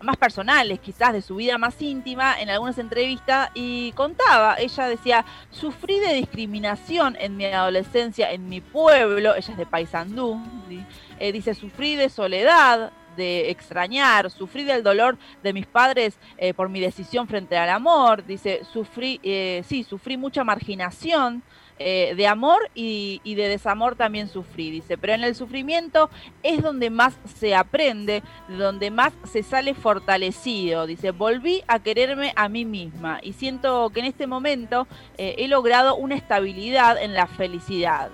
más 0.00 0.16
personales, 0.16 0.78
quizás 0.78 1.12
de 1.12 1.20
su 1.22 1.34
vida 1.34 1.58
más 1.58 1.82
íntima, 1.82 2.40
en 2.40 2.50
algunas 2.50 2.78
entrevistas, 2.78 3.50
y 3.52 3.90
contaba, 3.92 4.54
ella 4.60 4.86
decía, 4.86 5.24
sufrí 5.50 5.98
de 5.98 6.14
discriminación 6.14 7.16
en 7.18 7.36
mi 7.36 7.46
adolescencia, 7.46 8.30
en 8.30 8.48
mi 8.48 8.60
pueblo, 8.60 9.34
ella 9.34 9.50
es 9.50 9.56
de 9.56 9.66
Paysandú, 9.66 10.40
¿sí? 10.68 10.84
Eh, 11.18 11.32
dice, 11.32 11.54
sufrí 11.54 11.96
de 11.96 12.08
soledad, 12.08 12.92
de 13.16 13.50
extrañar, 13.50 14.30
sufrí 14.30 14.64
del 14.64 14.82
dolor 14.82 15.18
de 15.42 15.52
mis 15.52 15.66
padres 15.66 16.18
eh, 16.36 16.54
por 16.54 16.68
mi 16.68 16.80
decisión 16.80 17.26
frente 17.26 17.56
al 17.56 17.70
amor, 17.70 18.24
dice, 18.24 18.62
sufrí, 18.72 19.18
eh, 19.22 19.62
sí, 19.66 19.82
sufrí 19.82 20.16
mucha 20.16 20.44
marginación, 20.44 21.42
eh, 21.78 22.14
de 22.16 22.26
amor 22.26 22.70
y, 22.74 23.20
de 23.34 23.48
desamor 23.48 23.96
también 23.96 24.28
sufrí, 24.28 24.70
dice, 24.70 24.96
pero 24.96 25.12
en 25.12 25.24
el 25.24 25.34
sufrimiento 25.34 26.08
es 26.42 26.62
donde 26.62 26.88
más 26.88 27.18
se 27.38 27.54
aprende, 27.54 28.22
donde 28.48 28.90
más 28.90 29.12
se 29.24 29.42
sale 29.42 29.74
fortalecido, 29.74 30.86
dice, 30.86 31.10
volví 31.10 31.62
a 31.66 31.80
quererme 31.80 32.32
a 32.34 32.48
mí 32.48 32.64
misma 32.64 33.18
y 33.22 33.34
siento 33.34 33.90
que 33.90 34.00
en 34.00 34.06
este 34.06 34.26
momento 34.26 34.88
he 35.18 35.46
logrado 35.48 35.96
una 35.96 36.14
estabilidad 36.14 36.96
en 37.02 37.12
la 37.12 37.26
felicidad. 37.26 38.08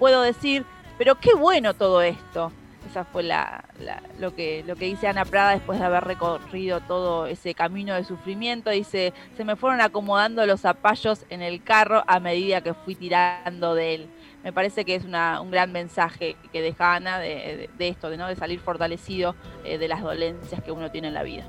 Puedo 0.00 0.22
decir, 0.22 0.66
pero 0.98 1.18
qué 1.18 1.34
bueno 1.34 1.74
todo 1.74 2.02
esto. 2.02 2.52
Esa 2.90 3.04
fue 3.04 3.22
la, 3.22 3.64
lo, 4.18 4.34
que, 4.34 4.64
lo 4.66 4.74
que 4.74 4.86
dice 4.86 5.06
Ana 5.06 5.24
Prada 5.24 5.52
después 5.52 5.78
de 5.78 5.84
haber 5.84 6.04
recorrido 6.04 6.80
todo 6.80 7.26
ese 7.26 7.54
camino 7.54 7.94
de 7.94 8.04
sufrimiento. 8.04 8.70
Dice, 8.70 9.12
se 9.36 9.44
me 9.44 9.56
fueron 9.56 9.80
acomodando 9.80 10.44
los 10.46 10.60
zapallos 10.62 11.24
en 11.30 11.42
el 11.42 11.62
carro 11.62 12.02
a 12.06 12.18
medida 12.18 12.60
que 12.60 12.74
fui 12.74 12.94
tirando 12.94 13.74
de 13.74 13.94
él. 13.94 14.10
Me 14.42 14.52
parece 14.52 14.84
que 14.84 14.96
es 14.96 15.04
una, 15.04 15.40
un 15.40 15.52
gran 15.52 15.70
mensaje 15.70 16.36
que 16.52 16.60
deja 16.60 16.96
Ana 16.96 17.20
de 17.20 17.68
esto, 17.78 18.10
de, 18.10 18.16
¿no? 18.16 18.26
de 18.26 18.34
salir 18.34 18.58
fortalecido 18.58 19.36
eh, 19.64 19.78
de 19.78 19.86
las 19.86 20.02
dolencias 20.02 20.62
que 20.62 20.72
uno 20.72 20.90
tiene 20.90 21.08
en 21.08 21.14
la 21.14 21.22
vida. 21.22 21.44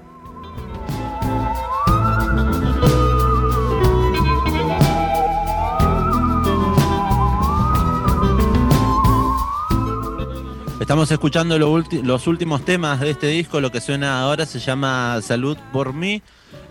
Estamos 10.83 11.09
escuchando 11.11 11.57
lo 11.57 11.81
los 12.03 12.27
últimos 12.27 12.65
temas 12.65 12.99
de 12.99 13.11
este 13.11 13.27
disco, 13.27 13.61
lo 13.61 13.71
que 13.71 13.79
suena 13.79 14.19
ahora 14.19 14.45
se 14.45 14.59
llama 14.59 15.21
Salud 15.21 15.57
por 15.71 15.93
mí. 15.93 16.21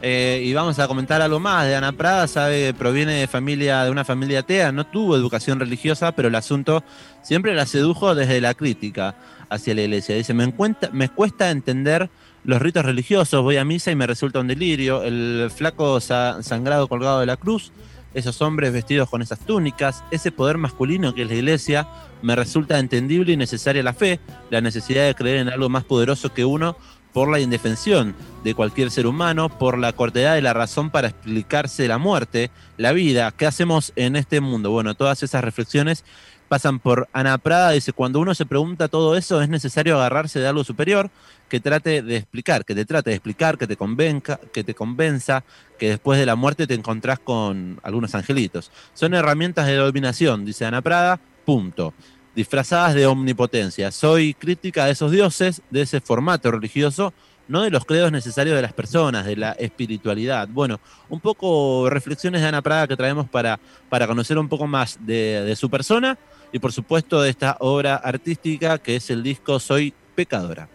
Eh, 0.02 0.42
y 0.44 0.52
vamos 0.52 0.78
a 0.78 0.86
comentar 0.86 1.22
algo 1.22 1.40
más 1.40 1.66
de 1.66 1.74
Ana 1.74 1.92
Prada, 1.92 2.28
sabe, 2.28 2.74
proviene 2.74 3.14
de 3.14 3.26
familia, 3.26 3.84
de 3.84 3.90
una 3.90 4.04
familia 4.04 4.40
atea, 4.40 4.70
no 4.70 4.84
tuvo 4.84 5.16
educación 5.16 5.58
religiosa, 5.58 6.12
pero 6.12 6.28
el 6.28 6.34
asunto 6.34 6.84
siempre 7.22 7.54
la 7.54 7.64
sedujo 7.64 8.14
desde 8.14 8.42
la 8.42 8.52
crítica 8.52 9.14
hacia 9.48 9.74
la 9.74 9.80
iglesia. 9.80 10.14
Dice, 10.14 10.34
me, 10.34 10.44
encuentra, 10.44 10.90
me 10.92 11.08
cuesta 11.08 11.50
entender 11.50 12.10
los 12.44 12.60
ritos 12.60 12.84
religiosos, 12.84 13.42
voy 13.42 13.56
a 13.56 13.64
misa 13.64 13.92
y 13.92 13.96
me 13.96 14.06
resulta 14.06 14.40
un 14.40 14.48
delirio, 14.48 15.04
el 15.04 15.50
flaco 15.50 16.00
sa 16.00 16.42
sangrado 16.42 16.86
colgado 16.86 17.20
de 17.20 17.26
la 17.26 17.38
cruz, 17.38 17.72
esos 18.14 18.40
hombres 18.42 18.72
vestidos 18.72 19.08
con 19.08 19.22
esas 19.22 19.38
túnicas, 19.40 20.04
ese 20.10 20.32
poder 20.32 20.58
masculino 20.58 21.14
que 21.14 21.22
es 21.22 21.28
la 21.28 21.34
iglesia, 21.34 21.88
me 22.22 22.36
resulta 22.36 22.78
entendible 22.78 23.32
y 23.32 23.36
necesaria 23.36 23.82
la 23.82 23.94
fe, 23.94 24.20
la 24.50 24.60
necesidad 24.60 25.06
de 25.06 25.14
creer 25.14 25.38
en 25.38 25.48
algo 25.48 25.68
más 25.68 25.84
poderoso 25.84 26.32
que 26.32 26.44
uno 26.44 26.76
por 27.12 27.30
la 27.30 27.40
indefensión 27.40 28.14
de 28.42 28.54
cualquier 28.54 28.90
ser 28.90 29.06
humano, 29.06 29.48
por 29.58 29.78
la 29.78 29.92
cortedad 29.92 30.34
de 30.34 30.42
la 30.42 30.54
razón 30.54 30.90
para 30.90 31.08
explicarse 31.08 31.86
la 31.86 31.98
muerte, 31.98 32.50
la 32.76 32.92
vida, 32.92 33.30
qué 33.32 33.46
hacemos 33.46 33.92
en 33.96 34.16
este 34.16 34.40
mundo. 34.40 34.70
Bueno, 34.70 34.94
todas 34.94 35.22
esas 35.22 35.44
reflexiones 35.44 36.04
pasan 36.48 36.80
por 36.80 37.08
Ana 37.12 37.38
Prada, 37.38 37.70
dice, 37.70 37.92
cuando 37.92 38.20
uno 38.20 38.34
se 38.34 38.44
pregunta 38.44 38.88
todo 38.88 39.16
eso 39.16 39.40
es 39.40 39.48
necesario 39.48 39.96
agarrarse 39.96 40.38
de 40.38 40.48
algo 40.48 40.64
superior 40.64 41.10
que 41.53 41.61
trate 41.61 42.00
de 42.00 42.16
explicar, 42.16 42.64
que 42.64 42.74
te 42.74 42.86
trate 42.86 43.11
de 43.11 43.16
explicar, 43.16 43.59
que 43.59 43.66
te 43.66 43.76
convenza, 43.76 44.40
que 44.55 44.64
te 44.64 44.74
convenza, 44.74 45.44
que 45.78 45.90
después 45.90 46.18
de 46.18 46.24
la 46.24 46.34
muerte 46.34 46.66
te 46.66 46.72
encontrás 46.72 47.18
con 47.18 47.78
algunos 47.82 48.14
angelitos. 48.14 48.70
Son 48.94 49.12
herramientas 49.12 49.66
de 49.66 49.74
dominación, 49.74 50.46
dice 50.46 50.64
Ana 50.64 50.80
Prada, 50.80 51.20
punto. 51.44 51.92
Disfrazadas 52.34 52.94
de 52.94 53.05
omnipotencia. 53.05 53.90
Soy 53.90 54.32
crítica 54.32 54.86
de 54.86 54.92
esos 54.92 55.12
dioses, 55.12 55.61
de 55.68 55.82
ese 55.82 56.00
formato 56.00 56.50
religioso, 56.50 57.12
no 57.48 57.61
de 57.61 57.70
los 57.70 57.84
credos 57.84 58.11
necesarios 58.11 58.57
de 58.57 58.62
las 58.62 58.72
personas, 58.72 59.26
de 59.26 59.36
la 59.36 59.53
espiritualidad. 59.53 60.48
Bueno, 60.48 60.80
un 61.11 61.20
poco 61.20 61.90
reflexiones 61.90 62.40
de 62.40 62.48
Ana 62.48 62.62
Prada 62.62 62.88
que 62.88 62.96
traemos 62.96 63.28
para, 63.28 63.61
para 63.90 64.07
conocer 64.07 64.38
un 64.38 64.48
poco 64.48 64.66
más 64.66 64.98
de, 65.05 65.42
de 65.42 65.55
su 65.55 65.68
persona 65.68 66.16
y 66.50 66.59
por 66.61 66.72
supuesto 66.72 67.20
de 67.20 67.28
esta 67.28 67.59
obra 67.61 67.96
artística 67.96 68.78
que 68.78 68.96
es 68.96 69.11
el 69.11 69.22
disco 69.22 69.61
Soy 69.61 69.92
Pecadora. 70.14 70.68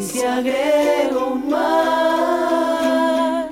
Y 0.00 0.02
si 0.02 0.22
agrego 0.22 1.26
un 1.34 1.50
mar 1.50 3.50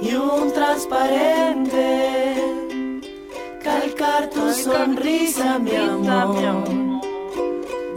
y 0.00 0.12
un 0.14 0.52
transparente, 0.52 2.34
calcar 3.62 4.28
tu 4.30 4.52
sonrisa, 4.52 5.60
mi 5.60 5.76
amor. 5.76 6.64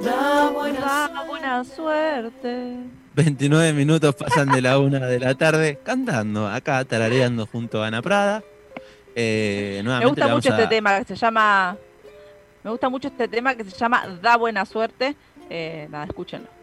Da 0.03 0.51
buena, 0.51 0.79
Da 0.79 1.23
buena 1.27 1.63
suerte. 1.63 2.75
29 3.15 3.73
minutos 3.73 4.13
pasan 4.13 4.51
de 4.51 4.61
la 4.61 4.77
una 4.77 5.07
de 5.07 5.19
la 5.19 5.33
tarde 5.33 5.79
cantando, 5.83 6.47
acá 6.47 6.85
tarareando 6.85 7.47
junto 7.47 7.83
a 7.83 7.87
Ana 7.87 8.03
Prada. 8.03 8.43
Eh, 9.15 9.81
Me 9.83 10.05
gusta 10.05 10.27
mucho 10.27 10.53
a... 10.53 10.57
este 10.57 10.67
tema 10.67 10.99
que 10.99 11.05
se 11.05 11.15
llama. 11.15 11.75
Me 12.63 12.69
gusta 12.69 12.87
mucho 12.87 13.07
este 13.07 13.27
tema 13.27 13.55
que 13.55 13.63
se 13.63 13.75
llama 13.75 14.05
Da 14.21 14.37
buena 14.37 14.63
suerte. 14.63 15.15
Eh, 15.49 15.87
nada, 15.89 16.05
escúchenlo. 16.05 16.56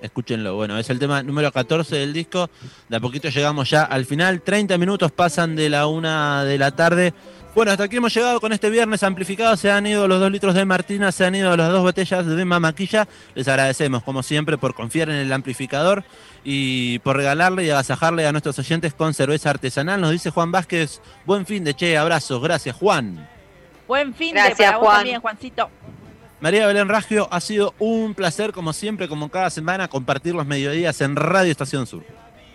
Escúchenlo, 0.00 0.54
bueno, 0.54 0.78
es 0.78 0.88
el 0.90 0.98
tema 0.98 1.22
número 1.22 1.50
14 1.50 1.96
del 1.96 2.12
disco. 2.12 2.48
De 2.88 2.96
a 2.96 3.00
poquito 3.00 3.28
llegamos 3.28 3.68
ya 3.70 3.82
al 3.82 4.04
final. 4.04 4.42
30 4.42 4.78
minutos 4.78 5.10
pasan 5.10 5.56
de 5.56 5.68
la 5.68 5.86
una 5.86 6.44
de 6.44 6.56
la 6.58 6.70
tarde. 6.70 7.12
Bueno, 7.54 7.72
hasta 7.72 7.84
aquí 7.84 7.96
hemos 7.96 8.14
llegado 8.14 8.40
con 8.40 8.52
este 8.52 8.70
viernes 8.70 9.02
amplificado. 9.02 9.56
Se 9.56 9.70
han 9.70 9.84
ido 9.86 10.06
los 10.06 10.20
dos 10.20 10.30
litros 10.30 10.54
de 10.54 10.64
Martina, 10.64 11.10
se 11.10 11.24
han 11.24 11.34
ido 11.34 11.56
las 11.56 11.70
dos 11.70 11.82
botellas 11.82 12.24
de 12.24 12.44
Mamaquilla. 12.44 13.08
Les 13.34 13.48
agradecemos, 13.48 14.04
como 14.04 14.22
siempre, 14.22 14.56
por 14.58 14.74
confiar 14.74 15.08
en 15.10 15.16
el 15.16 15.32
amplificador 15.32 16.04
y 16.44 17.00
por 17.00 17.16
regalarle 17.16 17.64
y 17.64 17.70
agasajarle 17.70 18.26
a 18.26 18.30
nuestros 18.32 18.56
oyentes 18.60 18.94
con 18.94 19.12
cerveza 19.14 19.50
artesanal. 19.50 20.00
Nos 20.00 20.12
dice 20.12 20.30
Juan 20.30 20.52
Vázquez, 20.52 21.00
buen 21.26 21.44
fin 21.46 21.64
de 21.64 21.74
che, 21.74 21.98
abrazos. 21.98 22.40
Gracias, 22.40 22.76
Juan. 22.76 23.28
Buen 23.88 24.14
fin 24.14 24.34
Gracias, 24.34 24.58
de 24.58 24.64
para 24.64 24.76
Juan. 24.78 24.86
vos 24.86 24.94
también, 24.98 25.20
Juancito. 25.20 25.70
María 26.40 26.68
Belén 26.68 26.88
Raggio, 26.88 27.26
ha 27.32 27.40
sido 27.40 27.74
un 27.80 28.14
placer, 28.14 28.52
como 28.52 28.72
siempre, 28.72 29.08
como 29.08 29.28
cada 29.28 29.50
semana, 29.50 29.88
compartir 29.88 30.36
los 30.36 30.46
mediodías 30.46 31.00
en 31.00 31.16
Radio 31.16 31.50
Estación 31.50 31.84
Sur. 31.86 32.04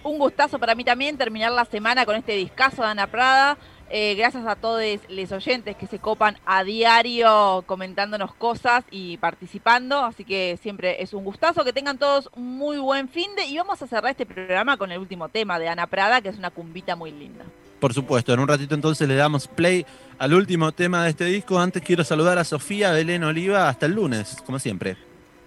Un 0.03 0.17
gustazo 0.19 0.57
para 0.57 0.73
mí 0.73 0.85
también 0.85 1.17
terminar 1.17 1.51
la 1.51 1.65
semana 1.65 2.05
con 2.05 2.15
este 2.15 2.33
discazo 2.33 2.81
de 2.81 2.87
Ana 2.87 3.07
Prada. 3.07 3.57
Eh, 3.89 4.15
gracias 4.15 4.47
a 4.47 4.55
todos 4.55 4.81
los 5.09 5.31
oyentes 5.33 5.75
que 5.75 5.85
se 5.85 5.99
copan 5.99 6.37
a 6.45 6.63
diario 6.63 7.63
comentándonos 7.65 8.33
cosas 8.33 8.85
y 8.89 9.17
participando. 9.17 9.99
Así 9.99 10.23
que 10.23 10.57
siempre 10.61 11.03
es 11.03 11.13
un 11.13 11.25
gustazo. 11.25 11.65
Que 11.65 11.73
tengan 11.73 11.97
todos 11.97 12.29
un 12.35 12.57
muy 12.57 12.77
buen 12.77 13.09
fin 13.09 13.35
de. 13.35 13.45
Y 13.45 13.57
vamos 13.57 13.81
a 13.81 13.87
cerrar 13.87 14.11
este 14.11 14.25
programa 14.25 14.77
con 14.77 14.91
el 14.91 14.99
último 14.99 15.27
tema 15.29 15.59
de 15.59 15.67
Ana 15.67 15.87
Prada, 15.87 16.21
que 16.21 16.29
es 16.29 16.37
una 16.37 16.49
cumbita 16.49 16.95
muy 16.95 17.11
linda. 17.11 17.45
Por 17.79 17.93
supuesto, 17.93 18.33
en 18.33 18.39
un 18.39 18.47
ratito 18.47 18.75
entonces 18.75 19.07
le 19.07 19.15
damos 19.15 19.47
play 19.47 19.85
al 20.17 20.33
último 20.33 20.71
tema 20.71 21.03
de 21.03 21.11
este 21.11 21.25
disco. 21.25 21.59
Antes 21.59 21.81
quiero 21.81 22.03
saludar 22.03 22.37
a 22.37 22.43
Sofía 22.43 22.91
Belén 22.91 23.23
Oliva. 23.23 23.69
Hasta 23.69 23.85
el 23.85 23.93
lunes, 23.93 24.37
como 24.45 24.59
siempre. 24.59 24.97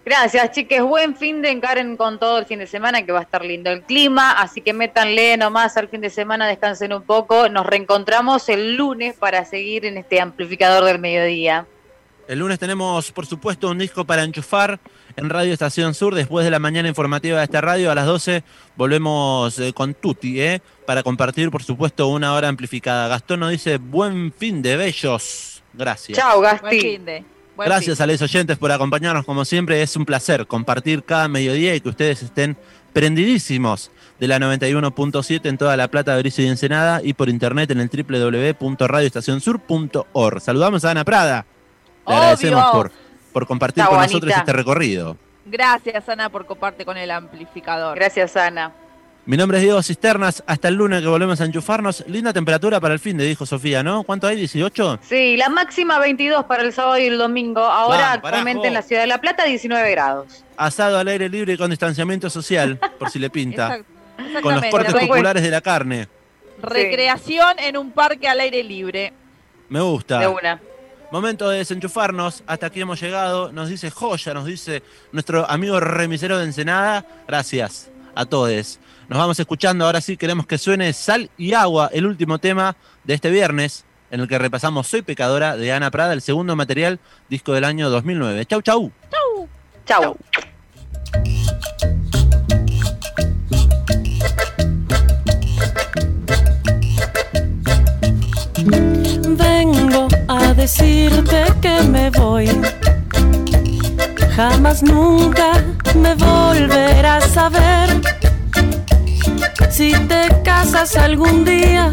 Gracias, 0.04 0.52
chiques. 0.52 0.82
Buen 0.82 1.16
fin 1.16 1.42
de 1.42 1.50
encaren 1.50 1.96
con 1.96 2.20
todo 2.20 2.38
el 2.38 2.46
fin 2.46 2.60
de 2.60 2.68
semana, 2.68 3.04
que 3.04 3.10
va 3.10 3.18
a 3.18 3.22
estar 3.22 3.44
lindo 3.44 3.70
el 3.70 3.82
clima. 3.82 4.40
Así 4.40 4.60
que 4.60 4.72
métanle 4.72 5.36
nomás 5.36 5.76
al 5.76 5.88
fin 5.88 6.00
de 6.00 6.10
semana, 6.10 6.46
descansen 6.46 6.92
un 6.92 7.02
poco. 7.02 7.48
Nos 7.48 7.66
reencontramos 7.66 8.48
el 8.48 8.76
lunes 8.76 9.16
para 9.16 9.44
seguir 9.44 9.84
en 9.84 9.98
este 9.98 10.20
amplificador 10.20 10.84
del 10.84 11.00
mediodía. 11.00 11.66
El 12.28 12.38
lunes 12.38 12.58
tenemos, 12.58 13.10
por 13.10 13.26
supuesto, 13.26 13.68
un 13.68 13.78
disco 13.78 14.04
para 14.04 14.22
enchufar 14.22 14.78
en 15.16 15.30
Radio 15.30 15.52
Estación 15.52 15.94
Sur. 15.94 16.14
Después 16.14 16.44
de 16.44 16.50
la 16.50 16.58
mañana 16.58 16.88
informativa 16.88 17.38
de 17.38 17.44
esta 17.44 17.60
radio, 17.60 17.90
a 17.90 17.94
las 17.94 18.06
12 18.06 18.42
volvemos 18.76 19.58
eh, 19.58 19.72
con 19.72 19.94
Tuti, 19.94 20.40
¿eh? 20.40 20.60
Para 20.86 21.02
compartir, 21.02 21.50
por 21.50 21.62
supuesto, 21.62 22.08
una 22.08 22.34
hora 22.34 22.48
amplificada. 22.48 23.08
Gastón 23.08 23.40
nos 23.40 23.50
dice, 23.50 23.78
buen 23.78 24.32
fin 24.32 24.62
de 24.62 24.76
bellos. 24.76 25.62
Gracias. 25.72 26.18
Chao, 26.18 26.40
Gasti. 26.40 26.60
Buen 26.62 26.80
fin 26.80 27.04
de. 27.04 27.24
Buen 27.56 27.68
Gracias 27.68 27.96
fin. 27.96 28.04
a 28.04 28.06
los 28.06 28.22
oyentes 28.22 28.58
por 28.58 28.70
acompañarnos 28.70 29.24
como 29.24 29.44
siempre. 29.44 29.82
Es 29.82 29.96
un 29.96 30.04
placer 30.04 30.46
compartir 30.46 31.02
cada 31.04 31.28
mediodía 31.28 31.74
y 31.74 31.80
que 31.80 31.88
ustedes 31.88 32.22
estén 32.22 32.56
prendidísimos 32.92 33.90
de 34.18 34.28
la 34.28 34.38
91.7 34.38 35.46
en 35.46 35.58
toda 35.58 35.76
La 35.76 35.88
Plata, 35.88 36.16
Berizo 36.16 36.42
y 36.42 36.46
Ensenada 36.46 37.00
y 37.02 37.14
por 37.14 37.28
internet 37.28 37.70
en 37.70 37.80
el 37.80 37.90
www.radioestacionsur.org. 37.90 40.40
Saludamos 40.40 40.84
a 40.84 40.90
Ana 40.90 41.04
Prada. 41.04 41.46
Le 42.06 42.14
Obvio. 42.14 42.16
agradecemos 42.22 42.64
por, 42.72 42.92
por 43.36 43.46
compartir 43.46 43.82
Está 43.82 43.90
con 43.90 43.98
bonita. 43.98 44.12
nosotros 44.14 44.34
este 44.34 44.52
recorrido. 44.54 45.18
Gracias, 45.44 46.08
Ana, 46.08 46.30
por 46.30 46.46
coparte 46.46 46.86
con 46.86 46.96
el 46.96 47.10
amplificador. 47.10 47.94
Gracias, 47.94 48.34
Ana. 48.34 48.72
Mi 49.26 49.36
nombre 49.36 49.58
es 49.58 49.64
Diego 49.64 49.82
Cisternas. 49.82 50.42
Hasta 50.46 50.68
el 50.68 50.76
lunes 50.76 51.02
que 51.02 51.06
volvemos 51.08 51.38
a 51.42 51.44
enchufarnos. 51.44 52.02
Linda 52.06 52.32
temperatura 52.32 52.80
para 52.80 52.94
el 52.94 52.98
fin 52.98 53.18
de, 53.18 53.26
dijo 53.26 53.44
Sofía, 53.44 53.82
¿no? 53.82 54.04
¿Cuánto 54.04 54.26
hay? 54.26 54.42
¿18? 54.42 55.00
Sí, 55.02 55.36
la 55.36 55.50
máxima 55.50 55.98
22 55.98 56.46
para 56.46 56.62
el 56.62 56.72
sábado 56.72 56.96
y 56.96 57.04
el 57.08 57.18
domingo. 57.18 57.60
Ahora 57.60 58.12
actualmente 58.12 58.68
en 58.68 58.72
la 58.72 58.80
ciudad 58.80 59.02
de 59.02 59.08
La 59.08 59.20
Plata 59.20 59.44
19 59.44 59.90
grados. 59.90 60.42
Asado 60.56 60.98
al 60.98 61.06
aire 61.06 61.28
libre 61.28 61.52
y 61.52 61.56
con 61.58 61.68
distanciamiento 61.68 62.30
social, 62.30 62.78
por 62.98 63.10
si 63.10 63.18
le 63.18 63.28
pinta. 63.28 63.80
Con 64.42 64.54
los 64.54 64.64
cortes 64.68 64.94
Re- 64.94 65.00
populares 65.08 65.42
de 65.42 65.50
la 65.50 65.60
carne. 65.60 66.08
Recreación 66.62 67.58
en 67.58 67.76
un 67.76 67.90
parque 67.90 68.28
al 68.28 68.40
aire 68.40 68.62
libre. 68.62 69.12
Me 69.68 69.82
gusta. 69.82 70.20
De 70.20 70.26
una. 70.26 70.58
Momento 71.10 71.48
de 71.48 71.58
desenchufarnos. 71.58 72.42
Hasta 72.46 72.66
aquí 72.66 72.80
hemos 72.80 73.00
llegado. 73.00 73.52
Nos 73.52 73.68
dice 73.68 73.90
Joya, 73.90 74.34
nos 74.34 74.44
dice 74.44 74.82
nuestro 75.12 75.48
amigo 75.48 75.78
remisero 75.78 76.38
de 76.38 76.44
Ensenada. 76.44 77.06
Gracias 77.26 77.90
a 78.14 78.26
todos. 78.26 78.80
Nos 79.08 79.18
vamos 79.18 79.38
escuchando. 79.38 79.86
Ahora 79.86 80.00
sí 80.00 80.16
queremos 80.16 80.46
que 80.46 80.58
suene 80.58 80.92
Sal 80.92 81.30
y 81.38 81.52
Agua, 81.52 81.90
el 81.92 82.06
último 82.06 82.38
tema 82.38 82.76
de 83.04 83.14
este 83.14 83.30
viernes, 83.30 83.84
en 84.10 84.20
el 84.20 84.28
que 84.28 84.38
repasamos 84.38 84.88
Soy 84.88 85.02
Pecadora 85.02 85.56
de 85.56 85.72
Ana 85.72 85.90
Prada, 85.90 86.12
el 86.12 86.22
segundo 86.22 86.56
material, 86.56 86.98
disco 87.28 87.52
del 87.52 87.64
año 87.64 87.88
2009. 87.88 88.46
Chau, 88.46 88.62
chau. 88.62 88.92
Chau. 89.84 90.16
Vengo 99.38 100.08
a 100.28 100.54
decirte 100.54 101.44
que 101.60 101.82
me 101.82 102.10
voy. 102.10 102.48
Jamás 104.34 104.82
nunca 104.82 105.52
me 105.94 106.14
volverás 106.14 107.36
a 107.36 107.48
ver. 107.48 108.00
Si 109.70 109.92
te 109.92 110.28
casas 110.42 110.96
algún 110.96 111.44
día, 111.44 111.90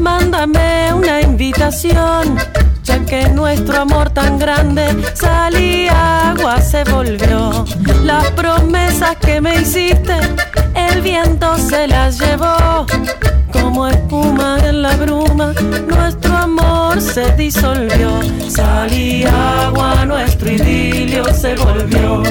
mándame 0.00 0.92
una 0.94 1.20
invitación, 1.20 2.38
ya 2.84 3.04
que 3.04 3.28
nuestro 3.30 3.80
amor 3.80 4.10
tan 4.10 4.38
grande 4.38 4.86
salía 5.14 6.30
agua 6.30 6.60
se 6.60 6.84
volvió. 6.84 7.64
Las 8.02 8.30
promesas 8.32 9.16
que 9.16 9.40
me 9.40 9.56
hiciste, 9.56 10.16
el 10.74 11.00
viento 11.00 11.56
se 11.58 11.88
las 11.88 12.18
llevó. 12.18 12.86
Como 13.52 13.88
espuma 13.88 14.58
en 14.64 14.82
la 14.82 14.96
bruma, 14.96 15.52
nuestro 15.86 16.36
amor 16.36 17.00
se 17.00 17.32
disolvió. 17.32 18.20
Salía 18.48 19.66
agua, 19.66 20.04
nuestro 20.04 20.50
idilio 20.50 21.24
se 21.32 21.54
volvió. 21.56 22.22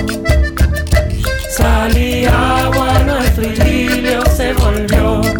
Salía 1.49 2.65
agua, 2.65 2.99
nuestro 3.05 3.43
idilio 3.43 4.23
se 4.35 4.53
volvió. 4.53 5.32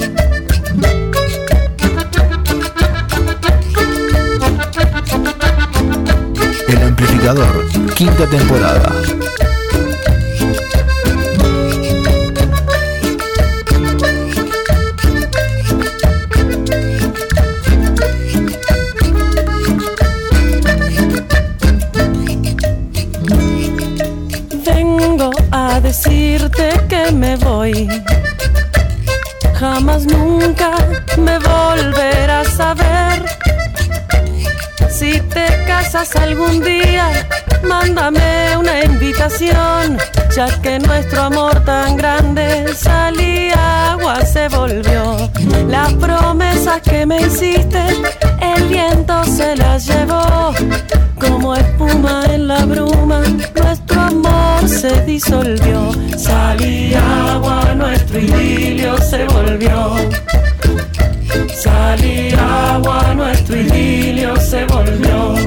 Quinta 8.04 8.28
temporada. 8.28 8.90
Vengo 24.66 25.32
a 25.52 25.80
decirte 25.80 26.72
que 26.90 27.10
me 27.14 27.38
voy. 27.38 27.88
Jamás 29.54 30.06
nunca 30.06 30.72
me 31.18 31.40
volverás 31.40 32.60
a 32.60 32.74
ver. 32.74 33.24
Si 34.90 35.22
te 35.22 35.46
casas 35.66 36.14
algún 36.18 36.62
día, 36.62 37.08
mándame 37.74 38.56
una 38.58 38.84
invitación, 38.84 39.98
ya 40.36 40.48
que 40.62 40.80
nuestro 40.80 41.24
amor 41.24 41.56
tan 41.66 41.98
grande 41.98 42.74
salía 42.76 43.94
agua 43.94 44.16
se 44.26 44.48
volvió. 44.50 45.04
Las 45.68 45.92
promesas 45.94 46.82
que 46.82 47.06
me 47.06 47.22
hiciste, 47.22 47.84
el 48.54 48.62
viento 48.68 49.24
se 49.26 49.56
las 49.56 49.88
llevó. 49.88 50.54
Como 51.20 51.56
espuma 51.56 52.24
en 52.36 52.48
la 52.48 52.66
bruma, 52.66 53.22
nuestro 53.62 54.02
amor 54.02 54.62
se 54.68 54.92
disolvió. 55.06 55.80
Salía 56.18 57.02
agua, 57.36 57.74
nuestro 57.76 58.20
idilio 58.20 58.98
se 59.10 59.26
volvió. 59.26 59.96
Salía 61.64 62.76
agua, 62.76 63.14
nuestro 63.16 63.56
idilio 63.56 64.36
se 64.38 64.66
volvió. 64.66 65.43